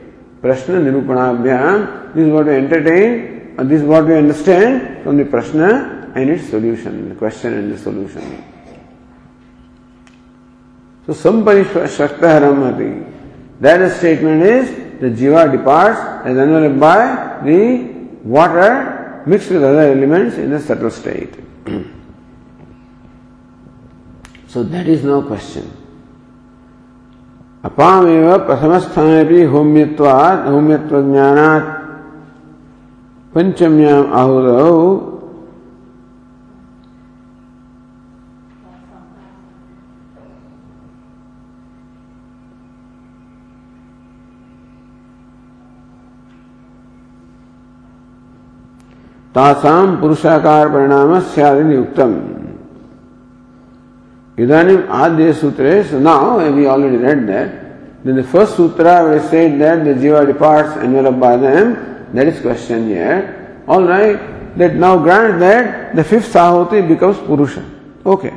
Prashna 0.43 0.81
Nirupanabhyam, 0.81 2.15
this 2.15 2.27
is 2.27 2.33
what 2.33 2.47
we 2.47 2.55
entertain, 2.55 3.55
and 3.59 3.71
this 3.71 3.83
is 3.83 3.87
what 3.87 4.07
we 4.07 4.17
understand 4.17 5.03
from 5.05 5.17
the 5.19 5.25
Prashna 5.25 6.13
and 6.15 6.31
its 6.31 6.49
solution, 6.49 7.11
the 7.11 7.15
question 7.15 7.55
and 7.55 7.73
the 7.73 7.79
solution. 7.79 8.45
So, 11.07 11.13
Samparishwashakta 11.13 12.21
Haramati. 12.21 13.13
That 13.61 13.97
statement 13.99 14.43
is 14.43 15.01
the 15.01 15.11
jiva 15.11 15.51
departs 15.53 16.01
as 16.27 16.37
enveloped 16.37 16.81
by 16.81 17.41
the 17.45 17.85
water 18.25 19.23
mixed 19.27 19.51
with 19.51 19.63
other 19.63 19.93
elements 19.93 20.37
in 20.37 20.53
a 20.53 20.61
subtle 20.61 20.91
state. 20.91 21.35
so 24.49 24.63
that 24.63 24.89
is 24.89 25.05
no 25.05 25.23
question. 25.23 25.71
अपामेव 27.65 28.37
प्रथम 28.47 28.79
स्थाने 28.79 29.23
भी 29.25 29.43
होम्यत्वात् 29.53 30.47
होम्यत्व 30.49 31.01
ज्ञानात् 31.11 31.69
पंचम्याम 33.33 34.13
आहुरौ 34.21 34.71
तासाम 49.35 49.97
पुरुषाकार 49.97 50.69
परिणाम 50.69 51.19
सदी 51.35 51.75
युक्तम 51.75 52.15
Idanim 54.41 54.89
Adya 54.89 55.35
Sutra, 55.35 55.85
so 55.85 55.99
now 56.01 56.39
we 56.51 56.67
already 56.67 56.97
read 56.97 57.27
that. 57.29 58.05
Then 58.05 58.17
the 58.17 58.25
first 58.25 58.57
sutra 58.57 59.05
where 59.05 59.21
said 59.29 59.61
that 59.61 59.85
the 59.85 59.93
jiva 59.93 60.27
departs 60.27 60.79
enveloped 60.83 61.21
by 61.21 61.37
them, 61.37 62.09
that 62.15 62.27
is 62.27 62.41
question 62.41 62.89
here. 62.89 63.63
Alright, 63.69 64.57
that 64.57 64.77
now 64.77 64.97
grant 64.97 65.39
that 65.41 65.95
the 65.95 66.03
fifth 66.03 66.33
Sahuti 66.33 66.89
becomes 66.89 67.19
Purusha. 67.19 67.63
Okay. 68.07 68.33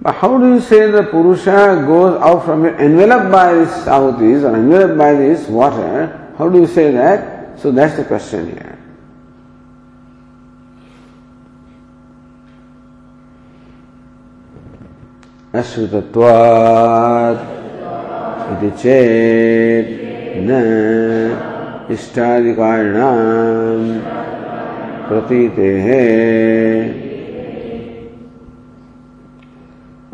But 0.00 0.14
how 0.14 0.38
do 0.38 0.54
you 0.54 0.60
say 0.60 0.90
the 0.90 1.02
Purusha 1.02 1.82
goes 1.84 2.20
out 2.20 2.44
from 2.44 2.66
it, 2.66 2.80
enveloped 2.80 3.32
by 3.32 3.54
these 3.54 3.74
Sahutis 3.82 4.44
or 4.48 4.54
enveloped 4.54 4.96
by 4.96 5.14
this 5.14 5.48
water? 5.48 6.32
How 6.38 6.48
do 6.48 6.60
you 6.60 6.68
say 6.68 6.92
that? 6.92 7.58
So 7.58 7.72
that's 7.72 7.96
the 7.96 8.04
question 8.04 8.50
here. 8.52 8.73
अश्रुतत्वात् 15.54 17.42
चेत् 18.80 19.90
न 20.46 20.50
इष्टादिकारिणाम् 21.94 23.86
प्रतीतेः। 25.08 25.88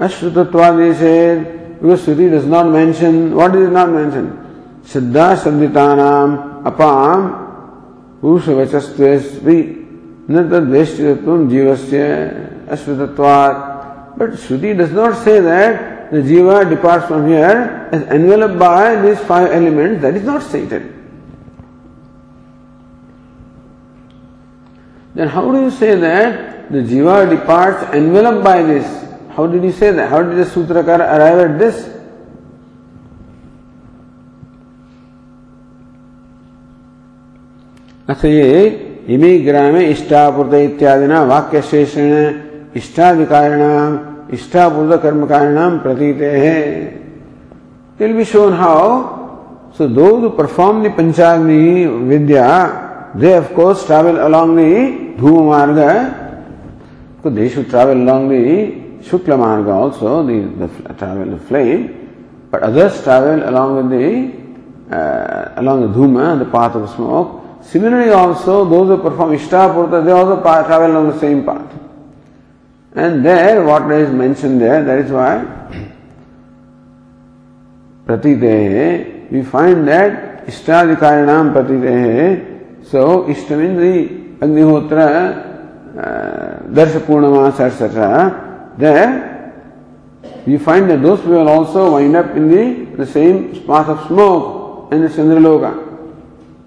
अश्रुतत्वादि 0.04 0.90
चेत् 1.00 1.42
श्रुति 2.02 2.26
does 2.30 2.48
not 2.52 2.70
mention 2.76 3.18
what 3.32 3.56
is 3.56 3.72
not 3.72 3.90
mention 3.96 4.28
श्रद्धाश्रद्धितानाम् 4.92 6.32
अपाम् 6.66 7.24
पुरुषवचस्त्वे 8.20 9.58
न 10.30 10.32
तद्वेष्टितत्वम् 10.50 11.48
जीवस्य 11.50 11.98
अश्रुतत्वात्। 12.72 13.69
But 14.16 14.30
Shruti 14.32 14.76
does 14.76 14.92
not 14.92 15.24
say 15.24 15.40
that 15.40 16.10
the 16.10 16.18
jiva 16.18 16.68
departs 16.68 17.06
from 17.06 17.28
here 17.28 17.88
as 17.92 18.02
enveloped 18.02 18.58
by 18.58 19.00
these 19.00 19.18
five 19.20 19.50
elements. 19.50 20.02
That 20.02 20.16
is 20.16 20.24
not 20.24 20.42
stated. 20.42 20.96
Then 25.14 25.28
how 25.28 25.50
do 25.50 25.62
you 25.62 25.70
say 25.70 25.94
that 25.94 26.70
the 26.70 26.78
jiva 26.78 27.28
departs 27.30 27.94
enveloped 27.94 28.44
by 28.44 28.62
this? 28.62 28.86
How 29.30 29.46
did 29.46 29.62
you 29.62 29.72
say 29.72 29.92
that? 29.92 30.10
How 30.10 30.22
did 30.22 30.36
the 30.36 30.44
Sutrakar 30.44 30.98
arrive 30.98 31.50
at 31.50 31.58
this? 31.58 31.96
अथ 38.10 38.24
ये 38.24 39.06
इमे 39.14 39.38
ग्रामे 39.46 39.84
इष्टापूर्त 39.90 40.54
इत्यादिना 40.54 41.22
वाक्य 41.30 41.60
शेषेण 41.62 42.49
इष्टाधिकारिणाम 42.76 43.96
इष्टापूर्व 44.34 44.96
कर्म 45.02 45.24
कारिणाम 45.26 45.78
प्रतीत 45.78 46.20
है 46.20 46.58
will 48.00 48.12
be 48.16 48.24
shown 48.24 48.52
how 48.54 49.00
so 49.78 49.86
those 49.90 50.28
perform 50.38 50.82
the 50.84 50.90
पंचाग्नि 50.96 51.86
Vidya 52.10 52.46
they 53.16 53.36
of 53.38 53.52
course 53.54 53.86
travel 53.86 54.16
along 54.26 54.56
the 54.58 54.74
धूम 55.20 55.48
मार्ग 55.48 55.80
को 57.22 57.30
देश 57.32 57.58
ट्रैवल 57.70 58.00
अलोंग 58.00 58.30
दी 58.30 58.44
शुक्ल 59.10 59.36
मार्ग 59.42 59.68
also 59.70 60.22
the 60.30 60.38
travel 60.92 61.36
flame 61.48 61.82
but 62.52 62.62
others 62.62 63.02
travel 63.04 63.40
along 63.50 63.82
the 63.90 64.14
along 65.58 65.84
the 65.84 65.92
धूम 65.94 66.18
the 66.40 66.50
path 66.54 66.76
of 66.76 66.88
smoke 66.94 67.36
similarly 67.72 68.10
also 68.14 68.64
those 68.66 68.96
perform 68.96 69.32
इष्टापूर्व 69.34 70.00
they 70.00 70.12
also 70.12 70.36
travel 70.42 70.90
along 70.90 71.10
the 71.10 71.18
same 71.20 71.40
path 71.50 71.79
And 72.94 73.24
there, 73.24 73.64
what 73.64 73.90
is 73.92 74.10
mentioned 74.10 74.60
there, 74.60 74.82
that 74.84 74.98
is 74.98 75.12
why 75.12 75.44
Pratitehe, 78.06 79.30
we 79.30 79.42
find 79.44 79.86
that 79.86 80.46
Ishtadikarinam 80.46 81.54
Patitehe. 81.54 82.84
So, 82.84 83.24
Ishta 83.24 83.56
means 83.56 83.78
the 83.78 84.44
Agnihotra, 84.44 85.50
uh, 85.96 86.62
Darsha 86.64 87.00
Purnamasa, 87.00 87.70
etc. 87.70 88.74
There, 88.76 89.30
we 90.46 90.58
find 90.58 90.90
that 90.90 91.02
those 91.02 91.20
people 91.20 91.48
also 91.48 91.94
wind 91.94 92.16
up 92.16 92.34
in 92.34 92.48
the, 92.48 92.96
the 92.96 93.06
same 93.06 93.64
path 93.66 93.88
of 93.88 94.06
smoke 94.08 94.92
in 94.92 95.02
the 95.02 95.08
Chandraloka. 95.08 95.86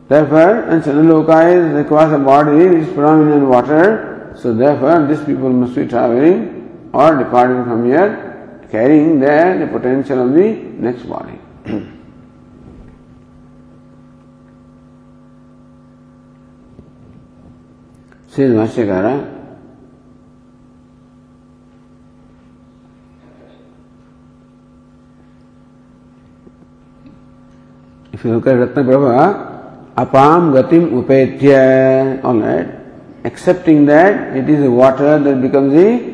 Therefore, 0.08 0.64
and 0.70 0.82
Chandraloka 0.84 1.54
is 1.54 1.74
requires 1.74 2.14
a 2.14 2.20
body 2.20 2.68
which 2.68 2.88
is 2.88 2.94
predominant 2.94 3.44
in 3.44 3.50
water. 3.50 4.13
So 4.36 4.54
therefore, 4.54 5.06
these 5.08 5.24
people 5.24 5.50
must 5.50 5.76
be 5.76 5.88
traveling 5.88 6.90
or 6.94 7.16
departing 7.18 7.64
from 7.64 7.86
here, 7.86 8.60
carrying 8.70 9.20
there 9.20 9.58
the 9.58 9.68
potential 9.68 10.22
of 10.28 10.34
the 10.34 10.54
next 10.80 11.04
body. 11.04 11.40
Says 18.28 18.52
Vashyakara, 18.52 19.30
if 28.12 28.26
you 28.26 28.34
look 28.34 28.48
at 28.48 28.56
Ratna 28.56 28.84
Prabha, 28.84 29.96
apam 29.96 30.52
gatim 30.52 30.92
upetya, 31.00 32.24
alright, 32.24 32.83
accepting 33.24 33.86
that 33.86 34.36
it 34.36 34.50
is 34.50 34.68
water 34.70 35.20
that 35.20 35.42
becomes 35.42 35.74
the 35.74 36.14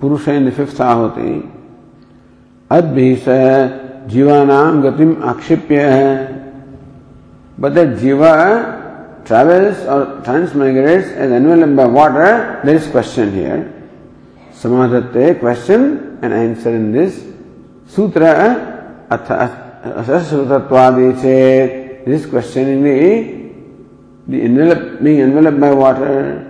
Purusha 0.00 0.32
in 0.32 0.44
the 0.46 0.52
fifth 0.52 0.78
Ahuti, 0.78 1.42
adbhisa 2.70 4.08
jivanam 4.08 4.82
gatim 4.82 5.16
akshipya, 5.16 5.90
hai. 5.90 6.26
but 7.58 7.74
that 7.74 7.88
jiva 7.98 9.26
travels 9.26 9.84
or 9.84 10.22
transmigrates 10.22 11.12
as 11.12 11.30
enveloped 11.30 11.76
by 11.76 11.86
water, 11.86 12.60
there 12.64 12.76
is 12.76 12.86
question 12.88 13.32
here. 13.32 13.70
Samadhatte, 14.52 15.38
question 15.38 16.18
and 16.22 16.32
answer 16.32 16.74
in 16.74 16.92
this. 16.92 17.22
Sutra, 17.86 19.06
asasrutattvadi 19.10 22.04
this 22.04 22.26
question 22.26 22.68
in 22.68 22.82
the, 22.82 23.39
the 24.30 24.42
envelop, 24.42 25.02
being 25.02 25.20
enveloped 25.20 25.60
by 25.60 25.72
water, 25.72 26.46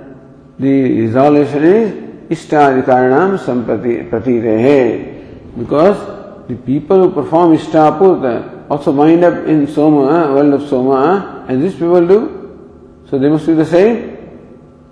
the 0.58 1.06
resolution 1.06 1.64
is 1.64 2.38
ishtadikaranam 2.38 3.38
sampati 3.38 4.08
pratitehe. 4.10 5.58
Because 5.58 6.46
the 6.48 6.56
people 6.56 7.08
who 7.08 7.22
perform 7.22 7.56
ishtaput 7.56 8.68
also 8.70 8.92
wind 8.92 9.24
up 9.24 9.46
in 9.46 9.66
soma, 9.66 10.32
world 10.32 10.54
of 10.54 10.68
soma, 10.68 11.46
and 11.48 11.62
these 11.62 11.72
people 11.72 12.06
do. 12.06 13.02
So 13.08 13.18
they 13.18 13.28
must 13.28 13.46
be 13.46 13.54
the 13.54 13.64
same. 13.64 14.16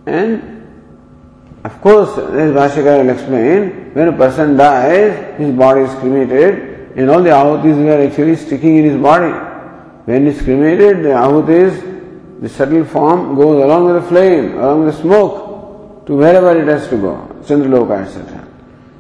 And 0.07 0.59
of 1.65 1.81
course, 1.83 2.17
as 2.17 2.53
Bhashyakara 2.55 3.03
will 3.03 3.11
explain, 3.11 3.93
when 3.93 4.09
a 4.09 4.13
person 4.13 4.57
dies, 4.57 5.39
his 5.39 5.55
body 5.55 5.83
is 5.83 5.95
cremated, 5.97 6.97
and 6.97 7.11
all 7.11 7.23
the 7.23 7.31
ahutis 7.31 7.77
were 7.85 8.09
actually 8.09 8.37
sticking 8.37 8.79
in 8.79 8.85
his 8.85 8.97
body. 8.97 9.33
When 10.07 10.23
he 10.23 10.31
is 10.31 10.43
cremated, 10.43 11.05
the 11.05 11.11
ahutis, 11.11 11.98
the 12.42 12.50
subtle 12.50 12.84
form 12.86 13.36
goes 13.36 13.64
along 13.64 13.86
with 13.86 14.04
the 14.04 14.10
flame, 14.10 14.58
along 14.58 14.86
with 14.86 14.96
the 14.96 15.02
smoke, 15.02 16.06
to 16.06 16.16
wherever 16.16 16.58
it 16.58 16.68
has 16.68 16.88
to 16.90 16.98
go, 16.98 17.16
Chandraloka, 17.44 18.06
etc. 18.06 18.48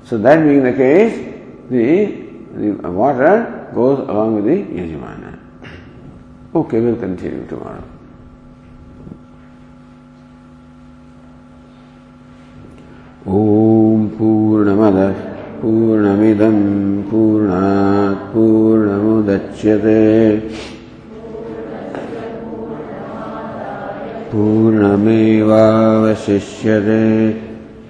So 0.05 0.17
that 0.19 0.43
being 0.43 0.63
the 0.63 0.73
case, 0.73 1.33
the, 1.69 2.79
the 2.81 2.91
water 2.91 3.69
goes 3.73 3.99
along 4.07 4.35
with 4.35 4.45
the 4.45 4.63
Yajamana. 4.79 5.39
Okay, 6.55 6.79
we'll 6.79 6.95
continue 6.95 7.45
tomorrow. 7.47 7.83
ॐ 13.23 14.07
पूर्णमदः 14.19 15.11
पूर्णमिदं 15.59 16.57
पूर्णात् 17.09 18.23
पूर्णमुदच्यते 18.33 20.01
पूर्णमेवावशिष्यते। 24.32 25.48